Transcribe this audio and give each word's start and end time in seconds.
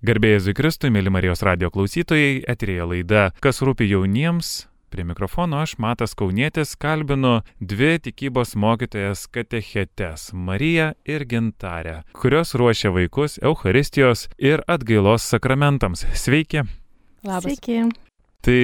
Garbėjai 0.00 0.40
Zikristui, 0.40 0.88
mėly 0.88 1.10
Marijos 1.12 1.42
radio 1.44 1.68
klausytojai, 1.68 2.38
eterėje 2.48 2.84
laida 2.88 3.24
Kas 3.44 3.58
rūpi 3.60 3.84
jauniems. 3.84 4.64
Prie 4.88 5.04
mikrofono 5.04 5.58
aš, 5.60 5.74
Matas 5.76 6.16
Kaunietis, 6.16 6.72
kalbinu 6.80 7.42
dvi 7.60 7.98
tikybos 8.00 8.54
mokytojas 8.56 9.26
katechetes- 9.28 10.30
Mariją 10.46 10.94
ir 11.04 11.26
Gintarę, 11.28 11.98
kurios 12.16 12.54
ruošia 12.56 12.88
vaikus 12.96 13.36
Euharistijos 13.42 14.30
ir 14.38 14.64
atgailos 14.66 15.20
sakramentams. 15.20 16.06
Sveiki. 16.16 16.64
Labas. 17.22 17.60
Sveiki. 17.60 17.92
Tai 18.40 18.60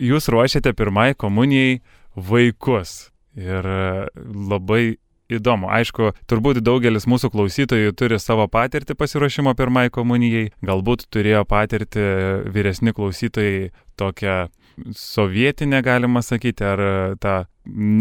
jūs 0.00 0.32
ruošiate 0.32 0.72
pirmai 0.72 1.12
komunijai 1.14 1.82
vaikus. 2.16 3.12
Ir 3.36 3.60
uh, 3.60 4.08
labai 4.16 4.96
įdomu. 5.38 5.70
Aišku, 5.72 6.12
turbūt 6.30 6.62
daugelis 6.64 7.08
mūsų 7.10 7.32
klausytojų 7.34 7.94
turi 7.98 8.18
savo 8.22 8.48
patirtį 8.50 8.96
pasiruošimo 8.98 9.54
pirmai 9.58 9.88
komunijai. 9.94 10.50
Galbūt 10.64 11.06
turėjo 11.12 11.44
patirti 11.48 12.02
vyresni 12.52 12.94
klausytojai 12.96 13.70
tokią 14.00 14.46
sovietinę, 14.96 15.82
galima 15.82 16.22
sakyti, 16.22 16.64
ar 16.64 16.80
tą 17.22 17.42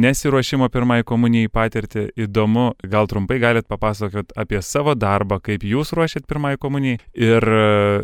nesiruošimo 0.02 0.70
pirmai 0.74 1.04
komunijai 1.06 1.50
patirtį. 1.54 2.08
Įdomu, 2.26 2.72
gal 2.90 3.10
trumpai 3.10 3.38
galit 3.42 3.68
papasakot 3.70 4.34
apie 4.40 4.62
savo 4.66 4.96
darbą, 4.98 5.38
kaip 5.44 5.66
jūs 5.68 5.94
ruošiat 5.98 6.26
pirmai 6.30 6.56
komunijai. 6.62 7.00
Ir 7.14 7.46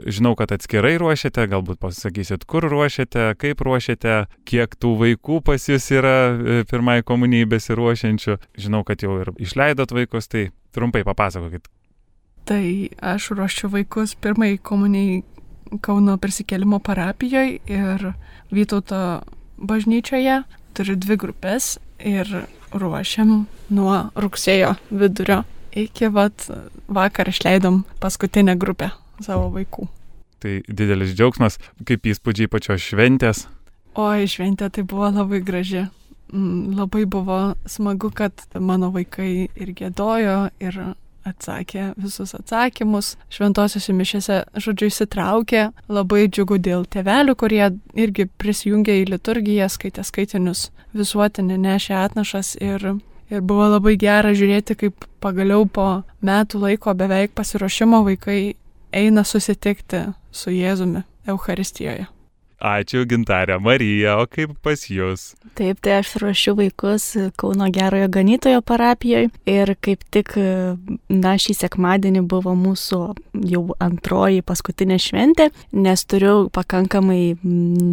žinau, 0.06 0.36
kad 0.38 0.54
atskirai 0.54 0.96
ruošiate, 1.02 1.48
galbūt 1.50 1.82
pasakysit, 1.82 2.46
kur 2.50 2.68
ruošiate, 2.70 3.32
kaip 3.42 3.64
ruošiate, 3.66 4.20
kiek 4.48 4.78
tų 4.78 4.94
vaikų 5.02 5.42
pas 5.48 5.70
jūs 5.70 5.90
yra 5.98 6.18
pirmai 6.70 7.00
komunijai 7.08 7.50
besiruošiančių. 7.56 8.38
Žinau, 8.62 8.84
kad 8.88 9.02
jau 9.06 9.18
ir 9.24 9.34
išleidot 9.42 9.96
vaikus, 9.98 10.30
tai 10.30 10.50
trumpai 10.78 11.02
papasakokit. 11.08 11.72
Tai 12.48 12.64
aš 13.04 13.32
ruošiu 13.36 13.74
vaikus 13.74 14.14
pirmai 14.22 14.56
komunijai 14.62 15.24
Kauno 15.84 16.14
prisikėlimo 16.16 16.80
parapijoje 16.80 17.58
ir 17.68 18.04
Vytauto 18.54 19.22
bažnyčioje. 19.58 20.44
Turiu 20.78 20.96
dvi 20.96 21.18
grupės 21.18 21.78
ir 22.00 22.30
ruošiam 22.72 23.48
nuo 23.74 24.00
rugsėjo 24.16 24.76
vidurio 24.92 25.44
iki 25.78 26.10
vat 26.14 26.48
vakar 26.88 27.30
išleidom 27.30 27.84
paskutinę 28.02 28.58
grupę 28.58 28.92
savo 29.22 29.50
vaikų. 29.54 29.88
Tai 30.42 30.60
didelis 30.70 31.16
džiaugsmas, 31.18 31.58
kaip 31.86 32.06
įspūdžiai 32.06 32.50
pačios 32.52 32.84
šventės. 32.86 33.48
Oi, 33.98 34.28
šventė 34.30 34.70
tai 34.70 34.86
buvo 34.86 35.10
labai 35.10 35.42
graži. 35.42 35.88
Labai 36.30 37.06
buvo 37.10 37.56
smagu, 37.66 38.12
kad 38.14 38.44
mano 38.54 38.92
vaikai 38.94 39.48
ir 39.48 39.74
gėdojo, 39.74 40.52
ir 40.62 40.78
atsakė 41.28 41.92
visus 42.00 42.34
atsakymus, 42.38 43.16
šventosiuose 43.34 43.96
mišėse, 43.98 44.40
žodžiu, 44.64 44.90
įsitraukė, 44.92 45.68
labai 45.92 46.28
džiugu 46.28 46.60
dėl 46.64 46.88
tevelių, 46.90 47.38
kurie 47.40 47.64
irgi 47.98 48.28
prisijungė 48.40 49.02
į 49.04 49.08
liturgiją, 49.14 49.70
skaitė 49.72 50.06
skaitinius, 50.08 50.68
visuotinį 50.98 51.60
nešė 51.68 51.98
atnašas 52.02 52.56
ir, 52.62 52.90
ir 53.30 53.46
buvo 53.46 53.70
labai 53.76 53.98
gera 54.02 54.34
žiūrėti, 54.38 54.78
kaip 54.84 55.08
pagaliau 55.24 55.68
po 55.70 55.88
metų 56.26 56.64
laiko 56.66 56.96
beveik 56.98 57.36
pasiruošimo 57.38 58.04
vaikai 58.08 58.42
eina 58.96 59.24
susitikti 59.28 60.08
su 60.32 60.54
Jėzumi 60.54 61.04
Euharistijoje. 61.28 62.08
Ačiū, 62.58 63.04
Gintarė 63.06 63.60
Marija, 63.62 64.16
o 64.18 64.26
kaip 64.26 64.56
pas 64.66 64.82
jūs? 64.90 65.36
Taip, 65.54 65.78
tai 65.86 66.00
aš 66.00 66.16
ruošiu 66.24 66.56
vaikus 66.58 67.04
Kauno 67.38 67.68
gerojo 67.70 68.08
ganytojo 68.10 68.64
parapijoje 68.66 69.30
ir 69.46 69.72
kaip 69.78 70.02
tik, 70.10 70.34
na, 71.14 71.36
šį 71.38 71.54
sekmadienį 71.54 72.24
buvo 72.26 72.56
mūsų 72.58 73.02
jau 73.52 73.62
antroji 73.78 74.42
paskutinė 74.42 74.98
šventė, 75.02 75.52
nes 75.78 76.06
turiu 76.10 76.48
pakankamai 76.54 77.38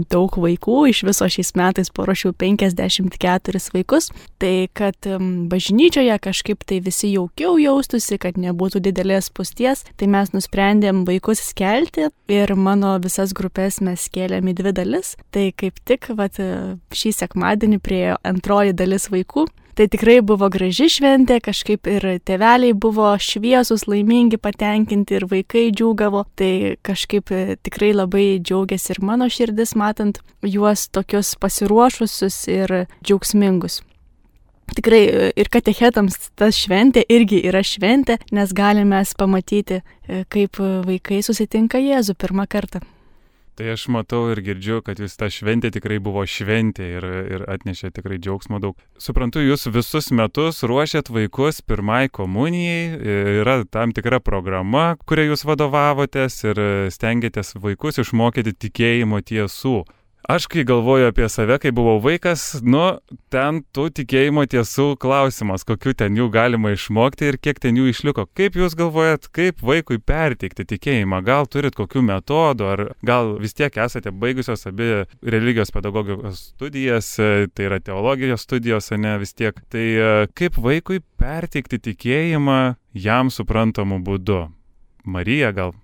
daug 0.09 0.41
vaikų, 0.41 0.79
iš 0.95 1.03
viso 1.11 1.29
šiais 1.29 1.53
metais 1.61 1.93
paruošiau 1.93 2.33
54 2.33 3.61
vaikus, 3.77 4.09
tai 4.41 4.71
kad 4.73 4.97
bažnyčioje 5.53 6.17
kažkaip 6.25 6.65
tai 6.65 6.81
visi 6.81 7.13
jaukiau 7.13 7.59
jaustųsi, 7.61 8.17
kad 8.17 8.41
nebūtų 8.41 8.81
didelės 8.89 9.29
pusties, 9.29 9.85
tai 10.01 10.09
mes 10.09 10.33
nusprendėm 10.33 11.05
vaikus 11.05 11.45
skelti 11.51 12.09
ir 12.33 12.57
mano 12.57 12.97
visas 13.05 13.37
grupės 13.37 13.83
mes 13.85 14.09
kėlėme 14.09 14.54
į 14.55 14.57
dvi 14.63 14.77
dalis. 14.79 15.17
Tai 15.35 15.51
kaip 15.59 15.83
tik 15.85 16.09
vat, 16.15 16.39
šį 16.95 17.13
sekmadienį 17.19 17.83
priejo 17.85 18.17
antroji 18.25 18.79
dalis 18.79 19.11
vaikų. 19.13 19.49
Tai 19.75 19.89
tikrai 19.91 20.21
buvo 20.23 20.47
graži 20.55 20.87
šventė, 20.87 21.41
kažkaip 21.43 21.89
ir 21.91 22.05
tėveliai 22.23 22.77
buvo 22.79 23.09
šviesus, 23.19 23.89
laimingi, 23.91 24.39
patenkinti 24.39 25.17
ir 25.19 25.27
vaikai 25.27 25.65
džiūgavo. 25.75 26.23
Tai 26.39 26.53
kažkaip 26.87 27.33
tikrai 27.67 27.91
labai 27.91 28.39
džiaugiasi 28.39 28.95
ir 28.95 29.03
mano 29.03 29.27
širdis, 29.27 29.75
matant 29.75 30.23
juos 30.47 30.87
tokius 30.95 31.35
pasiruošusius 31.43 32.39
ir 32.55 32.77
džiaugsmingus. 33.03 33.81
Tikrai 34.79 35.03
ir 35.35 35.51
katechetams 35.53 36.31
ta 36.39 36.53
šventė 36.55 37.03
irgi 37.11 37.43
yra 37.51 37.67
šventė, 37.67 38.21
nes 38.31 38.55
galime 38.55 39.03
pamatyti, 39.19 39.83
kaip 40.31 40.63
vaikai 40.87 41.19
susitinka 41.27 41.83
Jėzų 41.83 42.15
pirmą 42.15 42.47
kartą. 42.47 42.87
Tai 43.55 43.69
aš 43.71 43.85
matau 43.95 44.25
ir 44.33 44.41
girdžiu, 44.43 44.81
kad 44.83 44.99
jūs 44.99 45.13
ta 45.15 45.29
šventė 45.31 45.71
tikrai 45.77 46.01
buvo 46.03 46.25
šventė 46.27 46.89
ir, 46.97 47.05
ir 47.37 47.45
atnešė 47.55 47.93
tikrai 47.95 48.19
džiaugsmo 48.19 48.59
daug. 48.59 48.75
Suprantu, 48.99 49.45
jūs 49.45 49.69
visus 49.71 50.11
metus 50.11 50.65
ruošiat 50.67 51.07
vaikus 51.15 51.63
pirmai 51.63 52.09
komunijai, 52.11 52.99
yra 53.45 53.61
tam 53.71 53.95
tikra 53.95 54.19
programa, 54.19 54.97
kuria 55.07 55.29
jūs 55.29 55.47
vadovavotės 55.47 56.41
ir 56.49 56.63
stengiatės 56.91 57.55
vaikus 57.63 58.03
išmokyti 58.03 58.57
tikėjimo 58.67 59.23
tiesų. 59.23 59.85
Aš 60.29 60.47
kai 60.47 60.63
galvoju 60.65 61.11
apie 61.11 61.27
save, 61.29 61.59
kai 61.61 61.69
buvau 61.77 61.99
vaikas, 62.01 62.63
nu, 62.65 62.81
ten 63.29 63.59
tų 63.77 63.91
tikėjimo 63.99 64.47
tiesų 64.49 64.95
klausimas, 64.97 65.67
kokiu 65.69 65.93
ten 65.93 66.17
jų 66.17 66.31
galima 66.33 66.73
išmokti 66.73 67.29
ir 67.29 67.37
kiek 67.37 67.61
ten 67.61 67.77
jų 67.77 67.91
išliko. 67.91 68.25
Kaip 68.33 68.57
jūs 68.57 68.73
galvojat, 68.79 69.29
kaip 69.37 69.61
vaikui 69.61 69.99
perteikti 70.01 70.65
tikėjimą? 70.71 71.21
Gal 71.29 71.45
turit 71.53 71.77
kokių 71.77 72.07
metodų, 72.09 72.71
ar 72.73 72.85
gal 73.05 73.35
vis 73.43 73.53
tiek 73.53 73.77
esate 73.85 74.15
baigusios 74.17 74.65
abi 74.73 75.05
religijos 75.21 75.75
pedagogikos 75.77 76.41
studijas, 76.55 77.13
tai 77.21 77.69
yra 77.69 77.83
teologijos 77.85 78.49
studijos, 78.49 78.89
ne 78.97 79.19
vis 79.21 79.37
tiek. 79.37 79.61
Tai 79.69 79.87
kaip 80.33 80.57
vaikui 80.57 81.03
perteikti 81.21 81.83
tikėjimą 81.91 82.61
jam 82.97 83.29
suprantamu 83.29 84.01
būdu? 84.01 84.47
Marija 85.05 85.53
gal 85.53 85.77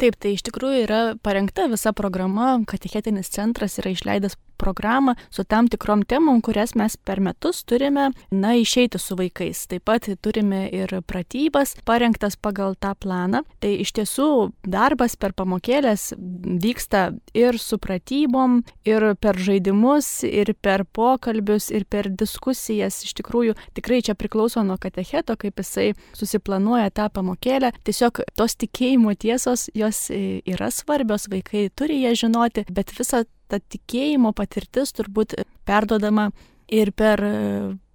Taip, 0.00 0.16
tai 0.18 0.34
iš 0.34 0.42
tikrųjų 0.48 0.84
yra 0.88 1.00
parengta 1.22 1.68
visa 1.70 1.92
programa, 1.94 2.56
katechetinis 2.66 3.30
centras 3.30 3.78
yra 3.78 3.92
išleidęs 3.94 4.34
programą 4.58 5.14
su 5.30 5.44
tam 5.44 5.68
tikrom 5.68 6.04
temom, 6.08 6.40
kurias 6.44 6.74
mes 6.78 6.96
per 6.96 7.20
metus 7.20 7.62
turime, 7.64 8.10
na, 8.30 8.54
išeiti 8.54 8.98
su 8.98 9.16
vaikais. 9.18 9.66
Taip 9.70 9.84
pat 9.88 10.08
turime 10.22 10.64
ir 10.72 10.90
pratybas 11.06 11.74
parengtas 11.84 12.36
pagal 12.36 12.76
tą 12.80 12.94
planą. 12.98 13.44
Tai 13.60 13.72
iš 13.84 13.94
tiesų 13.98 14.28
darbas 14.64 15.16
per 15.20 15.34
pamokėlės 15.36 16.12
vyksta 16.18 17.06
ir 17.36 17.58
su 17.60 17.78
pratybom, 17.82 18.62
ir 18.88 19.10
per 19.20 19.38
žaidimus, 19.40 20.08
ir 20.28 20.54
per 20.60 20.84
pokalbius, 20.84 21.70
ir 21.74 21.86
per 21.90 22.10
diskusijas. 22.10 23.02
Iš 23.04 23.14
tikrųjų, 23.20 23.56
tikrai 23.76 24.00
čia 24.04 24.16
priklauso 24.18 24.64
nuo 24.66 24.78
katecheto, 24.80 25.36
kaip 25.40 25.60
jisai 25.62 25.92
susiplanuoja 26.16 26.92
tą 26.94 27.08
pamokėlę. 27.14 27.72
Tiesiog 27.84 28.22
tos 28.38 28.56
tikėjimo 28.60 29.14
tiesos, 29.18 29.68
jos 29.74 30.06
yra 30.10 30.70
svarbios, 30.74 31.28
vaikai 31.32 31.68
turi 31.74 32.02
jas 32.04 32.20
žinoti, 32.22 32.66
bet 32.70 32.92
visa 32.98 33.24
ta 33.48 33.60
tikėjimo 33.60 34.34
patirtis 34.36 34.94
turbūt 34.96 35.36
perdodama 35.68 36.30
ir 36.72 36.92
per 36.92 37.22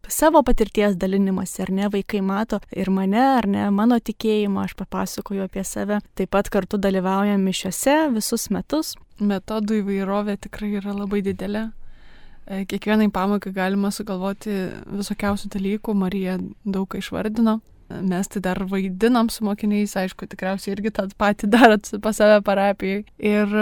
savo 0.09 0.41
patirties 0.43 0.97
dalinimąsi, 0.97 1.61
ar 1.61 1.71
ne, 1.71 1.89
vaikai 1.93 2.21
mato 2.25 2.59
ir 2.75 2.89
mane, 2.89 3.21
ar 3.37 3.47
ne, 3.47 3.67
mano 3.73 3.99
tikėjimą, 3.99 4.65
aš 4.65 4.75
papasakoju 4.79 5.45
apie 5.45 5.63
save, 5.67 5.99
taip 6.17 6.31
pat 6.33 6.49
kartu 6.49 6.79
dalyvaujam 6.81 7.43
mišiuose 7.45 7.97
visus 8.15 8.49
metus. 8.53 8.95
Metodų 9.19 9.81
įvairovė 9.83 10.37
tikrai 10.45 10.73
yra 10.79 10.95
labai 10.95 11.21
didelė. 11.25 11.69
Kiekvienai 12.49 13.11
pamokai 13.13 13.51
galima 13.53 13.91
sugalvoti 13.93 14.53
visokiausių 14.89 15.51
dalykų, 15.53 15.93
Marija 15.93 16.39
daug 16.65 16.87
ką 16.89 17.03
išvardino. 17.03 17.59
Mes 17.89 18.29
tai 18.29 18.41
dar 18.45 18.61
vaidinam 18.69 19.29
su 19.33 19.45
mokiniais, 19.45 19.95
aišku, 19.97 20.27
tikriausiai 20.29 20.75
irgi 20.75 20.93
tą 20.93 21.07
patį 21.17 21.49
darot 21.49 21.91
pas 22.01 22.17
save 22.17 22.41
parapijai. 22.45 23.03
Ir 23.17 23.53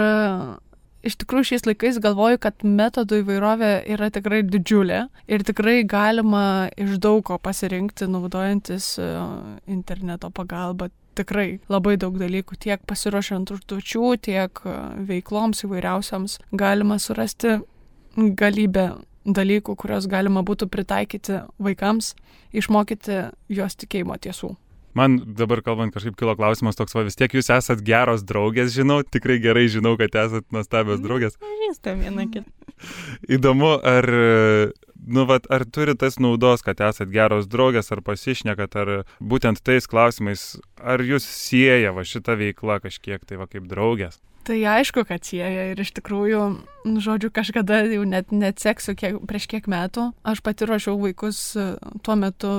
iš 1.06 1.16
tikrųjų 1.22 1.50
šiais 1.52 1.66
laikais 1.68 1.98
galvoju, 2.02 2.40
kad 2.42 2.64
metodų 2.66 3.22
įvairovė 3.22 3.72
yra 3.94 4.10
tikrai 4.14 4.42
didžiulė 4.46 5.04
ir 5.30 5.44
tikrai 5.46 5.82
galima 5.88 6.68
iš 6.80 6.98
daug 7.02 7.24
ko 7.28 7.38
pasirinkti, 7.42 8.08
naudojantis 8.10 8.96
e, 9.02 9.10
interneto 9.70 10.32
pagalba. 10.34 10.90
Tikrai 11.18 11.58
labai 11.66 11.96
daug 11.98 12.14
dalykų, 12.14 12.60
tiek 12.62 12.82
pasiruošiant 12.86 13.50
užduočių, 13.50 14.12
tiek 14.22 14.62
e, 14.62 14.76
veikloms 15.08 15.64
įvairiausiams 15.66 16.38
galima 16.54 17.00
surasti 17.02 17.58
galybę 18.16 18.92
dalykų, 19.28 19.74
kuriuos 19.78 20.06
galima 20.10 20.44
būtų 20.46 20.70
pritaikyti 20.72 21.42
vaikams, 21.62 22.14
išmokyti 22.56 23.26
juos 23.52 23.76
tikėjimo 23.78 24.16
tiesų. 24.22 24.54
Man 24.96 25.18
dabar 25.36 25.60
kalbant 25.64 25.92
kažkaip 25.94 26.16
kilo 26.18 26.34
klausimas 26.38 26.78
toks, 26.78 26.94
va 26.96 27.04
vis 27.06 27.18
tiek 27.18 27.32
jūs 27.36 27.50
esat 27.54 27.82
geros 27.84 28.24
draugės, 28.26 28.72
žinau, 28.74 29.02
tikrai 29.04 29.38
gerai 29.42 29.66
žinau, 29.72 29.96
kad 30.00 30.16
esat 30.24 30.46
nuostabios 30.54 31.02
draugės. 31.04 31.36
Pažįstam 31.42 32.04
vieną 32.04 32.28
kitą. 32.32 32.50
Įdomu, 33.36 33.74
ar, 33.86 34.08
nu, 35.06 35.26
vat, 35.28 35.48
ar 35.52 35.66
turi 35.68 35.96
tas 35.98 36.18
naudos, 36.22 36.64
kad 36.66 36.80
esat 36.88 37.12
geros 37.12 37.50
draugės, 37.50 37.92
ar 37.94 38.02
pasišnekat, 38.06 38.78
ar 38.80 38.94
būtent 39.20 39.62
tais 39.66 39.90
klausimais, 39.90 40.54
ar 40.80 41.04
jūs 41.04 41.26
sieja 41.26 41.92
va 41.96 42.06
šitą 42.06 42.38
veiklą 42.40 42.80
kažkiek 42.86 43.22
tai 43.28 43.40
va 43.40 43.50
kaip 43.50 43.68
draugės? 43.70 44.22
Tai 44.48 44.56
aišku, 44.64 45.02
kad 45.04 45.26
sieja 45.28 45.66
ir 45.74 45.80
iš 45.82 45.90
tikrųjų, 45.98 46.42
nu, 46.88 47.00
žodžiu, 47.04 47.28
kažkada 47.36 47.82
jau 47.84 48.06
net 48.08 48.30
neatseksiu 48.32 48.94
kiek, 48.96 49.18
prieš 49.28 49.44
kiek 49.50 49.66
metų. 49.68 50.06
Aš 50.24 50.40
pati 50.40 50.64
ruošiau 50.64 50.96
vaikus 51.02 51.42
tuo 52.06 52.16
metu 52.16 52.52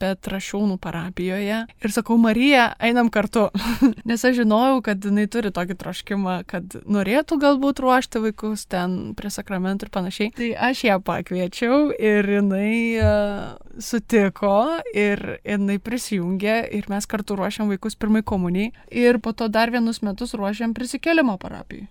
Petrašiūnų 0.00 0.78
parapijoje. 0.80 1.58
Ir 1.68 1.92
sakau, 1.92 2.16
Marija, 2.20 2.70
einam 2.80 3.10
kartu. 3.12 3.48
Nes 4.08 4.24
aš 4.24 4.38
žinojau, 4.40 4.80
kad 4.86 5.04
jinai 5.04 5.26
turi 5.30 5.52
tokį 5.54 5.76
troškimą, 5.82 6.36
kad 6.50 6.76
norėtų 6.88 7.36
galbūt 7.42 7.82
ruošti 7.84 8.22
vaikus 8.24 8.64
ten 8.70 9.12
prie 9.18 9.32
sakramentų 9.32 9.88
ir 9.88 9.92
panašiai. 9.94 10.32
Tai 10.36 10.50
aš 10.70 10.84
ją 10.88 10.98
pakviečiau 11.04 11.80
ir 11.94 12.30
jinai 12.38 12.72
uh, 13.02 13.44
sutiko 13.76 14.80
ir 14.96 15.24
jinai 15.44 15.78
prisijungė 15.84 16.58
ir 16.80 16.88
mes 16.92 17.08
kartu 17.10 17.36
ruošiam 17.38 17.70
vaikus 17.72 17.98
pirmai 18.00 18.24
komunijai. 18.26 18.72
Ir 18.90 19.20
po 19.20 19.36
to 19.36 19.48
dar 19.52 19.72
vienus 19.72 20.02
metus 20.06 20.36
ruošiam 20.38 20.74
prisikėlimo 20.76 21.36
parapijai. 21.40 21.88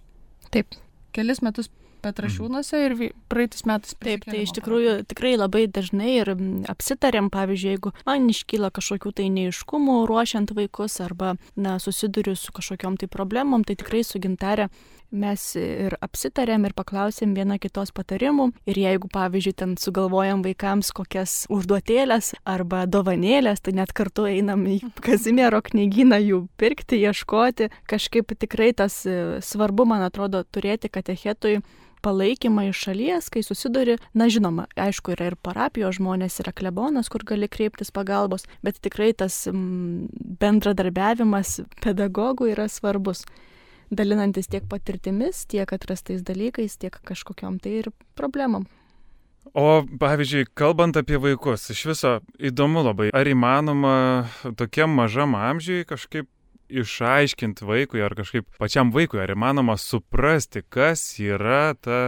Taip. 0.50 0.78
Kelis 1.14 1.42
metus 1.42 1.70
Petrašiūnuose 2.04 2.84
ir 2.86 2.96
praeitis 3.32 3.66
metais. 3.70 3.96
Taip, 4.00 4.24
tai 4.28 4.44
iš 4.46 4.54
tikrųjų 4.58 5.00
tikrai 5.10 5.34
labai 5.38 5.66
dažnai 5.72 6.14
ir 6.22 6.34
apsitarėm, 6.72 7.32
pavyzdžiui, 7.34 7.74
jeigu 7.76 7.94
man 8.08 8.30
iškyla 8.32 8.72
kažkokių 8.76 9.16
tai 9.20 9.28
neiškumų 9.36 9.98
ruošiant 10.10 10.54
vaikus 10.56 11.00
arba 11.04 11.36
na, 11.60 11.78
susiduriu 11.84 12.38
su 12.40 12.56
kažkokiam 12.56 12.96
tai 13.00 13.12
problemom, 13.12 13.68
tai 13.68 13.78
tikrai 13.80 14.06
su 14.08 14.22
gintarė 14.24 14.70
mes 15.12 15.44
ir 15.58 15.96
apsitarėm 16.04 16.68
ir 16.68 16.76
paklausėm 16.78 17.34
viena 17.38 17.58
kitos 17.62 17.92
patarimų. 17.96 18.50
Ir 18.70 18.80
jeigu, 18.80 19.10
pavyzdžiui, 19.14 19.56
ten 19.58 19.76
sugalvojam 19.82 20.44
vaikams 20.46 20.92
kokias 20.96 21.44
užduotėlės 21.54 22.36
arba 22.48 22.86
dovanėlės, 22.90 23.64
tai 23.66 23.76
net 23.80 23.94
kartu 23.98 24.28
einam 24.30 24.66
į 24.70 24.80
Kazimiero 25.06 25.62
knygyną 25.66 26.22
jų 26.22 26.42
pirkti, 26.60 27.02
ieškoti. 27.02 27.70
Kažkaip 27.90 28.36
tikrai 28.40 28.72
tas 28.78 29.02
e, 29.10 29.40
svarbu, 29.46 29.88
man 29.90 30.06
atrodo, 30.06 30.44
turėti 30.46 30.92
katechetui 30.94 31.60
palaikymą 32.06 32.62
iš 32.70 32.78
šalies, 32.88 33.30
kai 33.34 33.42
susiduri, 33.46 33.96
na 34.14 34.30
žinoma, 34.32 34.68
aišku, 34.80 35.14
yra 35.16 35.26
ir 35.32 35.38
parapijos 35.42 35.98
žmonės, 36.00 36.40
yra 36.44 36.54
klebonas, 36.56 37.10
kur 37.12 37.22
gali 37.28 37.48
kreiptis 37.52 37.94
pagalbos, 37.96 38.48
bet 38.66 38.76
tikrai 38.84 39.12
tas 39.18 39.34
bendradarbiavimas 39.52 41.50
pedagogų 41.84 42.46
yra 42.56 42.68
svarbus 42.72 43.20
dalinantis 43.90 44.50
tiek 44.50 44.66
patirtimis, 44.70 45.46
tiek 45.50 45.70
atrastais 45.74 46.22
dalykais, 46.26 46.78
tiek 46.78 46.94
kažkokiam 47.06 47.58
tai 47.62 47.80
ir 47.84 47.90
problemam. 48.18 48.68
O 49.58 49.82
pavyzdžiui, 49.82 50.46
kalbant 50.54 50.98
apie 51.00 51.18
vaikus, 51.18 51.72
iš 51.74 51.86
viso 51.90 52.12
įdomu 52.38 52.84
labai, 52.86 53.10
ar 53.16 53.26
įmanoma 53.26 54.28
tokiam 54.60 54.94
mažam 54.94 55.34
amžiui 55.38 55.88
kažkaip 55.90 56.28
išaiškinti 56.70 57.66
vaikui 57.66 58.04
ar 58.06 58.16
kažkaip 58.18 58.48
pačiam 58.62 58.94
vaikui, 58.96 59.22
ar 59.24 59.34
įmanoma 59.34 59.78
suprasti, 59.80 60.64
kas 60.70 61.04
yra 61.20 61.74
ta 61.76 62.00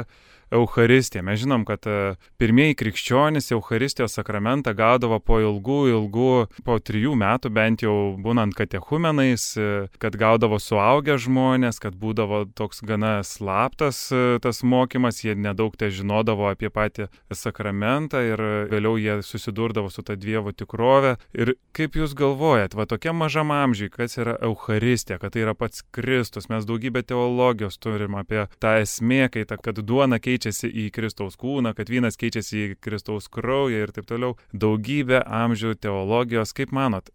Euharistija. 0.51 1.23
Mes 1.23 1.39
žinom, 1.39 1.63
kad 1.65 1.87
e, 1.87 2.15
pirmieji 2.37 2.75
krikščionys 2.75 3.51
Euharistijos 3.55 4.17
sakramentą 4.17 4.73
gaudavo 4.75 5.21
po 5.23 5.39
ilgų, 5.39 5.79
ilgų, 5.93 6.33
po 6.67 6.75
trijų 6.83 7.15
metų 7.15 7.51
bent 7.55 7.85
jau 7.85 7.95
būnant 8.19 8.55
katechumenais, 8.57 9.45
e, 9.55 9.69
kad 10.03 10.17
gaudavo 10.19 10.59
suaugę 10.59 11.15
žmonės, 11.21 11.79
kad 11.79 11.95
būdavo 11.95 12.43
toks 12.57 12.83
gana 12.83 13.21
slaptas 13.23 14.03
e, 14.11 14.39
tas 14.43 14.59
mokymas, 14.67 15.21
jie 15.23 15.37
nedaug 15.39 15.77
te 15.79 15.87
žinodavo 15.87 16.49
apie 16.51 16.67
patį 16.67 17.07
sakramentą 17.31 18.19
ir 18.27 18.43
vėliau 18.71 18.99
jie 18.99 19.21
susidurdavo 19.23 19.89
su 19.89 20.03
ta 20.03 20.17
Dievo 20.19 20.51
tikrove. 20.51 21.15
Ir 21.31 21.55
kaip 21.71 21.95
jūs 21.95 22.11
galvojat, 22.17 22.75
va 22.75 22.85
tokia 22.89 23.15
mažam 23.15 23.55
amžiai, 23.55 23.89
kas 23.93 24.19
yra 24.19 24.35
Euharistija, 24.43 25.17
kad 25.21 25.31
tai 25.31 25.45
yra 25.45 25.55
pats 25.55 25.85
Kristus, 25.95 26.49
mes 26.51 26.67
daugybę 26.67 27.05
teologijos 27.07 27.79
turim 27.79 28.19
apie 28.19 28.49
tą 28.59 28.75
esmę, 28.83 29.29
kai 29.31 29.47
ta, 29.47 29.55
kad 29.55 29.79
duona 29.79 30.19
keičia 30.19 30.40
keičiasi 30.41 30.69
į 30.69 30.89
Kristaus 30.93 31.37
kūną, 31.37 31.75
kad 31.77 31.89
vynas 31.89 32.17
keičiasi 32.17 32.61
į 32.61 32.77
Kristaus 32.81 33.29
kraują 33.29 33.85
ir 33.85 33.91
taip 33.93 34.07
toliau. 34.09 34.37
Daugybė 34.53 35.21
amžių 35.25 35.75
teologijos, 35.81 36.53
kaip 36.53 36.71
manot, 36.71 37.11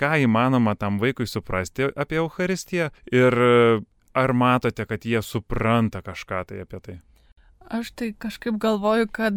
ką 0.00 0.24
įmanoma 0.24 0.76
tam 0.76 0.98
vaikui 1.00 1.28
suprasti 1.28 1.90
apie 1.94 2.20
Euharistiją 2.22 2.90
ir 3.12 3.36
ar 4.14 4.32
matote, 4.32 4.86
kad 4.86 5.04
jie 5.04 5.22
supranta 5.22 6.02
kažką 6.02 6.44
tai 6.48 6.64
apie 6.64 6.80
tai? 6.80 6.98
Aš 7.70 7.92
tai 7.94 8.08
kažkaip 8.18 8.56
galvoju, 8.58 9.06
kad 9.14 9.36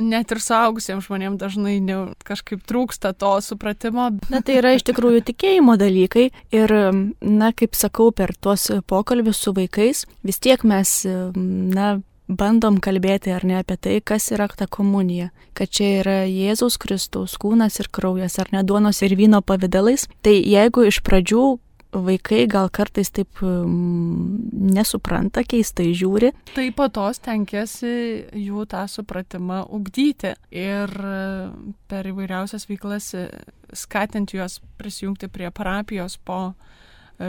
net 0.00 0.30
ir 0.32 0.38
suaugusiems 0.40 1.04
žmonėms 1.04 1.36
dažnai 1.36 1.74
ne, 1.84 1.98
kažkaip 2.24 2.62
trūksta 2.64 3.10
to 3.12 3.34
supratimo. 3.44 4.06
Na 4.32 4.40
tai 4.40 4.56
yra 4.62 4.70
iš 4.72 4.86
tikrųjų 4.88 5.20
tikėjimo 5.28 5.74
dalykai 5.76 6.30
ir, 6.56 6.72
na, 7.20 7.50
kaip 7.52 7.76
sakau, 7.76 8.08
per 8.08 8.32
tuos 8.40 8.70
pokalbius 8.88 9.42
su 9.44 9.52
vaikais 9.52 10.06
vis 10.24 10.40
tiek 10.40 10.64
mes, 10.64 10.94
na, 11.36 11.98
bandom 12.38 12.78
kalbėti 12.82 13.32
ar 13.34 13.44
ne 13.48 13.58
apie 13.60 13.76
tai, 13.76 13.98
kas 14.04 14.30
yra 14.34 14.48
ta 14.48 14.66
komunija, 14.66 15.30
kad 15.58 15.72
čia 15.72 15.90
yra 16.02 16.16
Jėzaus 16.28 16.78
Kristaus 16.80 17.36
kūnas 17.40 17.80
ir 17.82 17.90
kraujas, 17.92 18.38
ar 18.42 18.52
ne 18.52 18.62
duonos 18.66 19.02
ir 19.02 19.16
vyno 19.18 19.42
pavydalais, 19.44 20.08
tai 20.24 20.38
jeigu 20.40 20.88
iš 20.88 21.02
pradžių 21.06 21.44
vaikai 21.92 22.46
gal 22.48 22.70
kartais 22.72 23.10
taip 23.12 23.42
um, 23.44 24.40
nesupranta, 24.72 25.44
keistai 25.44 25.90
žiūri. 25.96 26.32
Tai 26.54 26.66
po 26.76 26.88
to 26.92 27.04
stengiasi 27.12 27.92
jų 28.40 28.64
tą 28.72 28.86
supratimą 28.88 29.62
ugdyti 29.76 30.32
ir 30.56 30.94
per 31.92 32.08
įvairiausias 32.08 32.64
veiklas 32.70 33.12
skatinti 33.76 34.40
juos 34.40 34.60
prisijungti 34.80 35.28
prie 35.32 35.52
parapijos 35.52 36.16
po 36.16 36.54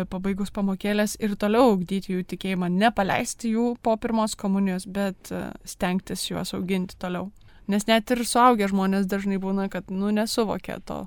pabaigus 0.10 0.52
pamokėlės 0.54 1.16
ir 1.24 1.36
toliau 1.40 1.74
ugdyti 1.76 2.16
jų 2.16 2.26
tikėjimą, 2.34 2.70
nepaleisti 2.74 3.54
jų 3.54 3.74
po 3.86 3.96
pirmos 4.02 4.36
komunijos, 4.40 4.88
bet 4.90 5.32
e, 5.32 5.46
stengtis 5.68 6.26
juos 6.30 6.54
auginti 6.58 6.98
toliau. 7.00 7.32
Nes 7.72 7.88
net 7.88 8.12
ir 8.12 8.26
suaugę 8.28 8.68
žmonės 8.68 9.08
dažnai 9.08 9.40
būna, 9.40 9.70
kad, 9.72 9.92
nu, 9.94 10.12
nesuvokia 10.12 10.82
to 10.84 11.06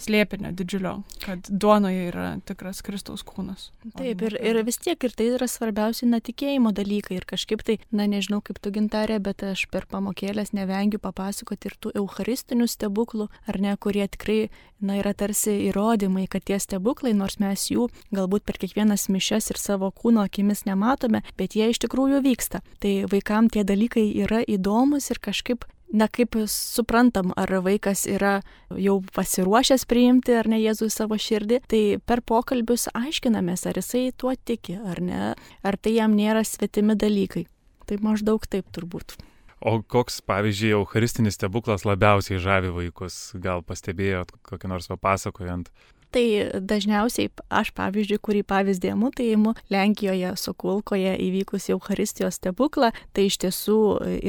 slėpinio 0.00 0.52
didžiulio, 0.56 0.94
kad 1.24 1.48
duonoje 1.50 2.06
yra 2.10 2.26
tikras 2.48 2.82
Kristaus 2.84 3.24
kūnas. 3.26 3.68
Taip, 3.98 4.22
ir, 4.26 4.36
ir 4.40 4.60
vis 4.66 4.80
tiek, 4.80 4.98
ir 5.04 5.14
tai 5.16 5.30
yra 5.34 5.48
svarbiausi 5.50 6.08
netikėjimo 6.10 6.72
dalykai. 6.76 7.18
Ir 7.20 7.26
kažkaip 7.28 7.64
tai, 7.66 7.78
na 7.92 8.06
nežinau 8.10 8.40
kaip 8.44 8.60
tu 8.62 8.72
gintarė, 8.74 9.20
bet 9.22 9.44
aš 9.46 9.66
per 9.72 9.86
pamokėlės 9.90 10.54
nevengiu 10.56 11.00
papasakoti 11.02 11.70
ir 11.70 11.76
tų 11.80 11.94
eucharistinių 12.02 12.68
stebuklų, 12.70 13.28
ar 13.50 13.60
ne, 13.62 13.74
kurie 13.80 14.06
tikrai, 14.08 14.40
na, 14.80 14.98
yra 15.00 15.12
tarsi 15.16 15.56
įrodymai, 15.68 16.26
kad 16.30 16.46
tie 16.48 16.60
stebuklai, 16.62 17.12
nors 17.16 17.38
mes 17.42 17.68
jų 17.72 17.88
galbūt 18.16 18.46
per 18.48 18.60
kiekvienas 18.60 19.08
mišes 19.12 19.52
ir 19.52 19.60
savo 19.60 19.90
kūno 19.92 20.24
akimis 20.24 20.64
nematome, 20.68 21.22
bet 21.40 21.58
jie 21.58 21.70
iš 21.72 21.82
tikrųjų 21.84 22.22
vyksta. 22.24 22.64
Tai 22.80 22.94
vaikam 23.12 23.50
tie 23.52 23.66
dalykai 23.66 24.08
yra 24.24 24.40
įdomus 24.46 25.10
ir 25.12 25.20
kažkaip 25.22 25.66
na 25.92 26.06
kaip 26.08 26.36
suprantam, 26.50 27.32
ar 27.36 27.52
vaikas 27.64 28.06
yra 28.10 28.40
jau 28.78 29.00
pasiruošęs 29.14 29.86
priimti 29.90 30.36
ar 30.38 30.48
ne 30.50 30.60
Jėzų 30.62 30.90
į 30.90 30.94
savo 30.94 31.18
širdį, 31.20 31.60
tai 31.70 31.82
per 32.06 32.22
pokalbius 32.26 32.88
aiškinamės, 32.94 33.66
ar 33.66 33.80
jisai 33.80 34.10
tuo 34.16 34.34
tiki 34.34 34.78
ar 34.78 35.02
ne, 35.02 35.34
ar 35.66 35.80
tai 35.80 35.96
jam 35.98 36.14
nėra 36.16 36.44
svetimi 36.46 36.96
dalykai. 36.98 37.46
Tai 37.90 37.98
maždaug 38.04 38.46
taip 38.46 38.70
turbūt. 38.70 39.16
O 39.60 39.74
koks, 39.82 40.22
pavyzdžiui, 40.24 40.72
eucharistinis 40.78 41.36
stebuklas 41.36 41.82
labiausiai 41.84 42.38
žavi 42.40 42.70
vaikus? 42.72 43.34
Gal 43.36 43.60
pastebėjot 43.66 44.32
kokį 44.46 44.70
nors 44.72 44.88
papasakojant? 44.88 45.68
Tai 46.10 46.24
dažniausiai 46.66 47.30
aš, 47.54 47.70
pavyzdžiui, 47.76 48.18
kurį 48.18 48.40
pavyzdį 48.50 48.90
imu, 48.96 49.10
tai 49.14 49.28
imu 49.36 49.52
Lenkijoje, 49.70 50.32
Sokulkoje 50.40 51.12
įvykus 51.22 51.68
Euharistijos 51.70 52.40
stebuklą. 52.40 52.90
Tai 53.14 53.26
iš 53.28 53.36
tiesų 53.44 53.76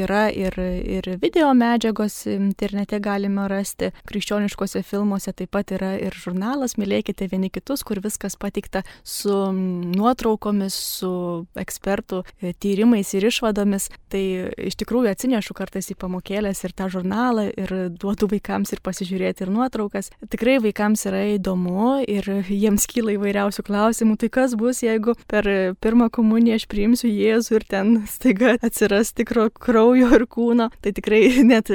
yra 0.03 0.27
ir, 0.29 0.53
ir 0.61 1.09
video 1.23 1.49
medžiagos 1.57 2.19
internete 2.29 2.99
galime 3.01 3.47
rasti, 3.49 3.89
krikščioniškose 4.09 4.83
filmuose 4.85 5.33
taip 5.33 5.49
pat 5.55 5.73
yra 5.73 5.95
ir 5.97 6.13
žurnalas 6.13 6.77
Mylėkite 6.77 7.25
vieni 7.31 7.49
kitus, 7.49 7.81
kur 7.81 7.97
viskas 8.03 8.37
patikta 8.37 8.83
su 9.01 9.33
nuotraukomis, 9.51 10.77
su 11.01 11.11
ekspertų 11.57 12.21
tyrimais 12.61 13.15
ir 13.17 13.25
išvadomis. 13.31 13.89
Tai 14.11 14.23
iš 14.69 14.77
tikrųjų 14.83 15.15
atsinešu 15.15 15.57
kartais 15.57 15.89
į 15.89 15.97
pamokėlės 15.97 16.61
ir 16.67 16.77
tą 16.77 16.91
žurnalą 16.93 17.49
ir 17.49 17.75
duodu 17.97 18.29
vaikams 18.29 18.75
ir 18.75 18.85
pasižiūrėti 18.85 19.47
ir 19.47 19.53
nuotraukas. 19.57 20.13
Tikrai 20.29 20.59
vaikams 20.61 21.07
yra 21.09 21.25
įdomu 21.33 21.70
įdomu 21.71 22.03
ir 22.07 22.25
jiems 22.49 22.85
kyla 22.87 23.15
įvairiausių 23.15 23.63
klausimų. 23.63 24.17
Tai 24.17 24.29
kas 24.29 24.55
bus, 24.55 24.81
jeigu 24.83 25.15
per 25.27 25.75
pirmą 25.79 26.09
komuniją 26.11 26.55
aš 26.55 26.67
priimsiu 26.67 27.07
Jėzų 27.07 27.55
ir 27.55 27.65
ten 27.67 28.05
staiga 28.07 28.57
atsiras 28.61 29.13
tikro 29.13 29.49
kraujo 29.49 30.11
ir 30.15 30.25
kūno. 30.27 30.69
Tai 30.81 30.91
tikrai 30.91 31.43
net 31.43 31.69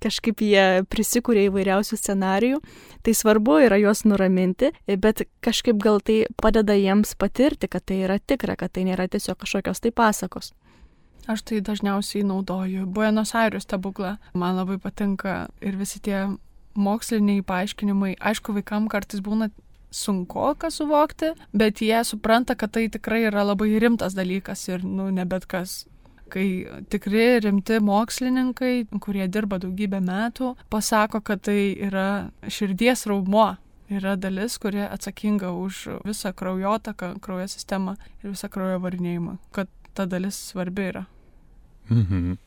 kažkaip 0.00 0.40
jie 0.40 0.84
prisikūrė 0.86 1.48
įvairiausių 1.48 1.96
scenarijų. 1.98 2.60
Tai 3.02 3.14
svarbu 3.14 3.58
yra 3.66 3.78
juos 3.80 4.04
nuraminti, 4.04 4.72
bet 4.86 5.26
kažkaip 5.42 5.78
gal 5.82 6.00
tai 6.00 6.26
padeda 6.36 6.74
jiems 6.74 7.16
patirti, 7.18 7.68
kad 7.68 7.84
tai 7.84 8.04
yra 8.06 8.18
tikra, 8.18 8.56
kad 8.56 8.72
tai 8.72 8.86
nėra 8.86 9.08
tiesiog 9.10 9.40
kažkokios 9.42 9.82
tai 9.82 9.90
pasakos. 9.90 10.52
Aš 11.30 11.42
tai 11.46 11.60
dažniausiai 11.62 12.24
naudoju 12.26 12.86
Buenos 12.86 13.34
Aires 13.38 13.62
stebuklą. 13.62 14.16
Man 14.34 14.56
labai 14.58 14.78
patinka 14.82 15.48
ir 15.62 15.76
visi 15.78 16.00
tie 16.02 16.24
moksliniai 16.74 17.42
paaiškinimai. 17.46 18.16
Aišku, 18.20 18.54
vaikam 18.56 18.88
kartais 18.92 19.22
būna 19.24 19.50
sunku 19.92 20.54
ką 20.58 20.70
suvokti, 20.72 21.32
bet 21.52 21.82
jie 21.84 22.04
supranta, 22.04 22.56
kad 22.56 22.72
tai 22.72 22.88
tikrai 22.88 23.26
yra 23.28 23.44
labai 23.44 23.78
rimtas 23.80 24.16
dalykas 24.16 24.68
ir, 24.68 24.84
nu, 24.84 25.10
ne 25.10 25.24
bet 25.28 25.46
kas. 25.46 25.84
Kai 26.32 26.64
tikri 26.88 27.42
rimti 27.44 27.76
mokslininkai, 27.84 28.86
kurie 29.04 29.26
dirba 29.28 29.58
daugybę 29.60 30.00
metų, 30.00 30.54
pasako, 30.72 31.20
kad 31.20 31.42
tai 31.44 31.74
yra 31.76 32.30
širdies 32.48 33.04
raumuo, 33.10 33.50
yra 33.92 34.16
dalis, 34.16 34.56
kuri 34.56 34.80
atsakinga 34.86 35.52
už 35.52 35.82
visą 36.06 36.32
kraujotaką, 36.32 37.18
kraujo 37.20 37.50
sistemą 37.52 37.98
ir 38.22 38.32
visą 38.32 38.48
kraujo 38.48 38.80
varinėjimą, 38.80 39.36
kad 39.52 39.68
ta 39.92 40.08
dalis 40.08 40.40
svarbi 40.48 40.88
yra. 40.94 41.04
Mhm. 41.90 42.38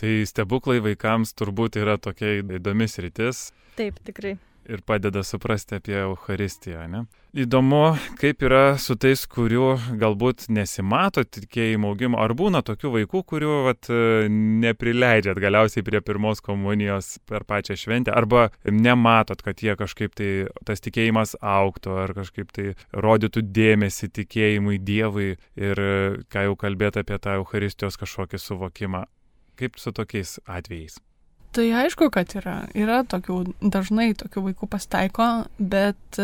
Tai 0.00 0.12
stebuklai 0.24 0.78
vaikams 0.80 1.34
turbūt 1.36 1.76
yra 1.76 1.98
tokia 2.00 2.38
įdomis 2.40 2.96
rytis. 3.04 3.50
Taip, 3.76 3.98
tikrai. 4.06 4.38
Ir 4.70 4.80
padeda 4.86 5.20
suprasti 5.26 5.76
apie 5.76 5.96
Euharistiją, 5.98 6.84
ne? 6.88 7.02
Įdomu, 7.36 7.96
kaip 8.20 8.40
yra 8.42 8.78
su 8.80 8.96
tais, 9.00 9.22
kurių 9.30 9.98
galbūt 10.00 10.48
nesimato 10.52 11.24
tikėjimo 11.24 11.92
augimo, 11.92 12.18
ar 12.22 12.34
būna 12.38 12.62
tokių 12.66 12.94
vaikų, 12.96 13.22
kurių 13.32 13.58
vat, 13.68 13.90
neprileidžiat 14.64 15.38
galiausiai 15.42 15.84
prie 15.86 16.00
pirmos 16.04 16.42
komunijos 16.44 17.12
per 17.28 17.44
pačią 17.48 17.76
šventę, 17.78 18.14
arba 18.16 18.48
nematot, 18.64 19.44
kad 19.46 19.62
jie 19.62 19.76
kažkaip 19.78 20.16
tai 20.18 20.32
tas 20.66 20.82
tikėjimas 20.84 21.36
auktų, 21.40 21.96
ar 22.06 22.16
kažkaip 22.18 22.50
tai 22.56 22.72
rodytų 22.96 23.46
dėmesį 23.46 24.10
tikėjimui 24.20 24.80
Dievui 24.80 25.32
ir 25.60 25.86
ką 26.32 26.48
jau 26.48 26.58
kalbėti 26.58 27.04
apie 27.04 27.20
tą 27.20 27.40
Euharistijos 27.40 28.00
kažkokį 28.00 28.42
suvokimą. 28.42 29.06
Kaip 29.60 29.78
su 29.80 29.92
tokiais 29.92 30.38
atvejais? 30.48 30.96
Tai 31.50 31.64
aišku, 31.74 32.06
kad 32.14 32.30
yra. 32.38 32.68
Yra 32.78 33.00
tokių, 33.10 33.40
dažnai 33.74 34.12
tokių 34.14 34.44
vaikų 34.44 34.68
pastaiko, 34.70 35.24
bet, 35.58 36.18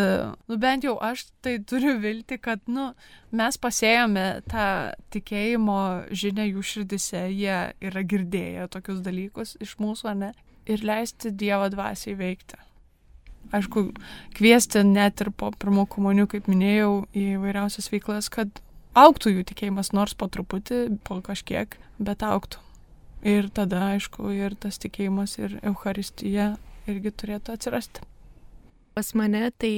nu 0.46 0.58
bent 0.62 0.84
jau 0.86 0.94
aš 1.02 1.24
tai 1.42 1.56
turiu 1.66 1.96
vilti, 1.98 2.38
kad, 2.38 2.62
nu, 2.70 2.92
mes 3.34 3.58
pasėjome 3.58 4.26
tą 4.46 4.68
tikėjimo 5.10 5.80
žinę 6.14 6.46
jų 6.46 6.62
širdise, 6.70 7.24
jie 7.34 7.56
yra 7.88 8.04
girdėję 8.06 8.68
tokius 8.70 9.00
dalykus 9.02 9.56
iš 9.66 9.74
mūsų, 9.82 10.14
ne, 10.20 10.30
ir 10.70 10.86
leisti 10.86 11.34
Dievo 11.34 11.66
dvasiai 11.74 12.14
veikti. 12.20 12.60
Aišku, 13.54 13.82
kviesti 14.38 14.84
net 14.86 15.22
ir 15.22 15.32
po 15.34 15.50
pirmų 15.54 15.88
komunių, 15.90 16.28
kaip 16.30 16.46
minėjau, 16.50 17.02
į 17.18 17.26
vairiausias 17.42 17.90
veiklas, 17.90 18.30
kad 18.30 18.62
auktų 18.94 19.34
jų 19.34 19.42
tikėjimas, 19.50 19.90
nors 19.94 20.14
po 20.14 20.30
truputį, 20.30 20.84
po 21.06 21.18
kažkiek, 21.26 21.74
bet 21.98 22.22
auktų. 22.26 22.62
Ir 23.26 23.48
tada, 23.50 23.88
aišku, 23.96 24.28
ir 24.30 24.54
tas 24.54 24.78
tikėjimas 24.78 25.38
ir 25.40 25.56
Euharistija 25.66 26.52
irgi 26.86 27.10
turėtų 27.10 27.56
atsirasti. 27.56 28.04
Pas 28.96 29.10
mane 29.18 29.50
tai 29.60 29.72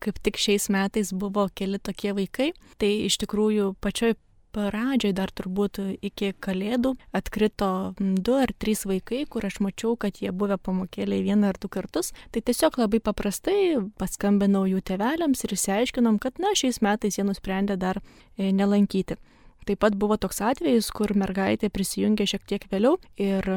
kaip 0.00 0.20
tik 0.24 0.38
šiais 0.40 0.70
metais 0.72 1.10
buvo 1.12 1.48
keli 1.52 1.80
tokie 1.82 2.14
vaikai. 2.16 2.52
Tai 2.80 2.92
iš 3.08 3.18
tikrųjų 3.24 3.74
pačioj 3.82 4.14
pradžioj 4.54 5.12
dar 5.16 5.32
turbūt 5.34 5.80
iki 6.06 6.30
kalėdų 6.44 6.94
atkrito 7.16 7.68
du 7.98 8.36
ar 8.38 8.54
trys 8.56 8.84
vaikai, 8.86 9.24
kur 9.30 9.46
aš 9.46 9.58
mačiau, 9.64 9.96
kad 9.98 10.20
jie 10.22 10.30
buvę 10.30 10.58
pamokėliai 10.62 11.24
vieną 11.26 11.50
ar 11.50 11.58
du 11.60 11.68
kartus. 11.68 12.12
Tai 12.30 12.44
tiesiog 12.46 12.78
labai 12.84 13.02
paprastai 13.02 13.58
paskambinau 14.00 14.64
jų 14.70 14.84
teveliams 14.86 15.44
ir 15.44 15.56
išsiaiškinom, 15.58 16.20
kad 16.22 16.38
na, 16.42 16.54
šiais 16.54 16.80
metais 16.84 17.18
jie 17.18 17.26
nusprendė 17.26 17.76
dar 17.80 18.00
e, 18.00 18.52
nelankyti. 18.54 19.18
Taip 19.64 19.80
pat 19.80 19.96
buvo 19.96 20.18
toks 20.20 20.42
atvejis, 20.44 20.90
kur 20.92 21.14
mergaitė 21.16 21.70
prisijungė 21.72 22.26
šiek 22.28 22.44
tiek 22.50 22.66
vėliau 22.72 22.98
ir, 23.16 23.48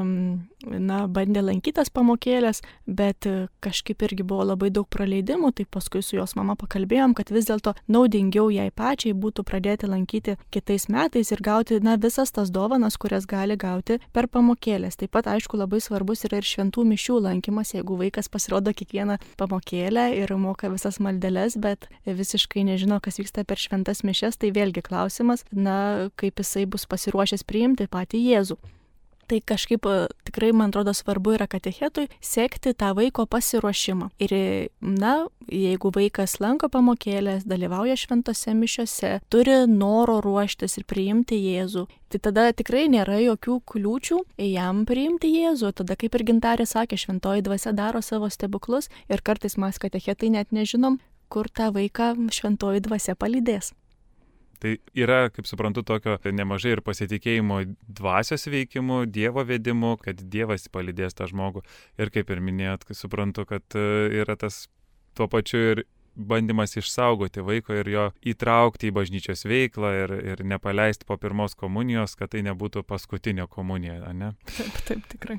na, 0.66 1.04
bandė 1.08 1.44
lankytas 1.46 1.92
pamokėlės, 1.94 2.64
bet 2.88 3.28
kažkaip 3.64 4.02
irgi 4.08 4.26
buvo 4.28 4.48
labai 4.52 4.70
daug 4.74 4.88
praleidimų, 4.90 5.52
tai 5.58 5.68
paskui 5.70 6.02
su 6.02 6.18
jos 6.18 6.34
mama 6.38 6.56
pakalbėjom, 6.58 7.14
kad 7.18 7.30
vis 7.34 7.48
dėlto 7.50 7.76
naudingiau 7.92 8.50
jai 8.54 8.70
pačiai 8.74 9.14
būtų 9.14 9.46
pradėti 9.48 9.90
lankyti 9.90 10.38
kitais 10.54 10.88
metais 10.90 11.32
ir 11.32 11.44
gauti, 11.46 11.80
na, 11.84 11.98
visas 12.02 12.34
tas 12.34 12.50
dovanas, 12.54 12.98
kurias 12.98 13.28
gali 13.30 13.58
gauti 13.60 14.00
per 14.14 14.30
pamokėlės. 14.32 14.98
Taip 14.98 15.14
pat, 15.14 15.30
aišku, 15.30 15.60
labai 15.60 15.82
svarbus 15.84 16.26
yra 16.28 16.42
ir 16.42 16.48
šventų 16.48 16.88
mišių 16.90 17.20
lankymas, 17.28 17.76
jeigu 17.78 18.00
vaikas 18.00 18.32
pasirodo 18.34 18.74
kiekvieną 18.74 19.20
pamokėlę 19.38 20.10
ir 20.18 20.34
moka 20.42 20.72
visas 20.74 20.98
maldeles, 21.04 21.58
bet 21.62 21.90
visiškai 22.08 22.66
nežino, 22.68 22.98
kas 23.04 23.22
vyksta 23.22 23.46
per 23.46 23.62
šventas 23.62 24.04
mišes, 24.08 24.42
tai 24.42 24.52
vėlgi 24.56 24.82
klausimas, 24.86 25.46
na, 25.52 26.10
kaip 26.18 26.42
jisai 26.42 26.66
bus 26.66 26.90
pasiruošęs 26.90 27.46
priimti 27.48 27.90
patį 27.92 28.26
Jėzų. 28.28 28.58
Tai 29.28 29.42
kažkaip 29.44 29.84
tikrai, 30.24 30.54
man 30.56 30.72
atrodo, 30.72 30.94
svarbu 30.96 31.34
yra 31.36 31.50
katechetui 31.52 32.06
sekti 32.24 32.72
tą 32.72 32.94
vaiko 32.96 33.26
pasiruošimą. 33.28 34.08
Ir, 34.24 34.34
na, 34.80 35.16
jeigu 35.52 35.92
vaikas 35.92 36.38
lanko 36.40 36.70
pamokėlės, 36.72 37.44
dalyvauja 37.44 37.98
šventose 38.00 38.54
mišiose, 38.56 39.10
turi 39.28 39.58
noro 39.68 40.22
ruoštis 40.24 40.80
ir 40.80 40.86
priimti 40.88 41.42
Jėzų, 41.44 41.84
tai 42.08 42.22
tada 42.24 42.46
tikrai 42.56 42.86
nėra 42.94 43.20
jokių 43.20 43.58
kliūčių 43.68 44.22
jam 44.48 44.86
priimti 44.88 45.34
Jėzų. 45.34 45.74
Tada, 45.82 46.00
kaip 46.00 46.16
ir 46.16 46.24
gintarė 46.32 46.64
sakė, 46.64 46.96
šventoji 46.96 47.44
dvasia 47.44 47.76
daro 47.76 48.00
savo 48.00 48.32
stebuklus 48.32 48.88
ir 49.12 49.26
kartais 49.28 49.60
mes 49.60 49.76
katechetai 49.76 50.32
net 50.38 50.56
nežinom, 50.56 51.02
kur 51.28 51.52
tą 51.52 51.74
vaiką 51.76 52.14
šventoji 52.32 52.86
dvasia 52.88 53.20
palydės. 53.20 53.74
Tai 54.64 54.72
yra, 54.98 55.28
kaip 55.34 55.46
suprantu, 55.46 55.84
tokio 55.86 56.18
nemažai 56.34 56.78
ir 56.78 56.82
pasitikėjimo 56.86 57.60
dvasios 58.00 58.48
veikimu, 58.50 59.04
Dievo 59.06 59.44
vedimu, 59.46 59.94
kad 60.02 60.24
Dievas 60.34 60.66
palydės 60.74 61.18
tą 61.18 61.28
žmogų. 61.30 61.62
Ir 62.02 62.10
kaip 62.14 62.34
ir 62.34 62.42
minėjot, 62.42 62.88
suprantu, 62.98 63.46
kad 63.50 63.78
e, 63.78 63.86
yra 64.24 64.38
tas 64.40 64.66
tuo 65.18 65.30
pačiu 65.30 65.62
ir 65.74 65.84
bandymas 66.18 66.74
išsaugoti 66.78 67.44
vaiko 67.46 67.76
ir 67.78 67.90
jo 67.92 68.06
įtraukti 68.26 68.90
į 68.90 68.96
bažnyčios 68.96 69.46
veiklą 69.46 69.92
ir, 70.04 70.16
ir 70.34 70.42
nepaleisti 70.50 71.06
po 71.06 71.18
pirmos 71.22 71.54
komunijos, 71.58 72.18
kad 72.18 72.34
tai 72.34 72.42
nebūtų 72.48 72.84
paskutinė 72.88 73.46
komunija, 73.52 74.14
ne? 74.18 74.34
Taip, 74.56 74.82
taip, 74.90 75.06
tikrai. 75.14 75.38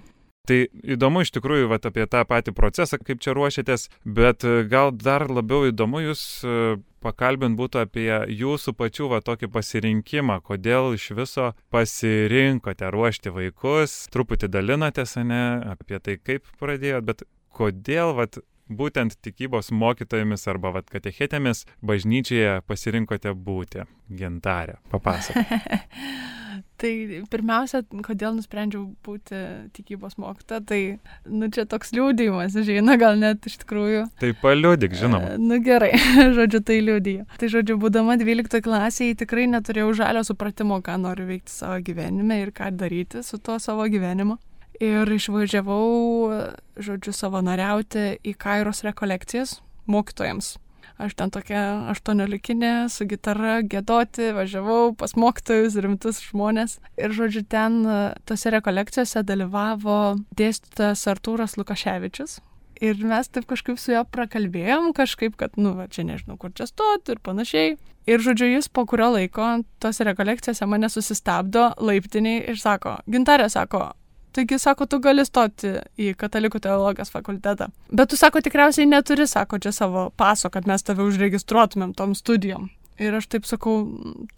Tai 0.49 0.63
įdomu 0.95 1.21
iš 1.25 1.33
tikrųjų 1.35 1.69
vat, 1.69 1.85
apie 1.91 2.07
tą 2.09 2.23
patį 2.25 2.55
procesą, 2.57 2.97
kaip 3.05 3.21
čia 3.21 3.35
ruošiatės, 3.37 3.89
bet 4.07 4.47
e, 4.49 4.63
gal 4.71 4.95
dar 4.97 5.27
labiau 5.29 5.67
įdomu 5.69 6.01
jūs 6.07 6.23
e, 6.41 6.79
pakalbint 7.05 7.59
būtų 7.59 7.83
apie 7.85 8.11
jūsų 8.33 8.75
pačių 8.79 9.09
va 9.13 9.21
tokį 9.25 9.51
pasirinkimą, 9.55 10.41
kodėl 10.47 10.95
iš 10.99 11.11
viso 11.19 11.51
pasirinkote 11.75 12.91
ruošti 12.95 13.33
vaikus, 13.35 14.05
truputį 14.15 14.51
dalinatės, 14.53 15.17
ne, 15.23 15.43
apie 15.75 16.01
tai 16.01 16.19
kaip 16.23 16.49
pradėjot, 16.61 17.05
bet 17.09 17.27
kodėl 17.55 18.15
vat, 18.19 18.41
būtent 18.69 19.17
tikybos 19.25 19.71
mokytojomis 19.73 20.45
arba 20.53 20.75
vat, 20.79 20.91
katechetėmis 20.93 21.65
bažnyčioje 21.81 22.59
pasirinkote 22.69 23.33
būti 23.33 23.87
gintarę. 24.13 24.81
Papasakok. 24.93 26.35
Tai 26.79 26.91
pirmiausia, 27.33 27.81
kodėl 28.07 28.37
nusprendžiau 28.37 28.85
būti 29.03 29.39
tikybos 29.75 30.15
mokyta, 30.23 30.61
tai, 30.63 30.99
nu, 31.27 31.49
čia 31.51 31.65
toks 31.67 31.91
liūdėjimas, 31.97 32.55
žinai, 32.69 32.95
gal 33.01 33.19
net 33.19 33.49
iš 33.51 33.57
tikrųjų. 33.65 34.05
Tai 34.21 34.31
paliūdik, 34.39 34.95
žinoma. 34.99 35.33
E, 35.35 35.41
nu 35.43 35.59
gerai, 35.65 35.91
žodžiu, 36.37 36.61
tai 36.69 36.79
liūdėjo. 36.87 37.27
Tai 37.41 37.49
žodžiu, 37.51 37.79
būdama 37.83 38.15
12 38.21 38.63
klasėje 38.63 39.19
tikrai 39.25 39.49
neturėjau 39.51 39.91
žalio 40.05 40.23
supratimo, 40.29 40.79
ką 40.87 41.01
noriu 41.03 41.27
veikti 41.33 41.51
savo 41.57 41.81
gyvenime 41.83 42.39
ir 42.45 42.55
ką 42.55 42.71
daryti 42.79 43.25
su 43.27 43.43
tuo 43.43 43.59
savo 43.63 43.89
gyvenimu. 43.91 44.39
Ir 44.79 45.11
išvažiavau, 45.11 46.31
žodžiu, 46.79 47.11
savanoriauti 47.25 48.21
į 48.23 48.39
Kairos 48.39 48.85
rekolekcijas 48.87 49.59
mokytojams 49.91 50.55
Aš 50.99 51.15
ten 51.15 51.31
tokia 51.31 51.63
aštuoniolikinė 51.93 52.89
su 52.91 53.07
gitara 53.07 53.61
gėdoti, 53.63 54.33
važiavau 54.35 54.97
pas 54.99 55.15
mokytojus, 55.15 55.79
rimtus 55.79 56.19
žmonės. 56.27 56.81
Ir 56.99 57.15
žodžiu, 57.15 57.45
ten 57.47 57.85
e, 57.87 57.99
tose 58.27 58.51
rekolekcijose 58.51 59.23
dalyvavo 59.23 60.17
dėstytojas 60.39 61.07
Artūras 61.15 61.55
Lukaševičius. 61.61 62.41
Ir 62.83 62.99
mes 63.07 63.31
taip 63.31 63.47
kažkaip 63.51 63.79
su 63.79 63.95
juo 63.95 64.03
prakalbėjom, 64.11 64.93
kažkaip, 64.95 65.39
kad, 65.39 65.55
nu, 65.59 65.77
va, 65.79 65.89
čia 65.91 66.05
nežinau, 66.07 66.37
kur 66.39 66.51
čia 66.55 66.67
stoti 66.71 67.15
ir 67.15 67.23
panašiai. 67.23 67.77
Ir 68.09 68.23
žodžiu, 68.25 68.47
jis 68.55 68.71
po 68.73 68.87
kurio 68.89 69.11
laiko 69.15 69.47
tose 69.83 70.07
rekolekcijose 70.07 70.67
mane 70.67 70.89
susistabdo 70.91 71.69
laiptiniai 71.83 72.45
ir 72.49 72.59
sako, 72.59 72.97
gintarė 73.11 73.51
sako, 73.53 73.91
Taigi, 74.33 74.59
sako, 74.61 74.87
tu 74.87 74.99
gali 75.03 75.25
stoti 75.27 75.79
į 75.99 76.13
katalikų 76.19 76.61
teologijos 76.63 77.13
fakultetą. 77.13 77.71
Bet 77.91 78.11
tu, 78.13 78.19
sako, 78.21 78.43
tikriausiai 78.45 78.89
neturi, 78.89 79.27
sako, 79.27 79.61
čia 79.63 79.73
savo 79.73 80.09
paso, 80.17 80.51
kad 80.53 80.69
mes 80.69 80.85
tave 80.85 81.07
užregistruotumėm 81.07 81.95
tom 81.97 82.15
studijom. 82.19 82.69
Ir 82.99 83.15
aš 83.15 83.29
taip 83.31 83.47
sakau, 83.47 83.77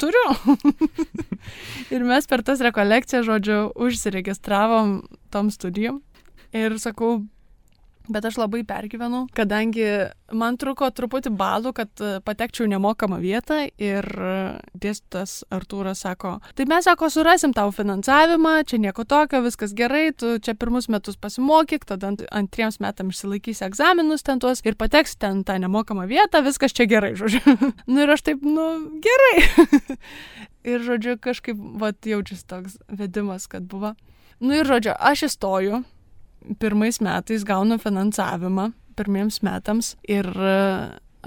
turiu. 0.00 0.34
ir 1.94 2.04
mes 2.06 2.28
per 2.28 2.44
tas 2.46 2.60
rekolekcijas, 2.64 3.24
žodžiu, 3.26 3.60
užsiregistravom 3.74 5.00
tom 5.32 5.50
studijom. 5.54 6.02
Ir 6.56 6.76
sakau, 6.82 7.22
Bet 8.08 8.24
aš 8.24 8.38
labai 8.40 8.62
pergyvenau, 8.66 9.26
kadangi 9.36 9.84
man 10.34 10.56
truko 10.58 10.88
truputį 10.94 11.30
balų, 11.36 11.72
kad 11.76 12.02
e, 12.02 12.12
patekčiau 12.24 12.66
nemokamą 12.70 13.20
vietą 13.22 13.60
ir 13.78 14.06
e, 14.08 14.32
dėstytas 14.82 15.42
Artūras 15.52 16.02
sako, 16.06 16.38
tai 16.58 16.66
mes, 16.70 16.86
sako, 16.88 17.10
surasim 17.12 17.52
tau 17.54 17.70
finansavimą, 17.74 18.54
čia 18.66 18.80
nieko 18.82 19.04
tokio, 19.06 19.42
viskas 19.44 19.74
gerai, 19.76 20.08
tu 20.16 20.38
čia 20.42 20.56
pirmus 20.58 20.88
metus 20.90 21.20
pasimokyk, 21.20 21.84
tada 21.86 22.10
ant, 22.10 22.24
antriems 22.34 22.80
metams 22.82 23.20
išsilaikysi 23.20 23.66
egzaminus 23.68 24.26
ten 24.26 24.42
tuos 24.42 24.64
ir 24.64 24.78
pateks 24.80 25.18
ten 25.20 25.44
tą 25.46 25.60
nemokamą 25.62 26.08
vietą, 26.10 26.42
viskas 26.46 26.74
čia 26.74 26.88
gerai, 26.90 27.12
žodžiu. 27.20 27.42
nu 27.92 28.02
ir 28.06 28.16
aš 28.16 28.26
taip, 28.30 28.42
nu, 28.42 28.66
gerai. 29.04 29.46
ir, 30.72 30.82
žodžiu, 30.88 31.18
kažkaip, 31.20 31.62
va, 31.78 31.92
jaučiasi 31.92 32.48
toks 32.48 32.80
vedimas, 32.88 33.46
kad 33.50 33.68
buvo. 33.70 33.94
Nu 34.40 34.56
ir, 34.56 34.66
žodžiu, 34.66 34.96
aš 34.96 35.28
įstoju 35.28 35.84
pirmais 36.60 37.00
metais 37.00 37.44
gaunu 37.46 37.78
finansavimą 37.80 38.70
pirmiems 39.00 39.40
metams 39.46 39.94
ir 40.08 40.26
e, 40.28 40.56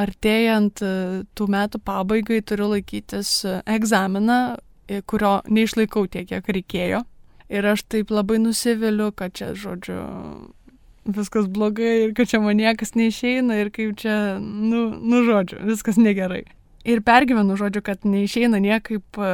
artėjant 0.04 0.84
e, 0.84 0.92
tų 1.38 1.48
metų 1.54 1.82
pabaigai 1.86 2.42
turiu 2.46 2.70
laikytis 2.74 3.40
e, 3.48 3.58
egzaminą, 3.76 4.58
kurio 5.10 5.38
neišlaikau 5.48 6.06
tiek, 6.12 6.28
kiek 6.30 6.50
reikėjo. 6.58 7.04
Ir 7.54 7.66
aš 7.70 7.86
taip 7.92 8.12
labai 8.14 8.40
nusiviliu, 8.42 9.12
kad 9.16 9.34
čia, 9.38 9.54
žodžiu, 9.58 10.02
viskas 11.16 11.48
blogai 11.52 11.94
ir 12.08 12.14
kad 12.18 12.30
čia 12.30 12.42
man 12.44 12.60
niekas 12.60 12.94
neišeina 12.98 13.62
ir 13.62 13.72
kaip 13.74 13.96
čia, 14.02 14.18
nu, 14.42 14.90
nu 15.00 15.24
žodžiu, 15.28 15.62
viskas 15.70 16.00
negerai 16.02 16.44
ir 16.84 17.02
pergyvenu, 17.02 17.56
žodžiu, 17.60 17.82
kad 17.86 18.06
neišeina 18.08 18.60
niekaip 18.64 19.18
e, 19.18 19.32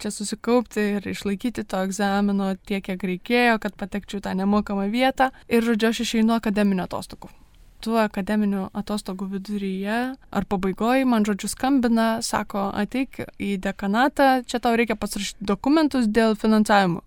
čia 0.00 0.12
susikaupti 0.12 0.86
ir 0.96 1.08
išlaikyti 1.08 1.64
to 1.64 1.82
egzamino 1.86 2.52
tiek, 2.68 2.84
kiek 2.84 3.04
reikėjo, 3.12 3.58
kad 3.62 3.76
patekčiau 3.80 4.22
tą 4.24 4.34
nemokamą 4.38 4.88
vietą. 4.92 5.30
Ir, 5.48 5.64
žodžiu, 5.66 5.90
aš 5.90 6.02
išeinu 6.06 6.36
akademinio 6.36 6.86
atostogų. 6.88 7.32
Tuo 7.80 7.96
akademinių 8.02 8.66
atostogų 8.76 9.30
viduryje 9.38 10.00
ar 10.36 10.46
pabaigoje 10.48 11.06
man, 11.08 11.24
žodžiu, 11.24 11.48
skambina, 11.48 12.08
sako, 12.20 12.68
ateik 12.76 13.22
į 13.40 13.54
dekanatą, 13.64 14.42
čia 14.44 14.60
tau 14.60 14.74
reikia 14.76 14.98
pasirašyti 15.00 15.48
dokumentus 15.48 16.10
dėl 16.12 16.36
finansavimo. 16.36 17.00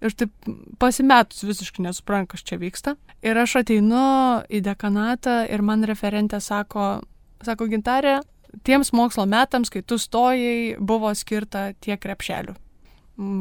Ir 0.00 0.12
taip 0.16 0.32
pasimetus 0.80 1.42
visiškai 1.44 1.84
nesuprantu, 1.84 2.34
kas 2.34 2.44
čia 2.44 2.56
vyksta. 2.60 2.94
Ir 3.24 3.36
aš 3.36 3.58
ateinu 3.60 4.04
į 4.48 4.62
dekanatą 4.64 5.42
ir 5.48 5.64
man 5.64 5.84
referentė 5.88 6.40
sako, 6.40 7.02
sako, 7.44 7.68
gintarė, 7.68 8.20
tiems 8.66 8.92
mokslo 8.96 9.26
metams, 9.30 9.70
kai 9.72 9.82
tu 9.82 9.98
stojai, 10.00 10.76
buvo 10.78 11.12
skirta 11.14 11.70
tiek 11.80 12.00
krepšelių 12.02 12.56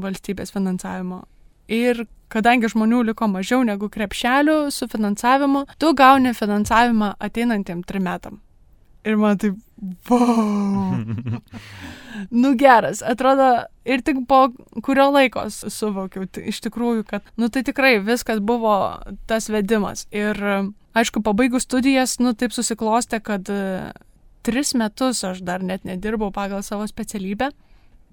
valstybės 0.03 0.51
finansavimo. 0.51 1.23
Ir 1.71 2.03
kadangi 2.33 2.69
žmonių 2.71 3.03
liko 3.11 3.29
mažiau 3.29 3.63
negu 3.65 3.89
krepšelių 3.93 4.57
su 4.73 4.89
finansavimu, 4.89 5.65
tu 5.81 5.93
gauni 5.97 6.33
finansavimą 6.35 7.13
ateinantiem 7.21 7.83
trim 7.87 8.05
metam. 8.09 8.39
Ir 9.07 9.15
man 9.15 9.37
taip, 9.39 9.55
wow. 10.09 10.97
nu 12.41 12.51
geras, 12.59 12.99
atrodo, 13.05 13.47
ir 13.87 14.03
tik 14.03 14.25
po 14.27 14.49
kurio 14.83 15.07
laiko 15.13 15.45
suvokiau 15.49 16.27
iš 16.51 16.59
tikrųjų, 16.65 17.05
kad, 17.07 17.31
nu 17.39 17.47
tai 17.47 17.63
tikrai 17.67 17.95
viskas 18.03 18.41
buvo 18.43 18.75
tas 19.29 19.47
vedimas. 19.49 20.03
Ir 20.11 20.35
aišku, 20.99 21.23
pabaigus 21.23 21.63
studijas, 21.69 22.17
nu 22.19 22.35
taip 22.35 22.51
susiklostė, 22.55 23.21
kad 23.23 23.47
tris 24.43 24.75
metus 24.77 25.23
aš 25.23 25.41
dar 25.45 25.63
net 25.63 25.87
nedirbau 25.87 26.31
pagal 26.31 26.63
savo 26.63 26.87
specialybę. 26.87 27.51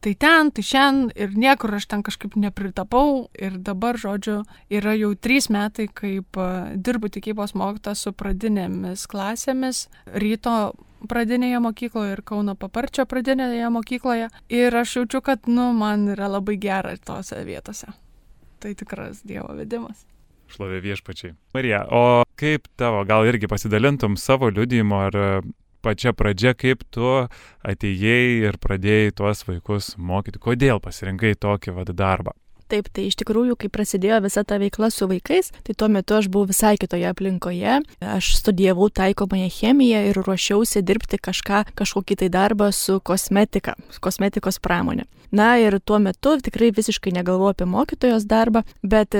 Tai 0.04 0.12
ten, 0.20 0.50
tai 0.52 0.62
šiandien 0.62 1.08
ir 1.16 1.32
niekur 1.40 1.72
aš 1.78 1.86
ten 1.88 2.02
kažkaip 2.04 2.36
nepritapau 2.38 3.30
ir 3.32 3.56
dabar, 3.64 3.96
žodžiu, 3.98 4.42
yra 4.70 4.92
jau 4.94 5.14
trys 5.16 5.48
metai, 5.50 5.88
kaip 5.88 6.36
e, 6.36 6.48
dirbu 6.76 7.08
tikybos 7.14 7.56
mokytą 7.56 7.94
su 7.96 8.12
pradinėmis 8.12 9.06
klasėmis 9.08 9.86
ryto 10.12 10.76
pradinėje 11.08 11.62
mokykloje 11.64 12.12
ir 12.12 12.22
Kauno 12.28 12.54
paparčio 12.60 13.06
pradinėje 13.08 13.70
mokykloje. 13.72 14.28
Ir 14.52 14.76
aš 14.76 14.98
jaučiu, 15.00 15.22
kad, 15.24 15.48
nu, 15.48 15.70
man 15.76 16.06
yra 16.12 16.28
labai 16.36 16.58
gera 16.60 16.92
tose 17.00 17.40
vietose. 17.48 17.88
Tai 18.60 18.74
tikras 18.76 19.24
Dievo 19.26 19.56
vedimas. 19.56 20.04
Šlovė 20.52 20.78
viešpačiai. 20.84 21.34
Marija, 21.56 21.82
o 21.90 22.22
kaip 22.38 22.68
tavo, 22.78 23.02
gal 23.08 23.26
irgi 23.26 23.48
pasidalintum 23.50 24.14
savo 24.20 24.52
liudijimu 24.52 25.00
ar 25.08 25.18
pačia 25.86 26.14
pradžia, 26.16 26.54
kaip 26.58 26.82
tu 26.90 27.12
atėjai 27.62 28.48
ir 28.48 28.58
pradėjai 28.62 29.14
tuos 29.22 29.46
vaikus 29.46 29.94
mokyti, 29.96 30.42
kodėl 30.42 30.82
pasirinkai 30.82 31.36
tokį 31.38 31.78
vad 31.78 31.94
darbą. 31.94 32.34
Taip, 32.66 32.88
tai 32.90 33.04
iš 33.06 33.14
tikrųjų, 33.20 33.54
kai 33.60 33.68
prasidėjo 33.70 34.18
visa 34.24 34.42
ta 34.42 34.58
veikla 34.58 34.88
su 34.90 35.06
vaikais, 35.06 35.52
tai 35.62 35.76
tuo 35.78 35.86
metu 35.92 36.16
aš 36.18 36.26
buvau 36.26 36.50
visai 36.50 36.74
kitoje 36.80 37.06
aplinkoje. 37.06 37.78
Aš 38.02 38.32
studijavau 38.40 38.88
taikomąją 38.90 39.50
chemiją 39.54 40.00
ir 40.08 40.18
ruošiausi 40.18 40.82
dirbti 40.82 41.20
kažką, 41.22 41.62
kažkokį 41.78 42.18
tai 42.24 42.30
darbą 42.34 42.72
su 42.74 42.98
kosmetika, 42.98 43.76
kosmetikos 44.02 44.58
pramonė. 44.58 45.06
Na 45.30 45.56
ir 45.58 45.78
tuo 45.82 45.98
metu 45.98 46.36
tikrai 46.42 46.70
visiškai 46.74 47.12
negalvojau 47.14 47.54
apie 47.54 47.66
mokytojos 47.66 48.26
darbą, 48.30 48.62
bet 48.86 49.14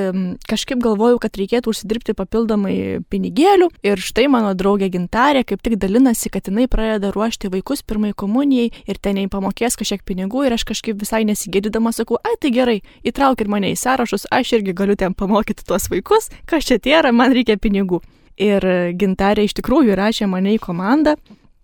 kažkaip 0.48 0.78
galvojau, 0.82 1.18
kad 1.22 1.38
reikėtų 1.38 1.72
užsidirbti 1.72 2.14
papildomai 2.16 3.02
pinigėlių. 3.10 3.68
Ir 3.86 4.02
štai 4.02 4.28
mano 4.30 4.52
draugė 4.54 4.88
Gintarė 4.94 5.42
kaip 5.46 5.64
tik 5.66 5.78
dalinasi, 5.82 6.30
kad 6.32 6.46
jinai 6.46 6.68
pradeda 6.70 7.10
ruošti 7.14 7.50
vaikus 7.52 7.82
pirmai 7.82 8.12
komunijai 8.14 8.70
ir 8.86 9.00
ten 9.02 9.18
jai 9.18 9.26
pamokės 9.32 9.78
kažkiek 9.78 10.04
pinigų 10.06 10.46
ir 10.46 10.56
aš 10.56 10.66
kažkaip 10.70 11.00
visai 11.02 11.24
nesigėdydama 11.26 11.92
sakau, 11.96 12.20
ai 12.22 12.36
tai 12.40 12.54
gerai, 12.54 12.78
įtrauk 13.06 13.35
ir 13.40 13.50
mane 13.52 13.72
į 13.72 13.80
sąrašus, 13.80 14.28
aš 14.32 14.56
irgi 14.58 14.76
galiu 14.76 14.96
ten 14.96 15.14
pamokyti 15.14 15.66
tuos 15.66 15.90
vaikus, 15.92 16.30
kas 16.46 16.68
čia 16.68 16.78
tėra, 16.82 17.12
man 17.12 17.34
reikia 17.36 17.58
pinigų. 17.60 18.02
Ir 18.36 18.64
Gintarė 19.00 19.46
iš 19.46 19.56
tikrųjų 19.56 19.96
rašė 19.96 20.28
mane 20.28 20.52
į 20.56 20.60
komandą 20.60 21.16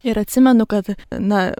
Ir 0.02 0.18
atsimenu, 0.18 0.66
kad, 0.66 0.88
na, 1.10 1.52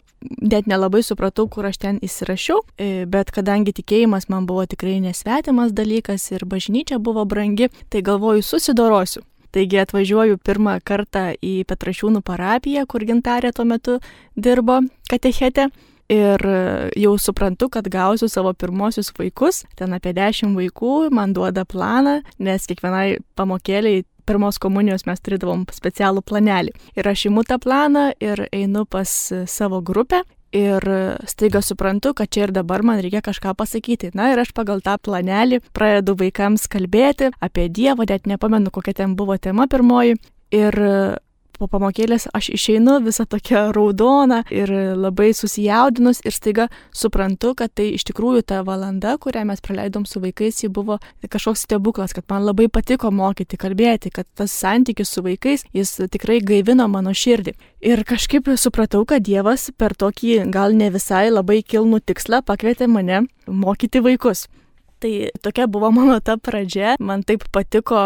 net 0.43 0.67
nelabai 0.67 1.03
supratau, 1.07 1.47
kur 1.47 1.69
aš 1.69 1.79
ten 1.85 1.99
įsirašiau, 2.03 2.65
e, 2.75 2.89
bet 3.07 3.31
kadangi 3.31 3.75
tikėjimas 3.77 4.27
man 4.33 4.49
buvo 4.51 4.65
tikrai 4.67 4.97
nesvetimas 5.03 5.71
dalykas 5.71 6.27
ir 6.33 6.43
bažnyčia 6.51 6.99
buvo 6.99 7.23
brangi, 7.25 7.71
tai 7.89 8.03
galvoju, 8.03 8.43
susidorosiu. 8.43 9.23
Taigi 9.53 9.79
atvažiuoju 9.79 10.41
pirmą 10.43 10.79
kartą 10.83 11.37
į 11.39 11.63
Petrašiūnų 11.69 12.25
parapiją, 12.27 12.87
kur 12.89 13.05
gintarė 13.07 13.53
tuo 13.55 13.67
metu 13.69 13.99
dirbo 14.35 14.81
katechete. 15.11 15.69
Ir 16.13 16.43
jau 16.99 17.13
suprantu, 17.17 17.71
kad 17.73 17.87
gausiu 17.89 18.29
savo 18.29 18.53
pirmosius 18.53 19.09
vaikus, 19.17 19.63
ten 19.79 19.95
apie 19.97 20.13
dešimt 20.13 20.59
vaikų, 20.59 21.09
man 21.15 21.33
duoda 21.33 21.65
planą, 21.65 22.19
nes 22.43 22.69
kiekvienai 22.69 23.23
pamokėliai 23.39 24.03
pirmos 24.29 24.61
komunijos 24.63 25.07
mes 25.09 25.23
turėdavom 25.25 25.65
specialų 25.73 26.23
planelį. 26.27 26.75
Ir 26.99 27.09
aš 27.09 27.27
imu 27.31 27.47
tą 27.49 27.59
planą 27.63 28.11
ir 28.23 28.47
einu 28.53 28.85
pas 28.85 29.11
savo 29.51 29.81
grupę. 29.81 30.23
Ir 30.53 30.85
staiga 31.25 31.63
suprantu, 31.65 32.13
kad 32.13 32.29
čia 32.29 32.45
ir 32.45 32.51
dabar 32.53 32.83
man 32.85 33.01
reikia 33.01 33.23
kažką 33.25 33.55
pasakyti. 33.57 34.11
Na 34.13 34.29
ir 34.35 34.43
aš 34.43 34.53
pagal 34.53 34.83
tą 34.85 34.99
planelį 35.01 35.63
pradedu 35.73 36.13
vaikams 36.21 36.69
kalbėti 36.69 37.31
apie 37.41 37.71
Dievą, 37.73 38.05
net 38.05 38.29
nepamenu, 38.29 38.69
kokia 38.69 38.93
ten 39.01 39.17
buvo 39.17 39.39
tema 39.41 39.65
pirmoji. 39.65 40.19
Ir 40.53 40.77
po 41.63 41.69
pamokėlės 41.71 42.27
aš 42.35 42.51
išeinu 42.57 42.99
visą 43.05 43.27
tokią 43.31 43.69
raudoną 43.77 44.41
ir 44.51 44.71
labai 44.99 45.31
susijaudinus 45.37 46.23
ir 46.27 46.35
staiga 46.35 46.67
suprantu, 46.91 47.53
kad 47.59 47.71
tai 47.79 47.93
iš 47.95 48.07
tikrųjų 48.11 48.43
ta 48.51 48.63
valanda, 48.67 49.15
kurią 49.23 49.45
mes 49.47 49.63
praleidom 49.63 50.07
su 50.09 50.23
vaikais, 50.23 50.65
ji 50.65 50.71
buvo 50.73 50.99
kažkoks 51.23 51.63
stebuklas, 51.69 52.15
kad 52.17 52.27
man 52.33 52.49
labai 52.49 52.67
patiko 52.73 53.13
mokyti, 53.15 53.61
kalbėti, 53.61 54.11
kad 54.15 54.27
tas 54.35 54.55
santykis 54.55 55.13
su 55.15 55.23
vaikais, 55.23 55.67
jis 55.77 55.95
tikrai 56.11 56.41
gaivino 56.43 56.89
mano 56.91 57.15
širdį. 57.15 57.55
Ir 57.83 58.03
kažkaip 58.07 58.51
supratau, 58.59 59.05
kad 59.07 59.23
Dievas 59.23 59.71
per 59.79 59.95
tokį 59.99 60.51
gal 60.51 60.75
ne 60.75 60.91
visai 60.95 61.29
labai 61.31 61.63
kilnų 61.63 62.03
tikslą 62.11 62.43
pakvietė 62.47 62.91
mane 62.91 63.25
mokyti 63.47 64.03
vaikus. 64.03 64.49
Tai 65.03 65.13
tokia 65.43 65.67
buvo 65.67 65.91
mano 65.91 66.21
ta 66.23 66.37
pradžia. 66.39 66.95
Man 67.03 67.25
taip 67.27 67.49
patiko 67.51 68.03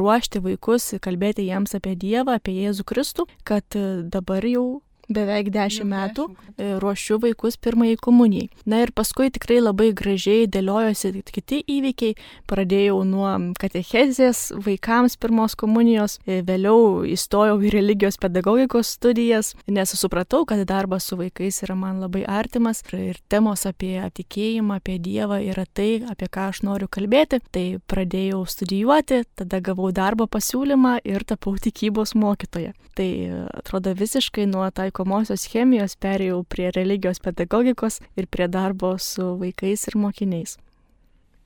ruošti 0.00 0.42
vaikus, 0.42 0.90
kalbėti 1.04 1.46
jiems 1.46 1.76
apie 1.78 1.94
Dievą, 1.94 2.40
apie 2.40 2.56
Jėzų 2.58 2.86
Kristų, 2.90 3.28
kad 3.46 3.78
e, 3.78 4.02
dabar 4.10 4.42
jau 4.42 4.82
beveik 5.08 5.50
10 5.54 5.80
Jau 5.80 5.88
metų 5.88 6.26
e, 6.30 6.74
ruošiu 6.82 7.18
vaikus 7.22 7.56
pirmąjį 7.60 7.96
komunijai. 8.02 8.48
Na 8.68 8.82
ir 8.84 8.92
paskui 8.96 9.30
tikrai 9.34 9.60
labai 9.60 9.92
gražiai 9.96 10.48
dėliojosi 10.50 11.24
kiti 11.34 11.60
įvykiai. 11.68 12.16
Pradėjau 12.50 13.00
nuo 13.08 13.30
katechezės 13.60 14.52
vaikams 14.64 15.16
pirmos 15.20 15.56
komunijos, 15.58 16.18
e, 16.26 16.40
vėliau 16.46 17.04
įstojau 17.08 17.58
į 17.64 17.72
religijos 17.74 18.18
pedagogikos 18.20 18.94
studijas, 18.96 19.54
nes 19.66 19.94
supratau, 19.98 20.44
kad 20.48 20.62
darbas 20.68 21.08
su 21.08 21.18
vaikais 21.20 21.62
yra 21.66 21.76
man 21.78 22.00
labai 22.02 22.24
artimas 22.28 22.82
ir 22.94 23.18
temos 23.28 23.66
apie 23.66 23.98
tikėjimą, 24.14 24.80
apie 24.80 24.98
Dievą 25.04 25.40
yra 25.42 25.64
tai, 25.66 26.04
apie 26.10 26.28
ką 26.30 26.48
aš 26.52 26.62
noriu 26.66 26.88
kalbėti. 26.88 27.40
Tai 27.54 27.64
pradėjau 27.90 28.44
studijuoti, 28.48 29.22
tada 29.36 29.60
gavau 29.64 29.90
darbo 29.94 30.26
pasiūlymą 30.30 30.98
ir 31.04 31.24
tapau 31.28 31.56
tikybos 31.60 32.14
mokytoja. 32.18 32.72
Tai 32.94 33.06
e, 33.06 33.42
atrodo 33.58 33.94
visiškai 33.98 34.46
nuo 34.50 34.64
taikomosios 34.94 35.48
chemijos 35.50 35.96
perėjau 35.98 36.44
prie 36.46 36.70
religijos 36.70 37.18
pedagogikos 37.18 38.00
ir 38.16 38.26
prie 38.30 38.46
darbo 38.48 38.96
su 38.98 39.36
vaikais 39.40 39.88
ir 39.88 39.96
mokiniais. 39.96 40.58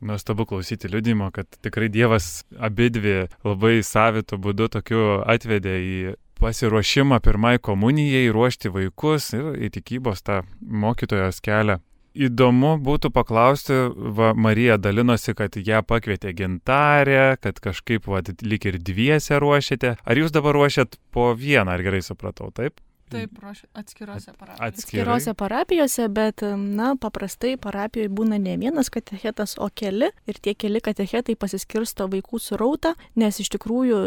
Nuostabu 0.00 0.46
klausyti 0.46 0.88
liudimo, 0.88 1.30
kad 1.30 1.46
tikrai 1.62 1.88
Dievas 1.88 2.44
abidvi 2.61 3.28
labai 3.44 3.82
savitų 3.82 4.38
būdų 4.38 4.68
tokiu 4.68 5.22
atvedė 5.26 5.74
į 5.80 6.14
pasiruošimą 6.38 7.18
pirmai 7.20 7.58
komunijai, 7.58 8.28
ruošti 8.30 8.68
vaikus 8.68 9.32
ir 9.32 9.56
į 9.56 9.72
tikybos 9.74 10.22
tą 10.22 10.42
mokytojos 10.61 11.40
kelią. 11.40 11.80
Įdomu 12.14 12.78
būtų 12.82 13.11
paklausti, 13.14 13.74
va, 13.94 14.34
Marija 14.34 14.76
dalinosi, 14.78 15.34
kad 15.38 15.54
ją 15.56 15.82
pakvietė 15.87 16.32
gintarė, 16.34 17.38
kad 17.40 17.58
kažkaip, 17.62 18.06
va, 18.06 18.22
lik 18.42 18.66
ir 18.66 18.78
dviese 18.78 19.38
ruošėte. 19.38 19.96
Ar 20.02 20.18
jūs 20.18 20.34
dabar 20.34 20.54
ruošiat 20.54 20.98
po 21.14 21.32
vieną, 21.34 21.74
ar 21.74 21.82
gerai 21.82 22.02
supratau, 22.02 22.50
taip? 22.54 22.78
Taip, 23.12 23.38
atskirose 23.74 24.32
parapijose. 24.32 24.68
Atskirose 24.68 25.34
parapijose, 25.34 26.08
bet, 26.12 26.42
na, 26.42 26.92
paprastai 27.00 27.56
parapijoje 27.60 28.10
būna 28.12 28.38
ne 28.42 28.56
vienas 28.60 28.90
katechetas, 28.92 29.56
o 29.58 29.68
keli. 29.74 30.10
Ir 30.28 30.40
tie 30.42 30.54
keli 30.58 30.82
katechetai 30.84 31.36
pasiskirsto 31.38 32.08
vaikų 32.12 32.40
surautą, 32.42 32.94
nes 33.18 33.40
iš 33.40 33.50
tikrųjų 33.56 34.00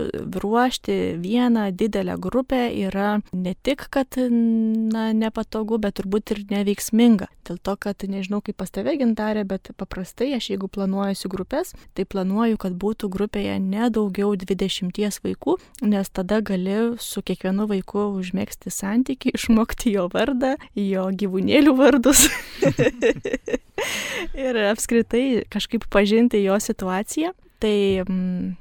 ruošti 0.44 0.98
vieną 1.22 1.70
didelę 1.78 2.18
grupę 2.22 2.68
yra 2.84 3.20
ne 3.34 3.56
tik, 3.64 3.88
kad, 3.94 4.18
na, 4.18 5.10
nepatogu, 5.18 5.82
bet 5.82 6.00
turbūt 6.00 6.36
ir 6.36 6.44
neveiksminga. 6.52 7.30
Dėl 7.48 7.58
to, 7.58 7.76
kad 7.82 8.04
nežinau 8.06 8.42
kaip 8.46 8.60
pas 8.62 8.70
tave 8.70 8.94
gintarė, 9.00 9.44
bet 9.50 9.72
paprastai 9.80 10.30
aš 10.38 10.52
jeigu 10.54 10.70
planuojuosi 10.72 11.32
grupės, 11.32 11.74
tai 11.98 12.06
planuoju, 12.06 12.60
kad 12.62 12.78
būtų 12.78 13.10
grupėje 13.12 13.58
nedaugiau 13.64 14.36
20 14.38 15.22
vaikų, 15.26 15.58
nes 15.82 16.14
tada 16.14 16.42
gali 16.46 16.78
su 17.02 17.24
kiekvienu 17.26 17.68
vaiku 17.72 18.06
užmėgsti 18.20 18.74
santyki, 18.92 19.32
išmokti 19.38 19.96
jo 19.96 20.08
vardą, 20.12 20.56
jo 20.76 21.08
gyvūnėlių 21.16 21.76
vardus 21.80 22.28
ir 24.46 24.60
apskritai 24.72 25.44
kažkaip 25.52 25.88
pažinti 25.92 26.44
jo 26.44 26.60
situaciją. 26.60 27.34
Tai 27.62 27.78
mm, 28.04 28.56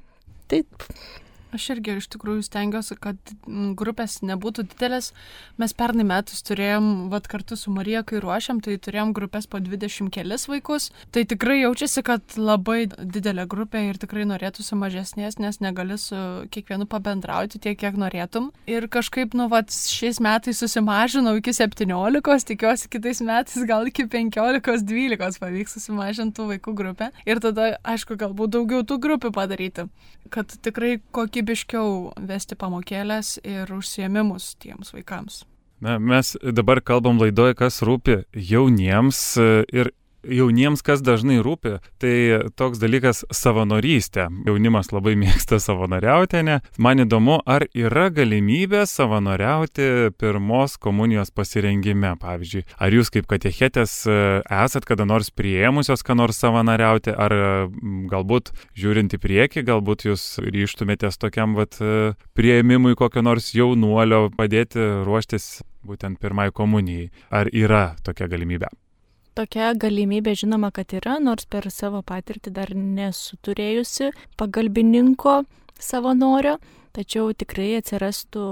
taip, 0.53 0.87
Aš 1.57 1.67
irgi 1.75 1.97
iš 1.99 2.07
tikrųjų 2.15 2.45
stengiuosi, 2.47 2.97
kad 3.03 3.35
grupės 3.79 4.21
nebūtų 4.23 4.67
didelės. 4.71 5.11
Mes 5.61 5.75
pernai 5.75 6.07
metus 6.07 6.45
turėjom, 6.47 7.11
vad 7.11 7.27
kartu 7.31 7.59
su 7.59 7.73
Marija, 7.75 8.05
kai 8.07 8.21
ruošiam, 8.23 8.61
tai 8.63 8.77
turėjom 8.79 9.15
grupės 9.17 9.49
po 9.51 9.59
20 9.63 10.13
kelis 10.15 10.47
vaikus. 10.51 10.91
Tai 11.11 11.25
tikrai 11.29 11.61
jaučiasi, 11.63 12.05
kad 12.07 12.37
labai 12.39 12.85
didelė 12.89 13.49
grupė 13.51 13.83
ir 13.89 13.99
tikrai 14.01 14.27
norėtųsi 14.31 14.79
mažesnės, 14.79 15.41
nes 15.43 15.61
negali 15.65 15.99
su 15.99 16.17
kiekvienu 16.55 16.87
pabendrauti 16.91 17.59
tiek, 17.59 17.79
kiek 17.81 17.99
norėtum. 17.99 18.51
Ir 18.71 18.87
kažkaip, 18.93 19.35
nu, 19.39 19.49
vad 19.51 19.73
šiais 19.75 20.21
metais 20.23 20.63
susimažinau 20.63 21.35
iki 21.41 21.55
17, 21.57 22.47
tikiuosi 22.53 22.91
kitais 22.93 23.23
metais 23.27 23.67
gal 23.69 23.89
iki 23.91 24.07
15-12 24.11 25.41
pavyks 25.43 25.77
susimažinti 25.79 26.47
vaikų 26.55 26.75
grupę. 26.79 27.11
Ir 27.27 27.43
tada, 27.43 27.75
aišku, 27.83 28.19
galbūt 28.21 28.55
daugiau 28.57 28.87
tų 28.87 29.01
grupių 29.03 29.33
padaryti, 29.35 29.87
kad 30.31 30.53
tikrai 30.65 30.99
kokybiškiau 31.41 32.13
vesti 32.29 32.57
pamokėlės 32.57 33.39
ir 33.45 33.71
užsiemimus 33.73 34.57
tiems 34.61 34.93
vaikams. 34.93 35.45
Na, 35.81 35.99
mes 35.99 36.37
dabar 36.53 36.83
kalbam 36.85 37.19
laidoje, 37.19 37.55
kas 37.57 37.81
rūpi 37.81 38.27
jauniems 38.37 39.39
e, 39.41 39.65
ir 39.73 39.93
jauniems, 40.25 40.83
kas 40.85 41.03
dažnai 41.05 41.39
rūpi, 41.45 41.77
tai 42.01 42.15
toks 42.59 42.81
dalykas 42.83 43.23
savanorystė. 43.35 44.29
Jaunimas 44.47 44.93
labai 44.93 45.17
mėgsta 45.21 45.61
savanoriauti, 45.63 46.43
ne? 46.47 46.59
Man 46.81 47.05
įdomu, 47.05 47.41
ar 47.47 47.67
yra 47.77 48.09
galimybė 48.15 48.85
savanoriauti 48.91 50.11
pirmos 50.21 50.77
komunijos 50.81 51.33
pasirengime, 51.35 52.15
pavyzdžiui. 52.21 52.65
Ar 52.81 52.97
jūs 52.97 53.13
kaip 53.15 53.29
katechetės 53.31 53.97
e, 54.09 54.19
esat 54.45 54.89
kada 54.89 55.07
nors 55.09 55.33
prieimusios, 55.35 56.05
ką 56.07 56.19
nors 56.21 56.41
savanoriauti, 56.43 57.15
ar 57.15 57.37
m, 57.71 58.05
galbūt 58.11 58.53
žiūrint 58.79 59.17
į 59.17 59.23
priekį, 59.23 59.65
galbūt 59.71 60.07
jūs 60.11 60.27
ryštumėtės 60.45 61.21
tokiam 61.21 61.57
vat, 61.59 61.81
e, 61.81 62.13
prieimimui 62.39 62.97
kokio 62.99 63.25
nors 63.27 63.53
jaunuolio, 63.57 64.29
padėti 64.37 64.85
ruoštis 65.07 65.61
būtent 65.87 66.21
pirmai 66.21 66.51
komunijai. 66.53 67.11
Ar 67.33 67.51
yra 67.53 67.91
tokia 68.05 68.29
galimybė? 68.31 68.71
Tokia 69.39 69.71
galimybė 69.79 70.35
žinoma, 70.39 70.73
kad 70.75 70.91
yra, 70.97 71.19
nors 71.23 71.47
per 71.47 71.69
savo 71.71 72.03
patirtį 72.07 72.53
dar 72.57 72.73
nesu 72.75 73.39
turėjusi 73.47 74.11
pagalbininko 74.41 75.45
savanorio, 75.81 76.57
tačiau 76.97 77.31
tikrai 77.39 77.77
atsirastų 77.79 78.45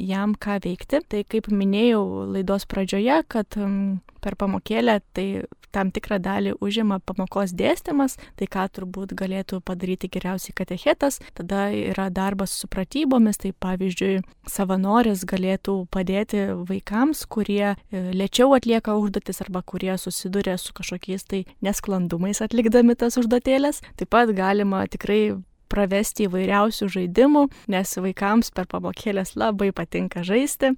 jam 0.00 0.32
ką 0.32 0.58
veikti. 0.64 1.02
Tai 1.04 1.24
kaip 1.28 1.50
minėjau 1.52 2.30
laidos 2.32 2.64
pradžioje, 2.70 3.20
kad 3.28 3.58
mm, 3.60 4.00
per 4.24 4.38
pamokėlę 4.40 5.00
tai 5.12 5.26
tam 5.72 5.90
tikrą 5.94 6.18
dalį 6.22 6.54
užima 6.62 7.00
pamokos 7.00 7.54
dėstymas, 7.56 8.18
tai 8.38 8.48
ką 8.50 8.66
turbūt 8.76 9.14
galėtų 9.18 9.62
padaryti 9.64 10.10
geriausiai 10.12 10.54
katechetas, 10.56 11.18
tada 11.38 11.68
yra 11.72 12.08
darbas 12.12 12.54
su 12.54 12.68
pratybomis, 12.70 13.40
tai 13.42 13.52
pavyzdžiui, 13.52 14.22
savanoris 14.48 15.24
galėtų 15.28 15.76
padėti 15.92 16.44
vaikams, 16.68 17.24
kurie 17.32 17.72
e, 17.72 17.76
lėčiau 18.12 18.52
atlieka 18.56 18.96
užduotis 19.00 19.42
arba 19.44 19.62
kurie 19.64 19.94
susiduria 19.98 20.58
su 20.60 20.74
kažkokiais 20.76 21.26
tai 21.28 21.44
nesklandumais 21.64 22.42
atlikdami 22.44 22.96
tas 22.98 23.18
užduotėlės. 23.20 23.82
Taip 23.96 24.12
pat 24.12 24.32
galima 24.36 24.84
tikrai 24.90 25.38
pravesti 25.72 26.28
įvairiausių 26.28 26.88
žaidimų, 26.96 27.46
nes 27.72 27.96
vaikams 28.04 28.52
per 28.52 28.68
pamokėlės 28.68 29.36
labai 29.40 29.72
patinka 29.76 30.24
žaisti. 30.26 30.74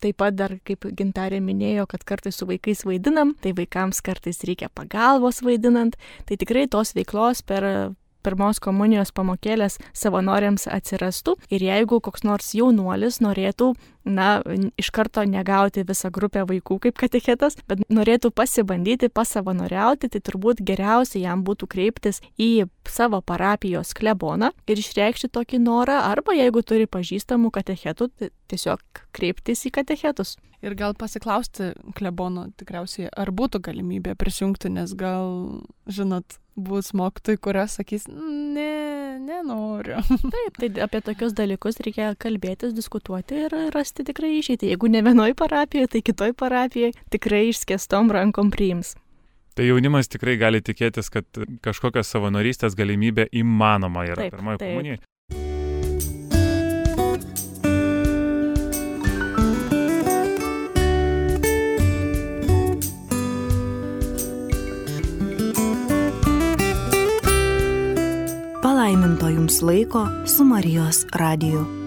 Taip 0.00 0.16
pat 0.22 0.36
dar, 0.38 0.54
kaip 0.64 0.86
gintarė 0.96 1.42
minėjo, 1.44 1.84
kad 1.90 2.06
kartais 2.08 2.38
su 2.40 2.46
vaikais 2.48 2.86
vaidinam, 2.88 3.34
tai 3.44 3.52
vaikams 3.56 4.00
kartais 4.04 4.40
reikia 4.48 4.70
pagalbos 4.72 5.42
vaidinant, 5.44 5.98
tai 6.24 6.38
tikrai 6.40 6.64
tos 6.72 6.94
veiklos 6.96 7.42
per 7.44 7.66
pirmos 8.24 8.60
komunijos 8.64 9.12
pamokėlės 9.12 9.76
savanoriams 9.92 10.64
atsirastų. 10.72 11.36
Ir 11.52 11.66
jeigu 11.66 12.00
koks 12.00 12.24
nors 12.24 12.54
jaunuolis 12.56 13.20
norėtų, 13.20 13.74
na, 14.04 14.42
iš 14.80 14.90
karto 14.94 15.24
negauti 15.28 15.84
visą 15.86 16.10
grupę 16.14 16.44
vaikų 16.48 16.78
kaip 16.86 16.98
katechetas, 17.00 17.56
bet 17.68 17.82
norėtų 17.92 18.30
pasibandyti, 18.36 19.10
pasavanoriauti, 19.12 20.10
tai 20.12 20.22
turbūt 20.24 20.62
geriausia 20.64 21.22
jam 21.24 21.44
būtų 21.46 21.68
kreiptis 21.72 22.20
į 22.38 22.66
savo 22.88 23.20
parapijos 23.24 23.94
kleboną 23.96 24.52
ir 24.68 24.80
išreikšti 24.80 25.32
tokį 25.34 25.62
norą, 25.64 26.00
arba 26.10 26.36
jeigu 26.36 26.62
turi 26.62 26.86
pažįstamų 26.90 27.52
katechetų, 27.54 28.10
tai 28.18 28.32
tiesiog 28.52 29.04
kreiptis 29.16 29.64
į 29.68 29.74
katechetus. 29.80 30.36
Ir 30.64 30.72
gal 30.80 30.94
pasiklausti 30.96 31.74
klebono 31.96 32.46
tikriausiai, 32.56 33.10
ar 33.12 33.28
būtų 33.36 33.60
galimybė 33.66 34.14
prisijungti, 34.16 34.70
nes 34.72 34.94
gal, 34.96 35.60
žinot, 35.84 36.38
bus 36.56 36.92
mokytojai, 36.96 37.40
kurios 37.44 37.76
sakys, 37.76 38.06
ne, 38.08 39.18
nenoriu. 39.20 40.00
Taip, 40.34 40.56
tai 40.58 40.70
apie 40.86 41.00
tokius 41.04 41.34
dalykus 41.36 41.80
reikia 41.84 42.14
kalbėtis, 42.16 42.74
diskutuoti 42.76 43.44
ir 43.44 43.56
rasti 43.74 43.93
tikrai 44.02 44.32
išeitį. 44.40 44.72
Jeigu 44.74 44.90
ne 44.90 45.04
vienoj 45.06 45.36
parapijoje, 45.38 45.92
tai 45.94 46.02
kitoj 46.02 46.34
parapijoje 46.34 46.92
tikrai 47.14 47.46
išskėstom 47.52 48.10
rankom 48.10 48.50
priims. 48.50 48.96
Tai 49.54 49.62
jaunimas 49.68 50.10
tikrai 50.10 50.34
gali 50.34 50.58
tikėtis, 50.58 51.12
kad 51.14 51.26
kažkokios 51.62 52.10
savanorystės 52.10 52.74
galimybė 52.74 53.28
įmanoma 53.30 54.02
yra 54.10 54.26
Taip, 54.26 54.34
pirmoji 54.34 54.58
komunija. 54.58 54.98
Palaiminto 68.64 69.30
jums 69.30 69.62
laiko 69.62 70.08
su 70.26 70.44
Marijos 70.44 71.04
radiju. 71.14 71.83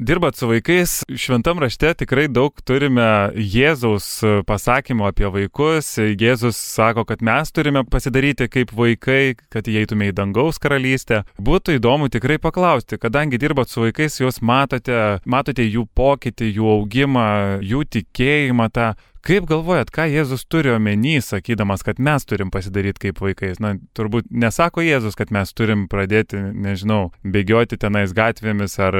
Dirbat 0.00 0.36
su 0.36 0.48
vaikais, 0.48 1.02
šventam 1.16 1.58
rašte 1.60 1.92
tikrai 2.02 2.24
daug 2.32 2.56
turime 2.64 3.04
Jėzaus 3.36 4.06
pasakymų 4.48 5.04
apie 5.10 5.28
vaikus. 5.28 5.92
Jėzus 6.00 6.56
sako, 6.56 7.04
kad 7.08 7.20
mes 7.24 7.52
turime 7.52 7.82
pasidaryti 7.84 8.48
kaip 8.48 8.72
vaikai, 8.76 9.34
kad 9.52 9.68
įeitume 9.68 10.08
į 10.08 10.16
dangaus 10.16 10.60
karalystę. 10.62 11.22
Būtų 11.36 11.76
įdomu 11.76 12.08
tikrai 12.12 12.38
paklausti, 12.40 12.96
kadangi 13.00 13.40
dirbat 13.40 13.68
su 13.68 13.84
vaikais, 13.84 14.16
jūs 14.22 14.40
matote, 14.40 15.20
matote 15.28 15.66
jų 15.68 15.84
pokytį, 15.94 16.48
jų 16.56 16.72
augimą, 16.78 17.28
jų 17.60 17.84
tikėjimą 17.98 18.70
tą. 18.72 18.90
Kaip 19.20 19.44
galvojat, 19.44 19.90
ką 19.92 20.06
Jėzus 20.08 20.46
turi 20.48 20.70
omeny, 20.72 21.18
sakydamas, 21.20 21.82
kad 21.84 21.98
mes 22.00 22.24
turim 22.24 22.48
pasidaryti 22.52 23.02
kaip 23.04 23.18
vaikais? 23.20 23.58
Na, 23.60 23.74
turbūt 23.96 24.30
nesako 24.32 24.80
Jėzus, 24.80 25.16
kad 25.18 25.32
mes 25.34 25.52
turim 25.52 25.84
pradėti, 25.92 26.40
nežinau, 26.56 27.10
bėgioti 27.20 27.76
tenais 27.80 28.14
gatvėmis 28.16 28.78
ar 28.80 28.96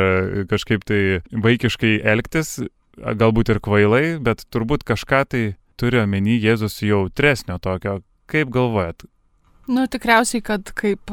kažkaip 0.50 0.84
tai 0.84 1.00
vaikiškai 1.32 1.94
elgtis, 2.12 2.58
galbūt 3.00 3.54
ir 3.54 3.62
kvailai, 3.64 4.04
bet 4.20 4.44
turbūt 4.52 4.84
kažką 4.84 5.24
tai 5.32 5.42
turi 5.80 6.02
omeny 6.02 6.36
Jėzus 6.36 6.82
jautresnio 6.84 7.56
tokio. 7.56 8.02
Kaip 8.30 8.52
galvojat? 8.52 9.08
Nu, 9.70 9.88
tikriausiai, 9.88 10.44
kad 10.44 10.68
kaip 10.76 11.10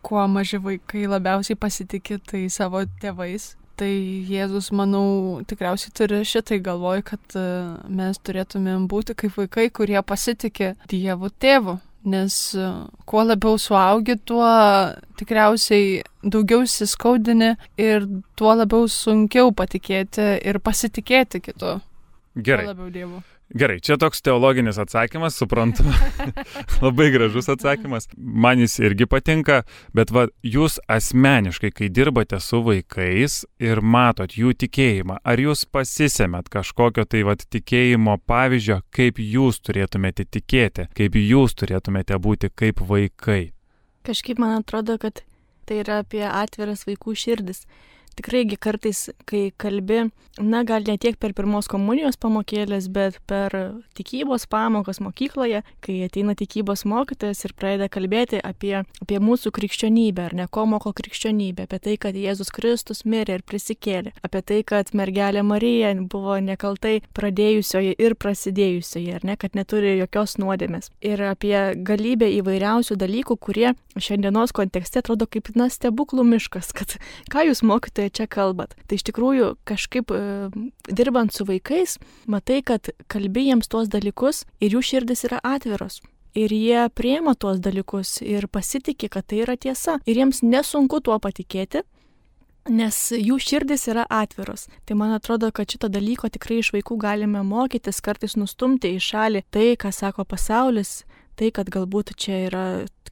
kuo 0.00 0.26
maži 0.32 0.58
vaikai 0.64 1.04
labiausiai 1.10 1.60
pasitikė, 1.60 2.22
tai 2.24 2.46
savo 2.48 2.86
tėvais 3.02 3.52
Tai 3.80 3.88
Jėzus, 4.28 4.66
manau, 4.76 5.40
tikriausiai 5.48 5.92
turi 5.96 6.18
šitai 6.28 6.58
galvoj, 6.60 7.00
kad 7.08 7.36
e, 7.38 7.44
mes 7.88 8.18
turėtumėm 8.20 8.84
būti 8.90 9.14
kaip 9.16 9.38
vaikai, 9.40 9.70
kurie 9.72 9.96
pasitikė 10.04 10.74
Dievu 10.90 11.30
tėvu. 11.40 11.78
Nes 12.12 12.36
e, 12.52 12.66
kuo 13.08 13.24
labiau 13.24 13.56
suaugi, 13.56 14.18
tuo 14.28 14.44
tikriausiai 15.16 16.02
daugiau 16.20 16.66
įsiskaudini 16.68 17.54
ir 17.80 18.04
tuo 18.36 18.52
labiau 18.52 18.84
sunkiau 18.92 19.48
patikėti 19.56 20.28
ir 20.44 20.60
pasitikėti 20.60 21.40
kitu. 21.48 21.78
Gerai. 22.44 22.64
Tuo 22.66 22.74
labiau 22.74 22.90
Dievu. 22.94 23.22
Gerai, 23.50 23.80
čia 23.82 23.96
toks 23.98 24.22
teologinis 24.22 24.78
atsakymas, 24.78 25.34
suprantu. 25.34 25.82
Labai 26.84 27.08
gražus 27.10 27.48
atsakymas. 27.50 28.06
Man 28.16 28.62
jis 28.62 28.76
irgi 28.78 29.08
patinka, 29.10 29.64
bet 29.96 30.12
va, 30.14 30.28
jūs 30.46 30.78
asmeniškai, 30.86 31.72
kai 31.74 31.88
dirbate 31.90 32.38
su 32.44 32.60
vaikais 32.62 33.40
ir 33.58 33.82
matot 33.82 34.36
jų 34.38 34.54
tikėjimą, 34.62 35.18
ar 35.26 35.42
jūs 35.42 35.64
pasisėmėt 35.66 36.52
kažkokio 36.54 37.08
tai 37.10 37.24
va 37.26 37.34
tikėjimo 37.40 38.20
pavyzdžio, 38.30 38.80
kaip 38.94 39.18
jūs 39.18 39.58
turėtumėte 39.66 40.28
tikėti, 40.30 40.86
kaip 40.94 41.18
jūs 41.18 41.58
turėtumėte 41.58 42.22
būti 42.22 42.54
kaip 42.54 42.84
vaikai? 42.86 43.50
Kažkaip 44.06 44.38
man 44.38 44.60
atrodo, 44.60 44.94
kad 45.02 45.24
tai 45.66 45.82
yra 45.82 46.04
apie 46.04 46.22
atviras 46.22 46.86
vaikų 46.86 47.18
širdis 47.18 47.66
tikraigi 48.18 48.58
kartais, 48.60 49.08
kai 49.28 49.50
kalbi, 49.60 50.08
na 50.40 50.62
gal 50.64 50.84
ne 50.86 50.96
tiek 51.00 51.18
per 51.20 51.34
pirmos 51.36 51.68
komunijos 51.70 52.18
pamokėlės, 52.20 52.88
bet 52.92 53.18
per 53.28 53.54
tikybos 53.98 54.46
pamokas 54.50 55.00
mokykloje, 55.02 55.62
kai 55.84 55.96
ateina 56.06 56.34
tikybos 56.38 56.84
mokytojas 56.88 57.44
ir 57.44 57.54
pradeda 57.58 57.90
kalbėti 57.92 58.40
apie, 58.44 58.82
apie 59.02 59.20
mūsų 59.20 59.52
krikščionybę, 59.56 60.28
ar 60.30 60.36
ne 60.38 60.46
ko 60.50 60.66
moko 60.70 60.92
krikščionybė, 60.96 61.66
apie 61.68 61.80
tai, 61.86 61.96
kad 62.00 62.16
Jėzus 62.16 62.52
Kristus 62.54 63.04
mirė 63.04 63.40
ir 63.40 63.44
prisikėlė, 63.46 64.14
apie 64.26 64.42
tai, 64.46 64.60
kad 64.66 64.92
mergelė 64.96 65.44
Marija 65.46 65.92
buvo 66.00 66.38
nekaltai 66.40 67.00
pradėjusioji 67.16 67.96
ir 67.98 68.16
prasidėjusioji, 68.20 69.16
ar 69.18 69.26
ne, 69.26 69.36
kad 69.40 69.58
neturi 69.58 69.96
jokios 69.98 70.38
nuodėmės. 70.40 70.90
Ir 71.04 71.22
apie 71.30 71.56
galybę 71.86 72.30
įvairiausių 72.38 72.96
dalykų, 73.00 73.36
kurie 73.40 73.74
šiandienos 74.00 74.54
kontekste 74.56 75.02
atrodo 75.02 75.26
kaip, 75.30 75.50
na, 75.58 75.68
stebuklų 75.72 76.24
miškas, 76.34 76.72
kad 76.76 76.96
ką 77.32 77.48
jūs 77.50 77.64
mokytoje 78.00 78.10
čia 78.10 78.26
kalbat. 78.26 78.74
Tai 78.86 78.96
iš 78.96 79.04
tikrųjų 79.04 79.56
kažkaip 79.64 80.10
e, 80.10 80.50
dirbant 80.88 81.32
su 81.32 81.44
vaikais, 81.44 81.98
matai, 82.26 82.62
kad 82.62 82.90
kalbi 83.08 83.48
jiems 83.50 83.68
tuos 83.68 83.88
dalykus 83.88 84.46
ir 84.60 84.72
jų 84.72 84.82
širdis 84.82 85.24
yra 85.24 85.40
atviros. 85.42 86.00
Ir 86.34 86.50
jie 86.52 86.88
priema 86.94 87.34
tuos 87.34 87.58
dalykus 87.58 88.22
ir 88.22 88.46
pasitikė, 88.48 89.08
kad 89.08 89.26
tai 89.26 89.42
yra 89.42 89.56
tiesa. 89.56 89.98
Ir 90.06 90.16
jiems 90.16 90.42
nesunku 90.42 91.00
tuo 91.02 91.18
patikėti, 91.18 91.82
nes 92.70 93.12
jų 93.12 93.38
širdis 93.38 93.88
yra 93.90 94.06
atviros. 94.06 94.68
Tai 94.86 94.94
man 94.94 95.12
atrodo, 95.12 95.50
kad 95.50 95.68
šito 95.68 95.88
dalyko 95.88 96.30
tikrai 96.30 96.60
iš 96.60 96.72
vaikų 96.72 97.00
galime 97.00 97.42
mokytis, 97.42 98.00
kartais 98.00 98.36
nustumti 98.36 98.94
į 98.94 99.00
šalį 99.02 99.42
tai, 99.50 99.74
ką 99.74 99.90
sako 99.90 100.24
pasaulis, 100.24 101.04
tai, 101.34 101.50
kad 101.50 101.68
galbūt 101.72 102.14
čia 102.20 102.46
yra 102.46 102.64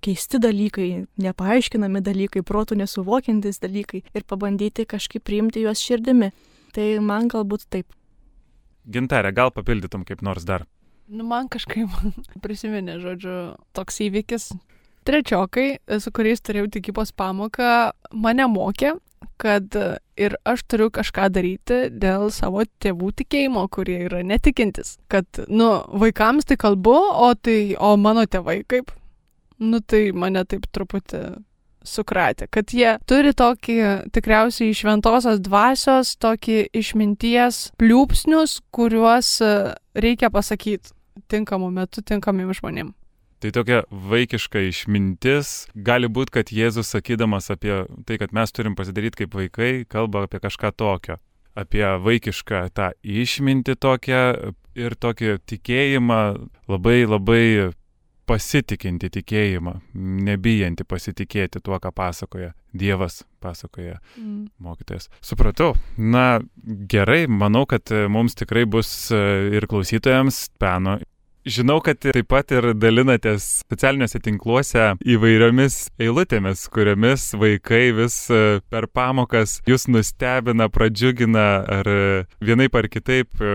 keisti 0.04 0.40
dalykai, 0.42 0.88
nepaaiškinami 1.20 2.02
dalykai, 2.06 2.44
protų 2.46 2.78
nesuvokiantis 2.82 3.60
dalykai 3.62 4.02
ir 4.06 4.26
pabandyti 4.28 4.86
kažkaip 4.88 5.24
priimti 5.26 5.64
juos 5.64 5.82
širdimi. 5.82 6.32
Tai 6.76 6.88
man 7.04 7.30
galbūt 7.32 7.66
taip. 7.72 7.88
Gintarė, 8.88 9.32
gal 9.36 9.52
papildytum 9.52 10.04
kaip 10.08 10.22
nors 10.24 10.46
dar? 10.48 10.66
Nu, 11.08 11.24
man 11.24 11.48
kažkaip 11.48 11.92
prisiminė, 12.44 12.98
žodžiu, 13.02 13.36
toks 13.76 14.02
įvykis. 14.04 14.52
Trečiokai, 15.08 15.78
su 16.04 16.12
kuriais 16.12 16.42
turėjau 16.44 16.68
tikybos 16.74 17.14
pamoką, 17.16 17.94
mane 18.12 18.44
mokė, 18.52 18.92
kad 19.40 19.76
ir 20.18 20.34
aš 20.44 20.64
turiu 20.68 20.90
kažką 20.92 21.28
daryti 21.32 21.78
dėl 21.94 22.28
savo 22.34 22.64
tėvų 22.82 23.12
tikėjimo, 23.22 23.64
kurie 23.72 24.02
yra 24.04 24.20
netikintis. 24.26 24.96
Kad, 25.08 25.26
nu, 25.48 25.70
vaikams 26.02 26.48
tai 26.48 26.58
kalbu, 26.60 26.96
o, 27.24 27.32
tai, 27.40 27.74
o 27.78 27.94
mano 27.96 28.26
tėvai 28.28 28.60
kaip? 28.68 28.92
Nu 29.58 29.80
tai 29.80 30.08
mane 30.14 30.44
taip 30.48 30.66
truputį 30.72 31.22
sukratė, 31.88 32.48
kad 32.52 32.72
jie 32.74 32.96
turi 33.08 33.32
tokį 33.36 33.78
tikriausiai 34.14 34.76
šventosios 34.76 35.40
dvasios, 35.44 36.14
tokį 36.20 36.68
išminties 36.76 37.68
pliūpsnius, 37.80 38.58
kuriuos 38.74 39.32
e, 39.44 39.52
reikia 39.96 40.30
pasakyti 40.34 40.92
tinkamu 41.30 41.70
metu 41.74 42.02
tinkamiem 42.04 42.52
žmonėm. 42.56 42.92
Tai 43.38 43.52
tokia 43.54 43.84
vaikiška 43.90 44.64
išmintis, 44.66 45.68
gali 45.74 46.08
būti, 46.10 46.34
kad 46.40 46.50
Jėzus 46.50 46.90
sakydamas 46.90 47.52
apie 47.54 47.84
tai, 48.06 48.18
kad 48.18 48.34
mes 48.34 48.50
turim 48.50 48.74
pasidaryti 48.78 49.22
kaip 49.22 49.36
vaikai, 49.38 49.72
kalba 49.86 50.24
apie 50.26 50.40
kažką 50.42 50.72
tokio. 50.74 51.20
Apie 51.58 51.84
vaikišką 52.02 52.64
tą 52.74 52.90
išmintį 53.02 53.76
tokią 53.78 54.22
ir 54.78 54.94
tokį 54.98 55.38
tikėjimą 55.46 56.20
labai 56.70 56.98
labai 57.06 57.44
pasitikinti 58.28 59.10
tikėjimą, 59.18 59.74
nebijanti 60.28 60.86
pasitikėti 60.88 61.62
tuo, 61.64 61.78
ką 61.80 61.92
pasakoja 61.94 62.52
Dievas, 62.78 63.22
pasakoja 63.40 63.96
mm. 64.18 64.48
mokytojas. 64.60 65.08
Supratau. 65.24 65.72
Na, 65.96 66.40
gerai, 66.92 67.22
manau, 67.26 67.64
kad 67.66 67.88
mums 68.12 68.36
tikrai 68.36 68.66
bus 68.68 68.90
e, 69.10 69.22
ir 69.56 69.66
klausytojams 69.70 70.44
peno. 70.60 70.98
Žinau, 71.48 71.78
kad 71.80 71.96
taip 72.02 72.26
pat 72.28 72.52
ir 72.52 72.74
dalinatės 72.76 73.44
socialiniuose 73.62 74.20
tinkluose 74.20 74.90
įvairiomis 75.08 75.78
eilutėmis, 76.02 76.66
kuriomis 76.74 77.30
vaikai 77.40 77.86
vis 77.96 78.18
e, 78.28 78.60
per 78.68 78.90
pamokas 78.92 79.62
jūs 79.68 79.88
nustebina, 79.88 80.68
pradžiugina 80.68 81.46
ar 81.78 81.92
vienaip 82.44 82.76
ar 82.76 82.90
kitaip 82.92 83.40
e, 83.40 83.54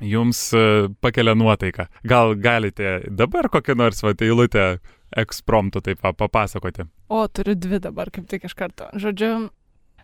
jums 0.00 0.52
e, 0.54 0.88
pakelia 1.00 1.34
nuotaiką. 1.34 1.86
Gal 2.04 2.34
galite 2.34 3.00
dabar 3.10 3.48
kokią 3.52 3.76
nors 3.78 4.02
va, 4.04 4.14
eilutę 4.20 4.76
ekspromtų 5.16 5.82
taip 5.86 6.02
papasakoti? 6.02 6.86
O, 7.08 7.26
turiu 7.28 7.54
dvi 7.54 7.80
dabar, 7.82 8.10
kaip 8.10 8.26
tik 8.28 8.46
iš 8.48 8.56
karto. 8.58 8.88
Žodžiu, 8.98 9.48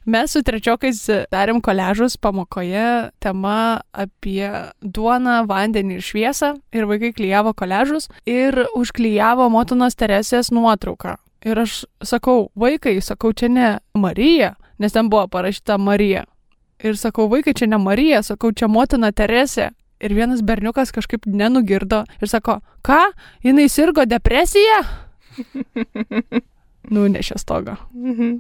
mes 0.07 0.35
su 0.35 0.43
trečiokais 0.47 1.03
darėm 1.33 1.61
koležus 1.65 2.17
pamokoje 2.17 3.11
tema 3.23 3.83
apie 3.93 4.49
duoną, 4.83 5.43
vandenį 5.51 5.99
ir 5.99 6.07
šviesą 6.07 6.55
ir 6.73 6.89
vaikai 6.91 7.13
klyjavo 7.17 7.55
koležus 7.55 8.09
ir 8.27 8.65
užklyjavo 8.79 9.51
motinos 9.53 9.99
Teresės 9.99 10.53
nuotrauką. 10.55 11.19
Ir 11.43 11.59
aš 11.59 11.83
sakau, 12.07 12.53
vaikai, 12.55 13.01
sakau, 13.03 13.33
čia 13.35 13.49
ne 13.51 13.69
Marija, 13.99 14.55
nes 14.79 14.95
ten 14.95 15.11
buvo 15.11 15.27
parašyta 15.27 15.75
Marija. 15.79 16.25
Ir 16.83 16.95
sakau, 16.99 17.27
vaikai, 17.31 17.55
čia 17.55 17.67
ne 17.67 17.79
Marija, 17.83 18.23
sakau, 18.23 18.53
čia 18.55 18.69
motina 18.71 19.11
Teresė 19.11 19.73
ir 20.03 20.15
vienas 20.17 20.43
berniukas 20.43 20.93
kažkaip 20.95 21.27
nenugirdo 21.27 22.03
ir 22.21 22.31
sako, 22.31 22.61
ką, 22.87 23.01
jinai 23.47 23.69
sirgo 23.73 24.05
depresija? 24.09 24.83
Nunešė 26.93 27.39
stogą. 27.39 27.79
Mhm. 27.95 28.39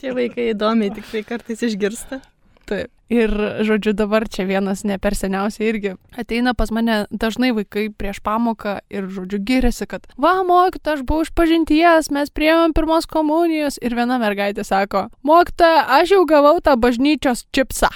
Tie 0.00 0.12
vaikai 0.14 0.50
įdomiai 0.52 0.92
tik 0.94 1.06
tai 1.12 1.22
kartais 1.26 1.62
išgirsta. 1.62 2.20
Taip. 2.68 2.90
Ir, 3.12 3.30
žodžiu, 3.68 3.92
dabar 3.92 4.24
čia 4.32 4.46
vienas 4.48 4.80
ne 4.88 4.96
per 4.98 5.12
seniausiai 5.12 5.66
irgi 5.68 5.90
ateina 6.16 6.54
pas 6.56 6.70
mane 6.72 7.02
dažnai 7.12 7.50
vaikai 7.52 7.90
prieš 7.92 8.22
pamoką 8.24 8.78
ir, 8.88 9.10
žodžiu, 9.12 9.42
giriasi, 9.44 9.84
kad, 9.90 10.08
va, 10.16 10.38
mokyta, 10.48 10.96
aš 10.96 11.04
buvau 11.04 11.26
iš 11.26 11.34
pažinties, 11.36 12.08
mes 12.08 12.32
priemėm 12.32 12.72
pirmos 12.74 13.04
komunijos 13.04 13.76
ir 13.84 13.92
viena 13.94 14.16
mergaitė 14.22 14.64
sako, 14.64 15.10
mokyta, 15.20 15.84
aš 16.00 16.16
jau 16.16 16.24
gavau 16.24 16.56
tą 16.64 16.78
bažnyčios 16.80 17.44
čipsą. 17.52 17.92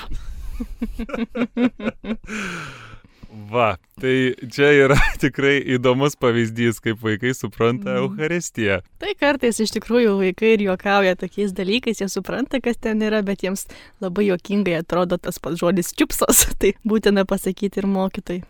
Va, 3.49 3.77
tai 4.01 4.35
čia 4.53 4.71
yra 4.73 4.97
tikrai 5.23 5.59
įdomus 5.77 6.16
pavyzdys, 6.21 6.81
kaip 6.85 7.01
vaikai 7.05 7.35
supranta 7.37 7.88
Mm. 7.88 8.03
Euharistiją. 8.03 8.81
Tai 9.01 9.12
kartais 9.21 9.61
iš 9.62 9.71
tikrųjų 9.77 10.16
vaikai 10.18 10.55
ir 10.57 10.64
juokauja 10.66 11.14
tokiais 11.21 11.53
dalykais, 11.57 12.01
jie 12.03 12.09
supranta, 12.11 12.61
kas 12.61 12.77
ten 12.81 13.03
yra, 13.05 13.23
bet 13.23 13.44
jiems 13.44 13.66
labai 14.03 14.27
juokingai 14.29 14.79
atrodo 14.81 15.18
tas 15.21 15.38
pats 15.38 15.61
žodis 15.61 15.92
čiupsos, 15.97 16.47
tai 16.61 16.75
būtina 16.88 17.25
pasakyti 17.29 17.83
ir 17.83 17.88
mokytojai. 17.88 18.42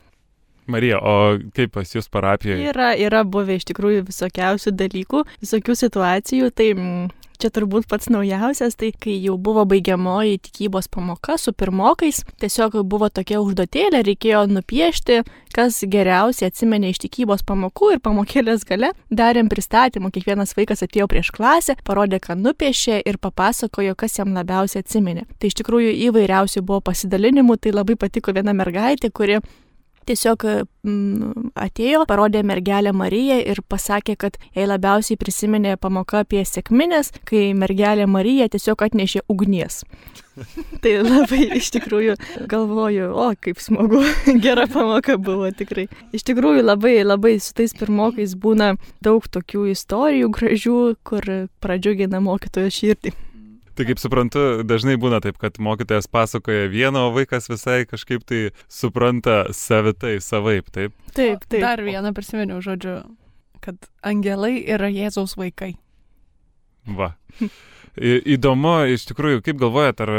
Marija, 0.69 0.99
o 1.01 1.39
kaip 1.57 1.73
pas 1.73 1.95
jūs 1.95 2.11
parapijoje? 2.13 2.67
Yra, 2.69 2.91
yra 3.01 3.23
buvę 3.25 3.57
iš 3.57 3.65
tikrųjų 3.71 4.03
visokiausių 4.11 4.75
dalykų, 4.77 5.23
visokių 5.41 5.77
situacijų, 5.81 6.51
tai 6.53 6.67
mm, 6.75 7.07
čia 7.39 7.51
turbūt 7.55 7.87
pats 7.91 8.11
naujausias, 8.13 8.77
tai 8.79 8.91
kai 8.93 9.15
jau 9.23 9.37
buvo 9.41 9.65
baigiamoji 9.69 10.41
tikybos 10.49 10.91
pamoka 10.93 11.39
su 11.39 11.53
pirmokais, 11.53 12.25
tiesiog 12.43 12.81
buvo 12.89 13.09
tokia 13.09 13.41
užduotėlė, 13.43 14.03
reikėjo 14.07 14.45
nupiešti, 14.51 15.21
kas 15.55 15.79
geriausiai 15.91 16.51
atsimenė 16.51 16.93
iš 16.93 17.03
tikybos 17.07 17.45
pamokų 17.47 17.93
ir 17.95 18.03
pamokėlės 18.05 18.67
gale 18.69 18.93
darėm 19.11 19.51
pristatymą, 19.53 20.11
kiekvienas 20.15 20.57
vaikas 20.59 20.85
atėjo 20.87 21.09
prieš 21.11 21.33
klasę, 21.37 21.79
parodė, 21.87 22.21
ką 22.23 22.37
nupiešė 22.39 23.01
ir 23.07 23.21
papasakojo, 23.23 23.95
kas 23.99 24.19
jam 24.19 24.35
labiausiai 24.37 24.83
atsimenė. 24.85 25.29
Tai 25.39 25.53
iš 25.53 25.59
tikrųjų 25.63 25.95
įvairiausių 26.09 26.65
buvo 26.67 26.83
pasidalinimų, 26.91 27.59
tai 27.63 27.75
labai 27.77 27.99
patiko 28.01 28.35
viena 28.35 28.55
mergaitė, 28.57 29.13
kuri 29.15 29.41
tiesiog 30.09 30.45
mm, 30.49 31.51
atėjo, 31.59 32.05
parodė 32.09 32.43
mergelę 32.47 32.95
Mariją 32.97 33.39
ir 33.53 33.63
pasakė, 33.69 34.17
kad 34.21 34.39
jai 34.57 34.69
labiausiai 34.69 35.19
prisiminė 35.21 35.77
pamoka 35.81 36.25
apie 36.25 36.45
sėkminės, 36.49 37.13
kai 37.29 37.51
mergelė 37.59 38.09
Marija 38.11 38.49
tiesiog 38.53 38.89
atnešė 38.89 39.27
ugnies. 39.29 39.83
tai 40.83 40.95
labai 41.03 41.49
iš 41.59 41.71
tikrųjų 41.75 42.17
galvoju, 42.51 43.11
o 43.11 43.29
kaip 43.43 43.63
smagu, 43.63 44.03
gera 44.45 44.69
pamoka 44.71 45.19
buvo 45.21 45.51
tikrai. 45.55 45.89
Iš 46.15 46.27
tikrųjų 46.31 46.65
labai, 46.67 46.99
labai 47.07 47.37
su 47.43 47.55
tais 47.59 47.75
pirmokais 47.79 48.37
būna 48.39 48.75
daug 49.05 49.27
tokių 49.27 49.69
istorijų 49.75 50.31
gražių, 50.35 50.83
kur 51.07 51.33
pradžiugina 51.63 52.23
mokytojo 52.25 52.75
širdį. 52.81 53.15
Tai 53.79 53.85
kaip 53.87 54.01
suprantu, 54.03 54.41
dažnai 54.67 54.97
būna 54.99 55.21
taip, 55.23 55.37
kad 55.39 55.61
mokytojas 55.63 56.09
pasakoja 56.11 56.67
vieną, 56.73 57.05
o 57.07 57.15
vaikas 57.15 57.47
visai 57.47 57.85
kažkaip 57.87 58.25
tai 58.27 58.41
supranta 58.67 59.45
savitai, 59.55 60.17
savaip, 60.19 60.73
taip? 60.75 60.97
Taip, 61.15 61.45
taip. 61.47 61.63
Dar 61.63 61.79
vieną 61.87 62.11
prisiminiau 62.17 62.59
žodžiu, 62.65 63.05
kad 63.63 63.87
angelai 64.03 64.57
yra 64.67 64.91
Jėzaus 64.91 65.37
vaikai. 65.39 65.77
Va. 66.91 67.13
Įdomu, 67.99 68.75
iš 68.91 69.07
tikrųjų, 69.13 69.45
kaip 69.47 69.63
galvojat, 69.63 70.03
ar 70.03 70.13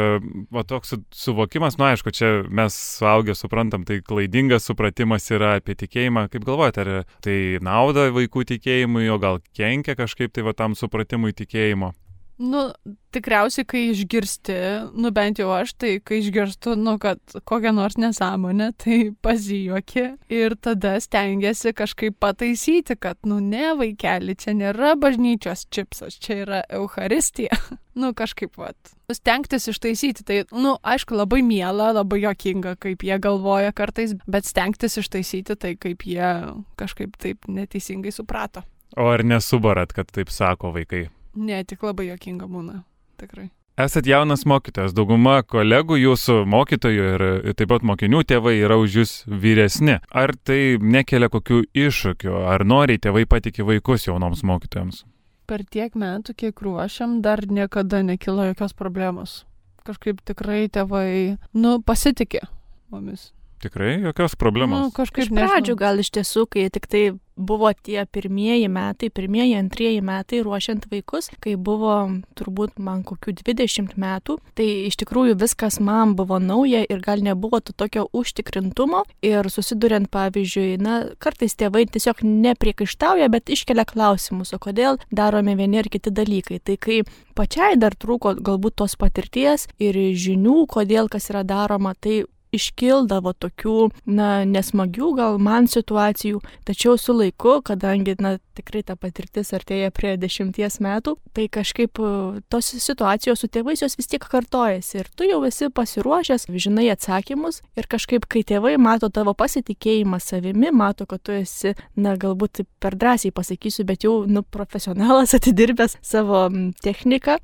va, 0.56 0.63
toks 0.67 0.95
su- 0.95 1.04
suvokimas, 1.12 1.76
nu 1.80 1.89
aišku, 1.91 2.15
čia 2.15 2.34
mes 2.48 2.76
suaugę 3.00 3.36
suprantam, 3.36 3.84
tai 3.84 4.00
klaidingas 4.00 4.72
supratimas 4.72 5.28
yra 5.36 5.58
apie 5.60 5.76
tikėjimą, 5.80 6.30
kaip 6.32 6.48
galvojat, 6.48 6.80
ar 6.80 6.91
tai 7.24 7.39
nauda 7.60 8.08
vaikų 8.15 8.48
tikėjimui, 8.56 9.08
o 9.12 9.19
gal 9.19 9.43
kenkia 9.52 10.00
kažkaip 10.00 10.32
tai 10.32 10.48
va 10.48 10.56
tam 10.56 10.80
supratimui 10.80 11.36
tikėjimo? 11.36 11.91
Nu, 12.39 12.69
tikriausiai, 13.12 13.65
kai 13.67 13.82
išgirsti, 13.89 14.54
nu 14.95 15.10
bent 15.12 15.41
jau 15.41 15.49
aš, 15.52 15.73
tai 15.75 15.89
kai 15.99 16.21
išgirstu, 16.21 16.78
nu, 16.80 16.93
kad 17.02 17.19
kokią 17.49 17.73
nors 17.75 17.97
nesąmonę, 17.99 18.69
tai 18.80 18.99
pasijuoki 19.25 20.06
ir 20.32 20.56
tada 20.56 20.93
stengiasi 21.04 21.73
kažkaip 21.75 22.15
pataisyti, 22.23 22.95
kad, 22.95 23.19
nu, 23.28 23.41
ne, 23.43 23.73
vaikeli, 23.82 24.38
čia 24.39 24.56
nėra 24.56 24.93
bažnyčios 25.02 25.65
čipsas, 25.67 26.15
čia 26.15 26.39
yra 26.45 26.62
Euharistija. 26.80 27.60
nu, 27.99 28.13
kažkaip, 28.15 28.56
vat. 28.56 28.95
Stengtis 29.12 29.67
ištaisyti, 29.73 30.23
tai, 30.23 30.39
nu, 30.56 30.78
aišku, 30.80 31.19
labai 31.19 31.43
miela, 31.43 31.91
labai 31.99 32.23
jokinga, 32.23 32.78
kaip 32.80 33.04
jie 33.04 33.19
galvoja 33.19 33.75
kartais, 33.75 34.15
bet 34.32 34.47
stengtis 34.47 34.95
ištaisyti 35.04 35.60
tai, 35.60 35.75
kaip 35.75 36.08
jie 36.08 36.34
kažkaip 36.80 37.19
taip 37.19 37.52
neteisingai 37.52 38.15
suprato. 38.15 38.63
O 38.95 39.12
ar 39.12 39.28
nesubarat, 39.28 39.91
kad 39.91 40.08
taip 40.08 40.32
sako 40.32 40.71
vaikai? 40.80 41.10
Ne, 41.39 41.62
tik 41.63 41.84
labai 41.88 42.10
jokinga 42.10 42.47
būna, 42.52 42.82
tikrai. 43.21 43.49
Esat 43.80 44.04
jaunas 44.12 44.41
mokytojas, 44.43 44.91
dauguma 44.91 45.38
kolegų 45.47 45.95
jūsų 46.02 46.34
mokytojų 46.52 47.04
ir 47.13 47.21
taip 47.56 47.69
pat 47.71 47.86
mokinių 47.88 48.25
tėvai 48.28 48.58
yra 48.60 48.75
už 48.82 48.97
jūs 48.99 49.13
vyresni. 49.32 49.95
Ar 50.12 50.34
tai 50.36 50.75
nekelia 50.84 51.30
kokių 51.32 51.62
iššūkių, 51.71 52.34
ar 52.52 52.65
noriai 52.67 52.99
tėvai 52.99 53.23
patikė 53.32 53.63
vaikus 53.69 54.10
jaunoms 54.10 54.43
mokytojams? 54.43 55.06
Per 55.47 55.63
tiek 55.63 55.95
metų, 55.95 56.36
kiek 56.38 56.60
ruošiam, 56.62 57.21
dar 57.23 57.39
niekada 57.47 58.04
nekilo 58.04 58.49
jokios 58.52 58.75
problemos. 58.75 59.45
Kažkaip 59.88 60.19
tikrai 60.28 60.67
tėvai, 60.69 61.38
nu, 61.56 61.78
pasitikė 61.82 62.43
mumis. 62.91 63.30
Tikrai 63.63 63.95
jokios 64.04 64.36
Nu, 64.36 64.39
problemos. 64.43 64.91
kažkaip 64.95 65.23
Iš 65.25 65.32
pradžių 65.32 65.71
nežinau. 65.71 65.80
gal 65.80 65.99
iš 66.04 66.12
tiesų, 66.19 66.45
kai 66.52 66.67
tik 66.69 66.86
tai 66.88 67.02
buvo 67.39 67.71
tie 67.73 68.04
pirmieji 68.06 68.67
metai, 68.69 69.10
pirmieji, 69.10 69.56
antrieji 69.60 70.02
metai 70.06 70.41
ruošiant 70.43 70.86
vaikus, 70.91 71.30
kai 71.39 71.56
buvo 71.56 71.95
turbūt 72.38 72.80
man 72.84 73.04
kokių 73.08 73.34
20 73.41 73.95
metų, 73.99 74.38
tai 74.60 74.67
iš 74.89 74.99
tikrųjų 75.02 75.38
viskas 75.39 75.80
man 75.84 76.15
buvo 76.19 76.39
nauja 76.43 76.84
ir 76.84 77.02
gal 77.06 77.23
nebuvo 77.23 77.62
to 77.63 77.73
tokio 77.73 78.08
užtikrintumo 78.13 79.06
ir 79.25 79.49
susiduriant, 79.52 80.10
pavyzdžiui, 80.12 80.80
na, 80.84 80.99
kartais 81.23 81.56
tėvai 81.60 81.86
tiesiog 81.89 82.23
nepriekaištauja, 82.25 83.30
bet 83.32 83.49
iškelia 83.49 83.88
klausimus, 83.89 84.54
o 84.54 84.60
kodėl 84.62 84.99
darome 85.12 85.56
vieni 85.60 85.82
ir 85.82 85.89
kiti 85.91 86.12
dalykai. 86.13 86.60
Tai 86.60 86.75
kai 86.82 87.02
pačiai 87.38 87.80
dar 87.80 87.95
trūko 87.95 88.36
galbūt 88.43 88.80
tos 88.84 88.97
patirties 88.99 89.69
ir 89.80 89.95
žinių, 89.95 90.65
kodėl 90.69 91.10
kas 91.12 91.32
yra 91.32 91.45
daroma, 91.47 91.95
tai 91.95 92.23
iškildavo 92.55 93.33
tokių, 93.38 93.89
na, 94.09 94.29
nesmagių 94.47 95.12
gal 95.17 95.38
man 95.41 95.67
situacijų, 95.69 96.41
tačiau 96.67 96.97
su 96.99 97.13
laiku, 97.15 97.59
kadangi, 97.65 98.15
na, 98.21 98.38
tikrai 98.57 98.81
ta 98.85 98.95
patirtis 98.99 99.53
artėja 99.55 99.91
prie 99.95 100.15
dešimties 100.19 100.79
metų, 100.83 101.15
tai 101.35 101.47
kažkaip 101.51 102.01
e, 102.01 102.12
tos 102.51 102.71
situacijos 102.83 103.43
su 103.43 103.49
tėvais 103.51 103.83
jos 103.83 103.95
vis 103.99 104.09
tiek 104.12 104.25
kartojasi 104.31 104.99
ir 105.01 105.12
tu 105.15 105.27
jau 105.27 105.39
esi 105.47 105.69
pasiruošęs, 105.73 106.49
žinai 106.49 106.89
atsakymus 106.93 107.62
ir 107.79 107.88
kažkaip, 107.91 108.27
kai 108.29 108.43
tėvai 108.47 108.75
mato 108.81 109.12
tavo 109.13 109.35
pasitikėjimą 109.38 110.19
savimi, 110.23 110.73
mato, 110.75 111.07
kad 111.09 111.23
tu 111.23 111.38
esi, 111.38 111.75
na, 111.95 112.17
galbūt 112.19 112.65
per 112.81 112.97
drąsiai 112.99 113.33
pasakysiu, 113.35 113.88
bet 113.88 114.05
jau, 114.07 114.21
nu, 114.27 114.43
profesionalas 114.43 115.35
atidirbęs 115.38 115.99
savo 116.05 116.47
techniką, 116.83 117.39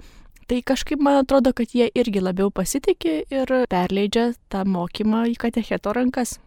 Tai 0.46 0.62
kažkaip 0.62 1.02
man 1.02 1.24
atrodo, 1.24 1.54
kad 1.58 1.72
jie 1.74 1.88
irgi 1.98 2.22
labiau 2.22 2.52
pasitikė 2.54 3.14
ir 3.34 3.54
perleidžia 3.70 4.34
tą 4.54 4.62
mokymą 4.70 5.26
į 5.32 5.40
katecheto 5.42 5.94
rankas. 5.98 6.38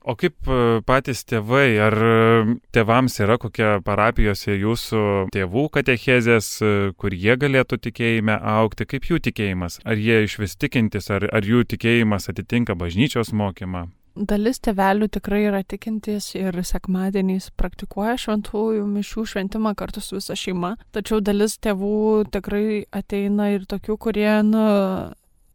O 0.00 0.14
kaip 0.16 0.48
e, 0.48 0.80
patys 0.88 1.20
tėvai, 1.28 1.76
ar 1.84 1.92
e, 1.92 2.54
tėvams 2.72 3.18
yra 3.20 3.36
kokia 3.38 3.74
parapijose 3.84 4.56
jūsų 4.56 5.02
tėvų 5.34 5.66
katechezės, 5.76 6.48
e, 6.64 6.70
kur 6.96 7.12
jie 7.12 7.36
galėtų 7.36 7.78
tikėjime 7.84 8.38
aukti, 8.56 8.88
kaip 8.88 9.10
jų 9.10 9.20
tikėjimas? 9.28 9.78
Ar 9.84 10.00
jie 10.00 10.22
iš 10.24 10.38
vis 10.40 10.56
tikintis, 10.56 11.12
ar, 11.12 11.28
ar 11.28 11.44
jų 11.44 11.66
tikėjimas 11.74 12.32
atitinka 12.32 12.78
bažnyčios 12.80 13.34
mokymą? 13.36 13.90
Dalis 14.14 14.58
tevelių 14.58 15.06
tikrai 15.14 15.44
yra 15.46 15.60
tikintys 15.62 16.32
ir 16.34 16.56
sekmadieniais 16.66 17.50
praktikuoja 17.58 18.16
šventųjų 18.18 18.82
mišių 18.90 19.24
šventimą 19.32 19.74
kartu 19.78 20.02
su 20.02 20.18
visa 20.18 20.34
šeima. 20.36 20.74
Tačiau 20.94 21.20
dalis 21.22 21.56
tėvų 21.62 22.26
tikrai 22.34 22.84
ateina 22.90 23.52
ir 23.54 23.68
tokių, 23.70 23.96
kurie, 24.02 24.30
nu, 24.46 24.64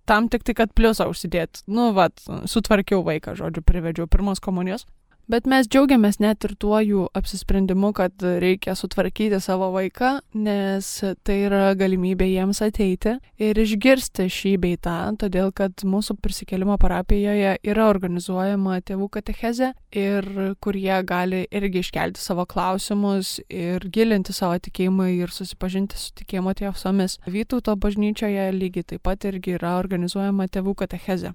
tam 0.07 0.29
tik 0.31 0.47
tai, 0.47 0.55
kad 0.61 0.73
pliusą 0.77 1.09
užsidėt. 1.11 1.65
Nu, 1.67 1.91
vat, 1.97 2.23
sutvarkiau 2.47 3.03
vaiką, 3.05 3.35
žodžiu, 3.35 3.65
privedžiau 3.65 4.07
pirmos 4.07 4.39
komunijos. 4.39 4.87
Bet 5.25 5.47
mes 5.49 5.65
džiaugiamės 5.65 6.19
net 6.21 6.45
ir 6.45 6.51
tuo 6.61 6.77
jų 6.77 7.07
apsisprendimu, 7.17 7.89
kad 7.97 8.21
reikia 8.21 8.75
sutvarkyti 8.77 9.39
savo 9.41 9.71
vaiką, 9.73 10.19
nes 10.37 10.89
tai 11.25 11.37
yra 11.47 11.71
galimybė 11.79 12.27
jiems 12.29 12.59
ateiti 12.61 13.15
ir 13.41 13.57
išgirsti 13.57 14.27
šį 14.29 14.51
bei 14.61 14.77
tą, 14.77 14.99
todėl 15.17 15.49
kad 15.57 15.81
mūsų 15.81 16.19
prisikėlimo 16.21 16.77
parapijoje 16.77 17.55
yra 17.65 17.87
organizuojama 17.89 18.77
tėvų 18.85 19.09
katechezė 19.17 19.71
ir 19.97 20.29
kur 20.61 20.77
jie 20.77 20.99
gali 21.09 21.41
irgi 21.49 21.81
iškelti 21.81 22.21
savo 22.21 22.45
klausimus 22.45 23.39
ir 23.49 23.81
gilinti 23.89 24.35
savo 24.37 24.59
tikėjimą 24.61 25.09
ir 25.15 25.33
susipažinti 25.33 25.97
su 25.97 26.13
tikėjimo 26.21 26.53
tiesomis. 26.59 27.17
Vytauto 27.25 27.73
bažnyčioje 27.73 28.51
lygiai 28.53 28.91
taip 28.93 29.01
pat 29.09 29.25
irgi 29.25 29.57
yra 29.57 29.79
organizuojama 29.81 30.45
tėvų 30.53 30.77
katechezė. 30.85 31.33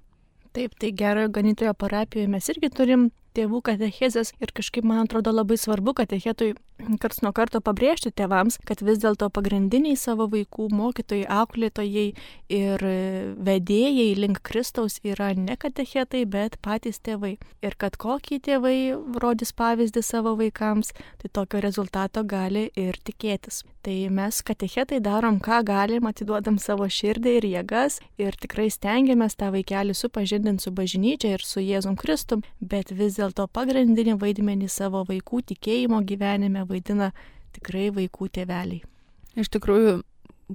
Taip, 0.54 0.72
tai 0.82 0.90
gerojo 0.94 1.30
ganytojo 1.34 1.74
parapijoje 1.78 2.30
mes 2.30 2.48
irgi 2.50 2.70
turim 2.74 3.10
tėvų 3.40 3.62
katechezės 3.72 4.34
ir 4.38 4.54
kažkaip 4.56 4.86
man 4.86 5.06
atrodo 5.06 5.34
labai 5.34 5.58
svarbu 5.60 5.96
katechetui 6.02 6.54
karts 7.00 7.20
nuo 7.24 7.32
karto 7.36 7.60
pabrėžti 7.64 8.12
tėvams, 8.16 8.58
kad 8.66 8.82
vis 8.84 9.00
dėlto 9.02 9.28
pagrindiniai 9.34 9.98
savo 9.98 10.26
vaikų 10.30 10.68
mokytojai, 10.74 11.26
auklėtojai 11.40 12.06
ir 12.56 12.84
vedėjai 13.50 14.08
link 14.18 14.42
Kristaus 14.46 15.00
yra 15.04 15.32
ne 15.36 15.56
katechetai, 15.60 16.24
bet 16.24 16.58
patys 16.64 17.00
tėvai. 17.04 17.36
Ir 17.64 17.76
kad 17.80 17.98
kokį 18.00 18.40
tėvai 18.46 18.76
rodys 19.22 19.52
pavyzdį 19.56 20.04
savo 20.04 20.36
vaikams, 20.40 20.94
tai 21.20 21.32
tokio 21.32 21.60
rezultato 21.64 22.24
gali 22.24 22.70
ir 22.78 22.98
tikėtis. 23.04 23.64
Tai 23.80 23.96
mes 24.12 24.42
katechetai 24.44 24.98
darom, 25.00 25.38
ką 25.40 25.62
galim, 25.64 26.04
atiduodam 26.04 26.58
savo 26.60 26.84
širdį 26.84 27.30
ir 27.38 27.46
jėgas 27.48 27.96
ir 28.20 28.36
tikrai 28.36 28.66
stengiamės 28.68 29.38
tą 29.40 29.48
vaikelį 29.54 29.94
supažindinti 29.96 30.66
su 30.66 30.72
bažnyčia 30.76 31.30
ir 31.38 31.44
su 31.44 31.64
Jėzum 31.64 31.96
Kristum, 31.96 32.44
bet 32.60 32.92
vis 32.92 33.16
dėlto 33.16 33.29
pagrindinį 33.34 34.16
vaidmenį 34.20 34.68
savo 34.68 35.04
vaikų 35.08 35.42
tikėjimo 35.52 36.02
gyvenime 36.06 36.64
vaidina 36.68 37.10
tikrai 37.56 37.90
vaikų 37.94 38.30
tėveliai. 38.36 38.82
Iš 39.38 39.50
tikrųjų, 39.54 40.00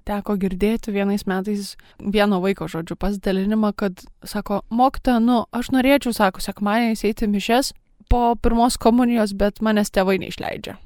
teko 0.04 0.36
girdėti 0.40 0.92
vienais 0.96 1.26
metais 1.30 1.76
vieno 2.00 2.42
vaiko 2.44 2.68
žodžių 2.72 2.98
pasidalinimą, 3.00 3.72
kad 3.78 4.04
sako, 4.28 4.62
mokta, 4.70 5.20
nu, 5.24 5.46
aš 5.56 5.72
norėčiau, 5.76 6.16
sako, 6.16 6.44
sekmaniais 6.44 7.06
eiti 7.08 7.30
mišes 7.32 7.74
po 8.12 8.36
pirmos 8.36 8.78
komunijos, 8.78 9.34
bet 9.38 9.64
manęs 9.64 9.94
tėvai 9.96 10.20
neišleidžia. 10.22 10.78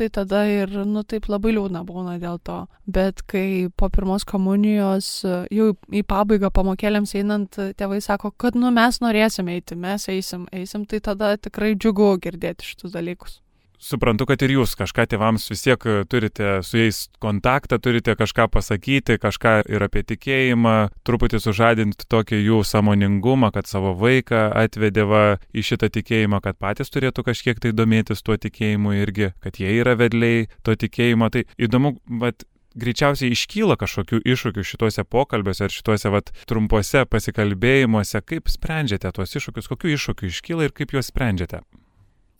Tai 0.00 0.06
tada 0.08 0.46
ir, 0.48 0.70
nu, 0.88 1.02
taip 1.04 1.26
labai 1.28 1.50
liūdna 1.52 1.82
būna 1.84 2.14
dėl 2.22 2.38
to. 2.48 2.62
Bet 2.88 3.20
kai 3.28 3.68
po 3.76 3.90
pirmos 3.92 4.24
komunijos, 4.24 5.10
jau 5.52 5.66
į 5.92 6.00
pabaigą 6.08 6.48
pamokėlėms 6.56 7.12
einant, 7.20 7.60
tėvai 7.76 8.00
sako, 8.00 8.32
kad, 8.32 8.56
nu, 8.56 8.72
mes 8.72 9.02
norėsim 9.04 9.52
eiti, 9.52 9.76
mes 9.76 10.08
eisim, 10.08 10.48
eisim, 10.56 10.88
tai 10.88 11.02
tada 11.04 11.34
tikrai 11.36 11.74
džiugu 11.76 12.14
girdėti 12.24 12.72
šitus 12.72 12.96
dalykus 12.96 13.42
suprantu, 13.80 14.26
kad 14.28 14.42
ir 14.44 14.54
jūs 14.58 14.76
kažką 14.78 15.06
tėvams 15.10 15.48
vis 15.50 15.64
tiek 15.64 15.86
e, 15.88 15.96
turite 16.10 16.60
su 16.66 16.78
jais 16.78 17.00
kontaktą, 17.22 17.80
turite 17.82 18.14
kažką 18.18 18.46
pasakyti, 18.52 19.18
kažką 19.20 19.54
ir 19.72 19.84
apie 19.86 20.04
tikėjimą, 20.12 20.76
truputį 21.06 21.40
sužadinti 21.42 22.08
tokį 22.10 22.42
jų 22.44 22.60
samoningumą, 22.68 23.50
kad 23.54 23.70
savo 23.70 23.94
vaiką 23.98 24.50
atvedėva 24.60 25.40
į 25.56 25.64
šitą 25.72 25.90
tikėjimą, 25.96 26.42
kad 26.44 26.60
patys 26.60 26.92
turėtų 26.92 27.24
kažkiek 27.30 27.60
tai 27.62 27.74
domėtis 27.76 28.22
tuo 28.22 28.36
tikėjimu 28.36 28.94
irgi, 29.00 29.32
kad 29.40 29.60
jie 29.60 29.72
yra 29.80 29.96
vedliai 29.98 30.46
to 30.66 30.76
tikėjimo. 30.76 31.30
Tai 31.32 31.46
įdomu, 31.58 31.96
bet 32.20 32.44
greičiausiai 32.78 33.32
iškyla 33.34 33.76
kažkokių 33.80 34.22
iššūkių 34.30 34.64
šituose 34.66 35.04
pokalbiuose 35.08 35.66
ar 35.66 35.74
šituose 35.74 36.12
vat, 36.12 36.30
trumpuose 36.46 37.04
pasikalbėjimuose, 37.10 38.22
kaip 38.22 38.52
sprendžiate 38.52 39.10
tuos 39.16 39.34
iššūkius, 39.40 39.70
kokių 39.72 39.94
iššūkių 39.96 40.30
iškyla 40.30 40.68
ir 40.68 40.76
kaip 40.76 40.94
juos 40.94 41.10
sprendžiate 41.10 41.64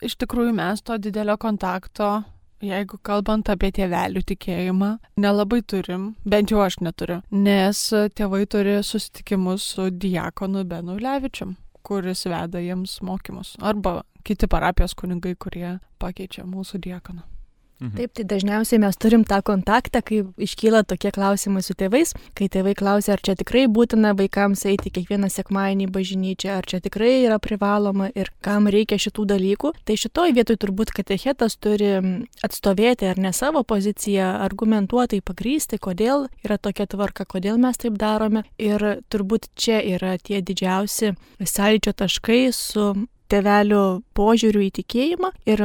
iš 0.01 0.17
tikrųjų 0.21 0.53
mes 0.57 0.83
to 0.85 0.97
didelio 1.01 1.37
kontakto, 1.41 2.11
jeigu 2.61 2.99
kalbant 3.05 3.49
apie 3.49 3.71
tėvelių 3.77 4.21
tikėjimą, 4.33 4.91
nelabai 5.21 5.61
turim, 5.61 6.15
bent 6.25 6.53
jau 6.53 6.61
aš 6.65 6.81
neturiu, 6.85 7.21
nes 7.31 7.87
tėvai 8.17 8.45
turi 8.45 8.79
susitikimus 8.85 9.65
su 9.75 9.89
diakonu 9.89 10.65
Benu 10.69 10.99
Levičiam 11.01 11.57
kuris 11.83 12.25
veda 12.25 12.59
jiems 12.61 13.01
mokymus. 13.01 13.55
Arba 13.59 14.01
kiti 14.23 14.47
parapijos 14.47 14.93
kunigai, 14.95 15.35
kurie 15.35 15.79
pakeičia 15.99 16.45
mūsų 16.45 16.81
diakoną. 16.85 17.25
Mhm. 17.81 17.97
Taip, 17.97 18.11
tai 18.13 18.25
dažniausiai 18.29 18.77
mes 18.83 18.97
turim 19.01 19.23
tą 19.25 19.39
kontaktą, 19.41 20.03
kai 20.05 20.21
iškyla 20.45 20.83
tokie 20.85 21.09
klausimai 21.15 21.63
su 21.65 21.73
tėvais, 21.73 22.13
kai 22.37 22.45
tėvai 22.53 22.75
klausia, 22.77 23.15
ar 23.15 23.23
čia 23.25 23.33
tikrai 23.39 23.63
būtina 23.65 24.11
vaikams 24.17 24.67
eiti 24.69 24.91
kiekvieną 24.93 25.31
sekmadienį 25.33 25.87
į 25.87 25.93
bažnyčią, 25.95 26.59
ar 26.59 26.67
čia 26.69 26.77
tikrai 26.85 27.23
yra 27.23 27.39
privaloma 27.41 28.11
ir 28.13 28.29
kam 28.45 28.69
reikia 28.69 28.99
šitų 29.01 29.25
dalykų. 29.33 29.71
Tai 29.87 29.95
šitoj 29.97 30.35
vietoj 30.37 30.59
turbūt 30.61 30.93
katechetas 30.93 31.57
turi 31.57 31.89
atstovėti 32.45 33.09
ar 33.09 33.17
ne 33.17 33.31
savo 33.33 33.63
poziciją, 33.65 34.29
argumentuotai 34.45 35.23
pagrysti, 35.25 35.81
kodėl 35.81 36.27
yra 36.45 36.59
tokia 36.61 36.85
tvarka, 36.85 37.25
kodėl 37.25 37.57
mes 37.57 37.81
taip 37.81 37.97
darome. 37.97 38.45
Ir 38.61 39.01
turbūt 39.09 39.49
čia 39.57 39.81
yra 39.81 40.19
tie 40.21 40.43
didžiausi 40.45 41.15
sąlyčio 41.41 41.95
taškai 41.97 42.43
su 42.53 42.91
tėvelių 43.31 43.83
požiūrių 44.17 44.63
į 44.67 44.71
tikėjimą 44.81 45.31
ir 45.49 45.63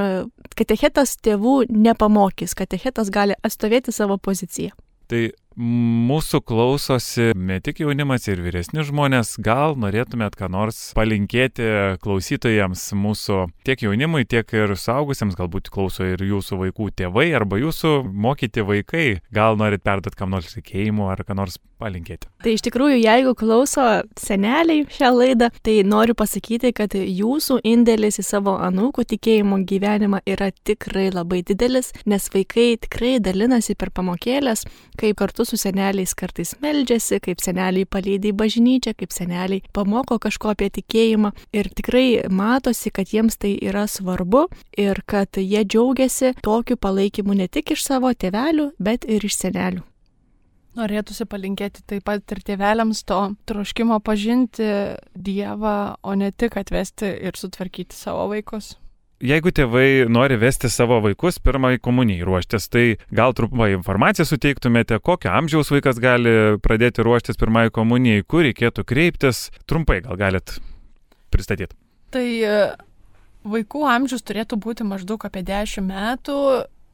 katechetas 0.56 1.16
tėvų 1.22 1.66
nepamokys, 1.70 2.56
katechetas 2.58 3.12
gali 3.14 3.36
atstovėti 3.46 3.94
savo 3.94 4.18
poziciją. 4.18 4.74
Tai 5.06 5.28
mūsų 5.56 6.42
klausosi 6.44 7.30
ne 7.38 7.56
tik 7.64 7.78
jaunimas 7.80 8.26
ir 8.28 8.42
vyresni 8.44 8.82
žmonės, 8.84 9.36
gal 9.40 9.76
norėtumėt 9.80 10.36
ką 10.36 10.50
nors 10.52 10.80
palinkėti 10.98 11.68
klausytojams 12.02 12.82
mūsų 12.98 13.38
tiek 13.64 13.86
jaunimui, 13.86 14.26
tiek 14.28 14.50
ir 14.58 14.74
saugusiems, 14.76 15.38
galbūt 15.38 15.70
klauso 15.72 16.04
ir 16.04 16.20
jūsų 16.26 16.60
vaikų 16.66 16.90
tėvai 17.00 17.30
arba 17.38 17.60
jūsų 17.62 17.94
mokyti 18.12 18.66
vaikai, 18.66 19.06
gal 19.32 19.56
norit 19.56 19.86
perduoti 19.86 20.18
kam 20.18 20.34
nors 20.36 20.52
tikėjimu 20.58 21.08
ar 21.12 21.24
ką 21.24 21.38
nors 21.38 21.56
palinkėti. 21.80 22.28
Tai 22.46 22.52
iš 22.54 22.62
tikrųjų, 22.62 23.00
jeigu 23.02 23.32
klauso 23.34 23.82
seneliai 24.22 24.84
šią 24.94 25.08
laidą, 25.10 25.48
tai 25.66 25.80
noriu 25.82 26.14
pasakyti, 26.14 26.70
kad 26.78 26.92
jūsų 26.94 27.56
indėlis 27.66 28.20
į 28.22 28.24
savo 28.28 28.52
anūkų 28.62 29.02
tikėjimo 29.10 29.56
gyvenimą 29.66 30.20
yra 30.30 30.52
tikrai 30.54 31.08
labai 31.10 31.40
didelis, 31.48 31.88
nes 32.06 32.28
vaikai 32.30 32.76
tikrai 32.84 33.16
dalinasi 33.18 33.74
per 33.74 33.90
pamokėlės, 33.90 34.62
kaip 34.94 35.18
kartu 35.18 35.42
su 35.48 35.58
seneliais 35.58 36.14
kartais 36.14 36.54
meldžiasi, 36.62 37.18
kaip 37.24 37.42
seneliai 37.42 37.82
palydė 37.82 38.30
į 38.30 38.36
bažnyčią, 38.38 38.94
kaip 38.94 39.10
seneliai 39.10 39.64
pamoko 39.74 40.20
kažko 40.22 40.54
apie 40.54 40.70
tikėjimą 40.78 41.34
ir 41.50 41.72
tikrai 41.74 42.06
matosi, 42.30 42.94
kad 42.94 43.10
jiems 43.10 43.42
tai 43.42 43.56
yra 43.58 43.88
svarbu 43.90 44.44
ir 44.78 45.02
kad 45.02 45.42
jie 45.42 45.66
džiaugiasi 45.66 46.36
tokiu 46.46 46.78
palaikymu 46.78 47.40
ne 47.42 47.50
tik 47.50 47.74
iš 47.74 47.88
savo 47.90 48.14
tėvelių, 48.14 48.70
bet 48.78 49.10
ir 49.10 49.26
iš 49.26 49.42
senelių. 49.42 49.82
Norėtųsi 50.76 51.24
palinkėti 51.24 51.84
taip 51.88 52.04
pat 52.04 52.32
ir 52.34 52.42
tėveliams 52.44 53.00
to 53.08 53.20
troškimo 53.48 53.96
pažinti 54.04 54.66
Dievą, 55.16 55.96
o 56.04 56.16
ne 56.18 56.32
tik 56.32 56.58
atvesti 56.60 57.14
ir 57.28 57.38
sutvarkyti 57.38 57.96
savo 57.96 58.26
vaikus. 58.34 58.74
Jeigu 59.24 59.48
tėvai 59.48 60.04
nori 60.12 60.36
vesti 60.36 60.68
savo 60.68 60.98
vaikus 61.00 61.38
pirmai 61.40 61.78
komunijai 61.80 62.26
ruoštis, 62.28 62.66
tai 62.68 62.84
gal 63.08 63.32
trumpai 63.32 63.70
informaciją 63.72 64.26
suteiktumėte, 64.28 64.98
kokio 65.00 65.32
amžiaus 65.32 65.72
vaikas 65.72 65.96
gali 66.04 66.34
pradėti 66.60 67.06
ruoštis 67.06 67.40
pirmai 67.40 67.70
komunijai, 67.72 68.26
kur 68.28 68.44
reikėtų 68.44 68.84
kreiptis, 68.84 69.46
trumpai 69.64 70.02
gal 70.04 70.20
galit 70.20 70.58
pristatyti. 71.32 71.72
Tai 72.12 72.26
e, 72.28 72.60
vaikų 73.48 73.86
amžius 73.88 74.20
turėtų 74.28 74.60
būti 74.60 74.84
maždaug 74.84 75.24
apie 75.24 75.40
10 75.48 75.88
metų, 75.88 76.36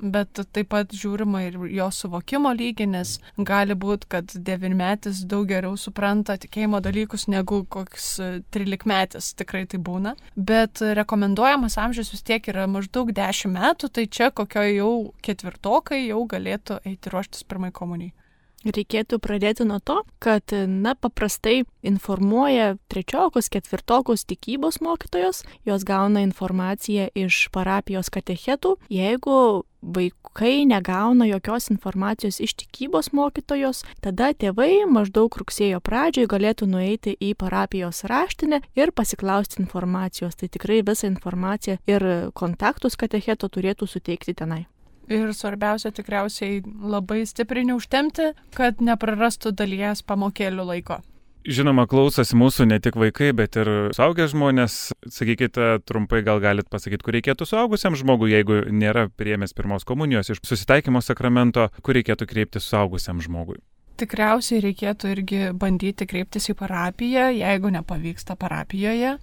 bet 0.02 0.42
taip 0.52 0.70
pat 0.72 0.92
žiūrima 0.96 1.44
ir 1.46 1.58
jo 1.72 1.88
suvokimo 1.94 2.52
lygį, 2.58 2.88
nes 2.94 3.14
gali 3.38 3.76
būti, 3.78 4.08
kad 4.12 4.34
devynmetis 4.34 5.22
daug 5.30 5.46
geriau 5.50 5.78
supranta 5.80 6.36
tikėjimo 6.42 6.82
dalykus 6.84 7.28
negu 7.32 7.62
koks 7.70 8.08
trilikmetis, 8.54 9.32
tikrai 9.38 9.64
tai 9.70 9.80
būna. 9.82 10.16
Bet 10.36 10.82
rekomenduojamas 10.82 11.78
amžius 11.80 12.12
vis 12.14 12.26
tiek 12.26 12.48
yra 12.52 12.66
maždaug 12.70 13.14
dešimt 13.14 13.56
metų, 13.58 13.92
tai 13.92 14.08
čia 14.08 14.32
kokio 14.34 14.66
jau 14.68 14.92
ketvirtokai 15.22 16.04
jau 16.08 16.24
galėtų 16.28 16.82
eiti 16.88 17.12
ruoštis 17.12 17.46
pirmai 17.46 17.72
komunijai. 17.74 18.14
Reikėtų 18.62 19.18
pradėti 19.18 19.64
nuo 19.66 19.80
to, 19.82 19.96
kad, 20.22 20.52
na, 20.54 20.94
paprastai 20.94 21.64
informuoja 21.82 22.76
trečiokus, 22.92 23.50
ketvirtokus 23.50 24.22
tikybos 24.30 24.78
mokytojos, 24.84 25.42
jos 25.66 25.82
gauna 25.82 26.22
informaciją 26.22 27.08
iš 27.18 27.48
parapijos 27.54 28.12
katechetų. 28.14 28.76
Jeigu 28.86 29.64
vaikai 29.82 30.64
negauna 30.66 31.26
jokios 31.26 31.70
informacijos 31.70 32.40
iš 32.40 32.54
tikybos 32.62 33.12
mokytojos, 33.12 33.82
tada 34.00 34.32
tėvai 34.32 34.86
maždaug 34.88 35.34
rugsėjo 35.42 35.80
pradžioje 35.84 36.30
galėtų 36.30 36.68
nueiti 36.70 37.16
į 37.20 37.34
parapijos 37.38 38.04
raštinę 38.08 38.62
ir 38.78 38.92
pasiklausti 38.92 39.62
informacijos. 39.62 40.38
Tai 40.38 40.48
tikrai 40.48 40.82
visą 40.86 41.10
informaciją 41.10 41.78
ir 41.86 42.08
kontaktus 42.34 42.96
katecheto 42.96 43.48
turėtų 43.48 43.88
suteikti 43.90 44.34
tenai. 44.34 44.66
Ir 45.10 45.32
svarbiausia 45.34 45.90
tikriausiai 45.90 46.62
labai 46.64 47.24
stipriai 47.26 47.66
neužtemti, 47.68 48.32
kad 48.54 48.80
neprarastų 48.80 49.50
dalies 49.58 50.04
pamokėlių 50.06 50.68
laiko. 50.68 51.02
Žinoma, 51.42 51.88
klausosi 51.90 52.36
mūsų 52.38 52.68
ne 52.70 52.76
tik 52.78 52.94
vaikai, 53.00 53.32
bet 53.34 53.56
ir 53.58 53.68
suaugę 53.96 54.28
žmonės. 54.30 54.92
Sakykite 55.10 55.80
trumpai, 55.88 56.20
gal 56.22 56.38
galit 56.42 56.68
pasakyti, 56.70 57.02
kur 57.02 57.16
reikėtų 57.16 57.48
suaugusiam 57.50 57.96
žmogui, 57.98 58.30
jeigu 58.30 58.60
nėra 58.70 59.08
priemęs 59.10 59.54
pirmos 59.58 59.82
komunijos 59.88 60.30
iš 60.30 60.42
susitaikymo 60.46 61.02
sakramento, 61.02 61.66
kur 61.82 61.98
reikėtų 61.98 62.28
kreiptis 62.30 62.68
suaugusiam 62.70 63.18
žmogui. 63.24 63.58
Tikriausiai 63.98 64.62
reikėtų 64.62 65.10
irgi 65.16 65.40
bandyti 65.58 66.06
kreiptis 66.10 66.46
į 66.52 66.54
parapiją, 66.62 67.26
jeigu 67.34 67.72
nepavyksta 67.74 68.36
parapijoje, 68.38 69.16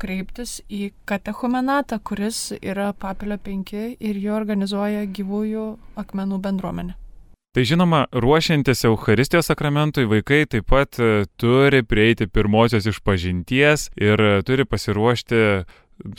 kreiptis 0.00 0.62
į 0.72 0.94
katechumenatą, 1.08 2.00
kuris 2.00 2.54
yra 2.62 2.94
Papilio 2.96 3.36
5 3.44 3.76
ir 4.00 4.22
jo 4.24 4.40
organizuoja 4.40 5.04
gyvųjų 5.04 5.68
akmenų 6.00 6.40
bendruomenė. 6.48 6.96
Tai 7.58 7.64
žinoma, 7.66 8.04
ruošiantis 8.12 8.84
Euharistijos 8.86 9.48
sakramentui, 9.50 10.04
vaikai 10.06 10.44
taip 10.46 10.68
pat 10.70 10.94
e, 11.02 11.24
turi 11.42 11.80
prieiti 11.82 12.28
pirmosios 12.30 12.86
išpažinties 12.86 13.88
ir 13.98 14.22
e, 14.22 14.28
turi 14.46 14.62
pasiruošti 14.62 15.40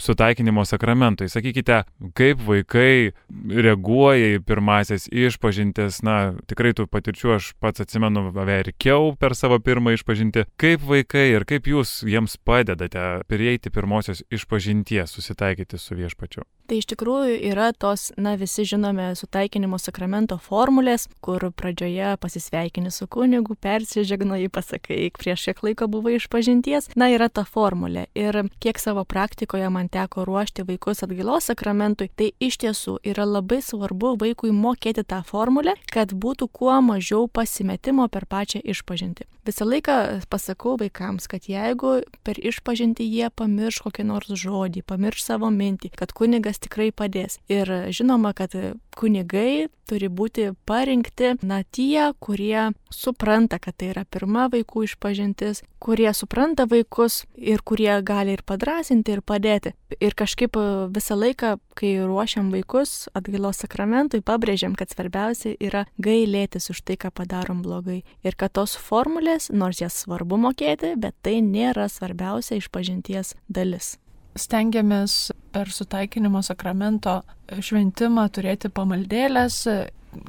sutaikinimo 0.04 0.66
sakramentui. 0.68 1.30
Sakykite, 1.32 1.80
kaip 2.20 2.44
vaikai 2.44 3.16
reaguoja 3.48 4.36
į 4.36 4.44
pirmasias 4.44 5.08
išpažintis, 5.08 6.04
na, 6.04 6.20
tikrai 6.52 6.76
tų 6.76 6.90
patirčių 6.92 7.38
aš 7.38 7.54
pats 7.64 7.88
atsimenu, 7.88 8.34
verkiau 8.36 9.14
per 9.16 9.32
savo 9.32 9.64
pirmą 9.64 9.96
išpažinti. 9.96 10.44
Kaip 10.60 10.84
vaikai 10.92 11.30
ir 11.38 11.48
kaip 11.48 11.72
jūs 11.72 12.02
jiems 12.04 12.36
padedate 12.44 13.22
prieiti 13.32 13.72
pirmosios 13.72 14.28
išpažinties, 14.28 15.16
susitaikyti 15.16 15.80
su 15.80 15.96
viešpačiu? 16.04 16.44
Tai 16.70 16.78
iš 16.78 16.86
tikrųjų 16.92 17.38
yra 17.50 17.72
tos, 17.74 18.12
na, 18.14 18.36
visi 18.38 18.62
žinome 18.70 19.08
sutaikinimo 19.18 19.80
sakramento 19.82 20.36
formulės, 20.38 21.08
kur 21.26 21.48
pradžioje 21.50 22.12
pasisveikini 22.22 22.92
su 22.94 23.08
kunigu, 23.10 23.56
persižegnoji, 23.58 24.52
pasakai, 24.54 25.00
prieš 25.18 25.48
kiek 25.48 25.64
laiko 25.66 25.88
buvo 25.90 26.14
išpažinties. 26.14 26.92
Na, 26.94 27.08
yra 27.10 27.26
ta 27.34 27.42
formulė. 27.42 28.06
Ir 28.14 28.38
kiek 28.62 28.78
savo 28.78 29.02
praktikoje 29.02 29.72
man 29.74 29.90
teko 29.90 30.28
ruošti 30.30 30.68
vaikus 30.68 31.02
atgailos 31.08 31.50
sakramentui, 31.50 32.12
tai 32.14 32.30
iš 32.38 32.60
tiesų 32.62 33.00
yra 33.02 33.26
labai 33.26 33.64
svarbu 33.66 34.14
vaikui 34.22 34.54
mokėti 34.54 35.08
tą 35.10 35.24
formulę, 35.26 35.74
kad 35.90 36.14
būtų 36.14 36.52
kuo 36.54 36.78
mažiau 36.86 37.26
pasimetimo 37.34 38.06
per 38.14 38.30
pačią 38.30 38.62
išpažinti. 38.62 39.26
Visą 39.50 39.66
laiką 39.66 40.22
pasakau 40.30 40.76
vaikams, 40.78 41.26
kad 41.26 41.48
jeigu 41.50 42.04
per 42.28 42.38
išpažinti 42.38 43.08
jie 43.08 43.32
pamirš 43.34 43.80
kokį 43.88 44.06
nors 44.06 44.30
žodį, 44.38 44.84
pamirš 44.86 45.24
savo 45.26 45.50
mintį, 45.50 45.90
kad 45.98 46.14
kunigas 46.14 46.59
tikrai 46.62 46.92
padės. 46.92 47.40
Ir 47.52 47.70
žinoma, 47.96 48.34
kad 48.38 48.56
kunigai 49.00 49.70
turi 49.90 50.10
būti 50.12 50.52
parinkti, 50.70 51.34
na, 51.46 51.62
tie, 51.64 52.12
kurie 52.22 52.70
supranta, 52.94 53.60
kad 53.62 53.78
tai 53.80 53.92
yra 53.94 54.04
pirma 54.06 54.48
vaikų 54.52 54.86
išpažintis, 54.86 55.64
kurie 55.82 56.10
supranta 56.14 56.68
vaikus 56.70 57.24
ir 57.36 57.64
kurie 57.66 57.92
gali 58.06 58.36
ir 58.38 58.44
padrasinti, 58.46 59.16
ir 59.16 59.24
padėti. 59.26 59.74
Ir 60.00 60.16
kažkaip 60.18 60.58
visą 60.94 61.18
laiką, 61.18 61.56
kai 61.80 61.94
ruošiam 62.04 62.52
vaikus 62.54 63.08
atgailos 63.18 63.64
sakramentui, 63.64 64.22
pabrėžiam, 64.26 64.76
kad 64.78 64.92
svarbiausia 64.94 65.56
yra 65.58 65.86
gailėtis 65.98 66.70
už 66.74 66.84
tai, 66.86 67.00
ką 67.00 67.14
padarom 67.16 67.64
blogai. 67.66 68.04
Ir 68.26 68.38
kad 68.38 68.54
tos 68.60 68.76
formulės, 68.78 69.50
nors 69.50 69.82
jas 69.82 70.04
svarbu 70.04 70.38
mokėti, 70.44 70.94
bet 71.00 71.18
tai 71.26 71.40
nėra 71.46 71.90
svarbiausia 71.90 72.60
išpažinties 72.60 73.34
dalis 73.50 73.96
stengiamės 74.38 75.32
per 75.54 75.72
sutaikinimo 75.74 76.42
sakramento 76.46 77.22
šventimą 77.50 78.28
turėti 78.34 78.70
pamaldėlės, 78.70 79.64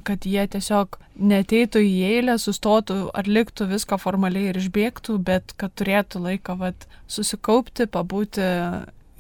kad 0.05 0.27
jie 0.29 0.45
tiesiog 0.53 0.99
neteitų 1.21 1.83
į 1.85 1.93
eilę, 2.09 2.37
sustotų, 2.41 2.99
atliktų 3.17 3.69
viską 3.71 3.99
formaliai 4.01 4.51
ir 4.51 4.61
išbėgtų, 4.61 5.19
bet 5.25 5.55
kad 5.61 5.75
turėtų 5.77 6.25
laiką 6.27 6.57
vat, 6.61 6.87
susikaupti, 7.09 7.89
pabūti 7.89 8.45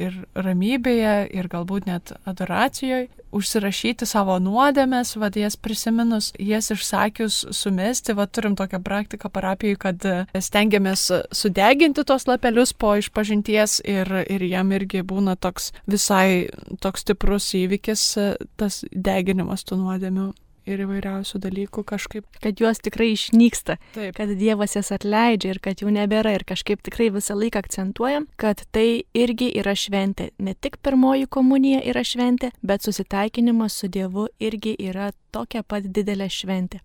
ir 0.00 0.18
ramybėje, 0.34 1.14
ir 1.36 1.48
galbūt 1.52 1.88
net 1.90 2.12
adoracijoje, 2.28 3.08
užsirašyti 3.36 4.08
savo 4.08 4.36
nuodėmės, 4.42 5.14
vad 5.20 5.36
jas 5.38 5.56
prisiminus, 5.60 6.32
jas 6.40 6.70
išsakius, 6.74 7.44
sumesti, 7.54 8.14
vad 8.18 8.32
turim 8.34 8.56
tokią 8.58 8.80
praktiką 8.82 9.30
parapijai, 9.32 9.78
kad 9.78 10.06
e, 10.08 10.16
stengiamės 10.34 11.06
sudeginti 11.36 12.04
tos 12.06 12.26
lapelius 12.30 12.74
po 12.74 12.96
išpažinties 12.98 13.80
ir, 13.86 14.10
ir 14.26 14.46
jam 14.50 14.74
irgi 14.74 15.04
būna 15.06 15.36
toks 15.38 15.70
visai 15.90 16.50
toks 16.82 17.06
stiprus 17.06 17.52
įvykis 17.58 18.06
e, 18.18 18.30
tas 18.60 18.82
deginimas 18.90 19.66
tų 19.68 19.78
nuodėmių 19.84 20.30
ir 20.68 20.82
įvairiausių 20.84 21.40
dalykų 21.44 21.84
kažkaip. 21.88 22.26
Kad 22.42 22.60
juos 22.62 22.82
tikrai 22.82 23.10
išnyksta, 23.14 23.78
Taip. 23.94 24.14
kad 24.16 24.34
Dievas 24.40 24.76
jas 24.76 24.92
atleidžia 24.94 25.54
ir 25.54 25.62
kad 25.62 25.82
jų 25.82 25.92
nebėra 25.94 26.34
ir 26.36 26.44
kažkaip 26.48 26.82
tikrai 26.86 27.10
visą 27.14 27.36
laiką 27.38 27.62
akcentuojam, 27.64 28.28
kad 28.40 28.64
tai 28.74 29.04
irgi 29.14 29.50
yra 29.60 29.74
šventė. 29.76 30.30
Ne 30.38 30.54
tik 30.54 30.80
pirmoji 30.84 31.30
komunija 31.30 31.82
yra 31.86 32.04
šventė, 32.06 32.52
bet 32.62 32.86
susitaikinimas 32.86 33.76
su 33.80 33.88
Dievu 33.88 34.28
irgi 34.40 34.76
yra 34.78 35.10
tokia 35.32 35.62
pat 35.62 35.88
didelė 35.88 36.30
šventė. 36.30 36.80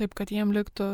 Taip, 0.00 0.14
kad 0.16 0.30
jiem 0.32 0.48
liktų 0.54 0.86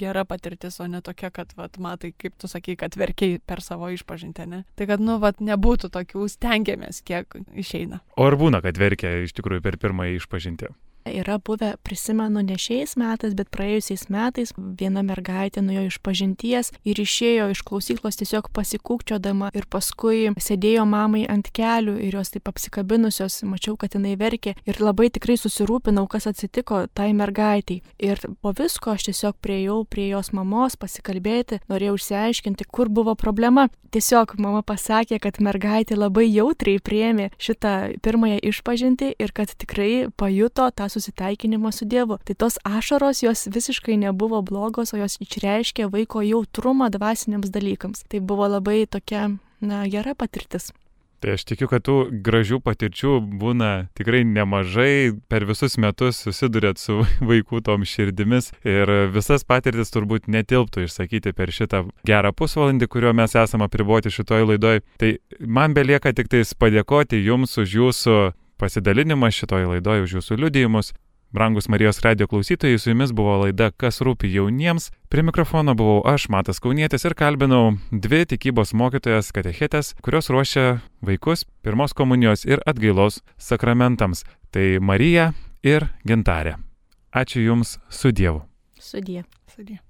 gera 0.00 0.22
patirtis, 0.24 0.78
o 0.80 0.86
ne 0.88 1.02
tokia, 1.04 1.28
kad, 1.34 1.50
vat, 1.58 1.76
matai, 1.76 2.14
kaip 2.16 2.38
tu 2.40 2.48
sakai, 2.48 2.78
kad 2.80 2.96
verkiai 2.96 3.36
per 3.44 3.60
savo 3.60 3.90
išpažintę, 3.92 4.46
ne? 4.48 4.62
Tai 4.78 4.86
kad, 4.88 5.02
nu, 5.04 5.18
vat, 5.20 5.42
nebūtų 5.44 5.90
tokių, 5.92 6.24
stengiamės, 6.32 7.02
kiek 7.04 7.36
išeina. 7.60 8.00
O 8.16 8.24
ar 8.24 8.38
būna, 8.40 8.62
kad 8.64 8.80
verkia 8.80 9.18
iš 9.26 9.36
tikrųjų 9.36 9.66
per 9.66 9.76
pirmąjį 9.82 10.16
išpažintį? 10.22 10.72
Yra 11.04 11.38
buvę, 11.38 11.74
prisimenu, 11.82 12.40
ne 12.40 12.56
šiais 12.56 12.94
metais, 12.96 13.34
bet 13.36 13.50
praėjusiais 13.52 14.06
metais 14.08 14.54
viena 14.56 15.02
mergaitė 15.04 15.60
nuėjo 15.60 15.90
iš 15.90 15.98
pažinties 16.00 16.70
ir 16.88 17.00
išėjo 17.02 17.50
iš 17.52 17.60
klausyklos 17.68 18.16
tiesiog 18.16 18.48
pasikūkčiodama 18.56 19.50
ir 19.52 19.66
paskui 19.68 20.30
sėdėjo 20.40 20.86
mamai 20.88 21.26
ant 21.28 21.50
kelių 21.52 21.98
ir 22.06 22.16
jos 22.16 22.32
taip 22.32 22.48
apsikabinusios, 22.48 23.42
mačiau, 23.44 23.76
kad 23.76 23.98
jinai 23.98 24.14
verkė 24.16 24.54
ir 24.64 24.80
labai 24.80 25.10
tikrai 25.12 25.36
susirūpinau, 25.36 26.06
kas 26.08 26.24
atsitiko 26.32 26.86
tai 26.96 27.10
mergaitiai. 27.12 27.82
Ir 28.00 28.24
po 28.40 28.54
visko 28.56 28.96
aš 28.96 29.10
tiesiog 29.10 29.36
prieėjau 29.44 29.82
prie 29.84 30.08
jos 30.08 30.32
mamos 30.32 30.78
pasikalbėti, 30.80 31.60
norėjau 31.68 31.98
išsiaiškinti, 32.00 32.64
kur 32.72 32.88
buvo 32.88 33.12
problema. 33.12 33.68
Tiesiog 33.94 34.32
mama 34.42 34.64
pasakė, 34.66 35.20
kad 35.22 35.36
mergaitė 35.44 36.00
labai 36.00 36.24
jautriai 36.26 36.80
priėmė 36.82 37.28
šitą 37.38 38.00
pirmąją 38.02 38.40
išpažinti 38.48 39.12
ir 39.20 39.36
kad 39.36 39.52
tikrai 39.54 40.08
pajuto 40.18 40.72
tą 40.74 40.88
susitaikinimą 40.94 41.72
su 41.74 41.88
Dievu. 41.90 42.20
Tai 42.24 42.38
tos 42.44 42.60
ašaros 42.64 43.24
jos 43.24 43.48
visiškai 43.54 43.98
nebuvo 44.06 44.42
blogos, 44.46 44.94
o 44.94 45.02
jos 45.02 45.18
išreiškė 45.24 45.90
vaiko 45.92 46.22
jautrumą 46.24 46.90
dvasiniams 46.94 47.52
dalykams. 47.54 48.06
Tai 48.08 48.22
buvo 48.22 48.48
labai 48.56 48.84
tokia, 48.90 49.28
na, 49.60 49.84
gera 49.90 50.14
patirtis. 50.14 50.72
Tai 51.24 51.38
aš 51.38 51.46
tikiu, 51.48 51.70
kad 51.72 51.80
tų 51.80 51.94
gražių 52.20 52.58
patirčių 52.60 53.14
būna 53.40 53.68
tikrai 53.96 54.26
nemažai, 54.28 55.14
per 55.32 55.46
visus 55.48 55.78
metus 55.80 56.18
susidurėt 56.20 56.76
su 56.76 56.98
vaikų 57.30 57.62
tom 57.64 57.86
širdimis 57.88 58.50
ir 58.60 58.92
visas 59.14 59.46
patirtis 59.48 59.88
turbūt 59.94 60.28
netilptų 60.28 60.84
išsakyti 60.84 61.32
per 61.32 61.48
šitą 61.48 61.86
gerą 62.04 62.34
pusvalandį, 62.36 62.90
kurio 62.92 63.14
mes 63.16 63.32
esame 63.40 63.64
apriboti 63.64 64.12
šitoj 64.12 64.50
laidoj. 64.50 64.82
Tai 65.00 65.14
man 65.40 65.72
belieka 65.72 66.12
tik 66.12 66.28
tais 66.28 66.52
padėkoti 66.52 67.24
Jums 67.24 67.56
už 67.56 67.78
Jūsų 67.80 68.18
pasidalinimą 68.60 69.30
šitoj 69.34 69.68
laidoje, 69.74 70.06
už 70.06 70.20
Jūsų 70.20 70.38
liudijimus. 70.44 70.92
Brangus 71.34 71.66
Marijos 71.68 71.98
radio 72.00 72.28
klausytojai, 72.30 72.78
su 72.78 72.92
jumis 72.92 73.10
buvo 73.12 73.32
laida 73.40 73.72
Kas 73.74 73.98
rūpi 74.06 74.28
jauniems. 74.30 74.92
Prie 75.10 75.22
mikrofono 75.26 75.74
buvau 75.74 76.02
aš, 76.06 76.28
Matas 76.30 76.62
Kaunietis, 76.62 77.02
ir 77.04 77.16
kalbinau 77.18 77.74
dvi 77.90 78.22
tikybos 78.30 78.70
mokytojas 78.70 79.32
katechetės, 79.34 79.96
kurios 79.98 80.30
ruošia 80.30 80.78
vaikus 81.02 81.42
pirmos 81.66 81.90
komunijos 81.90 82.46
ir 82.46 82.62
atgailos 82.70 83.18
sakramentams. 83.34 84.22
Tai 84.54 84.78
Marija 84.78 85.32
ir 85.66 85.88
Gintarė. 86.06 86.54
Ačiū 87.10 87.42
Jums 87.42 87.80
su 87.90 88.14
Dievu. 88.14 88.44
Sudie. 88.78 89.24
Sudie. 89.50 89.83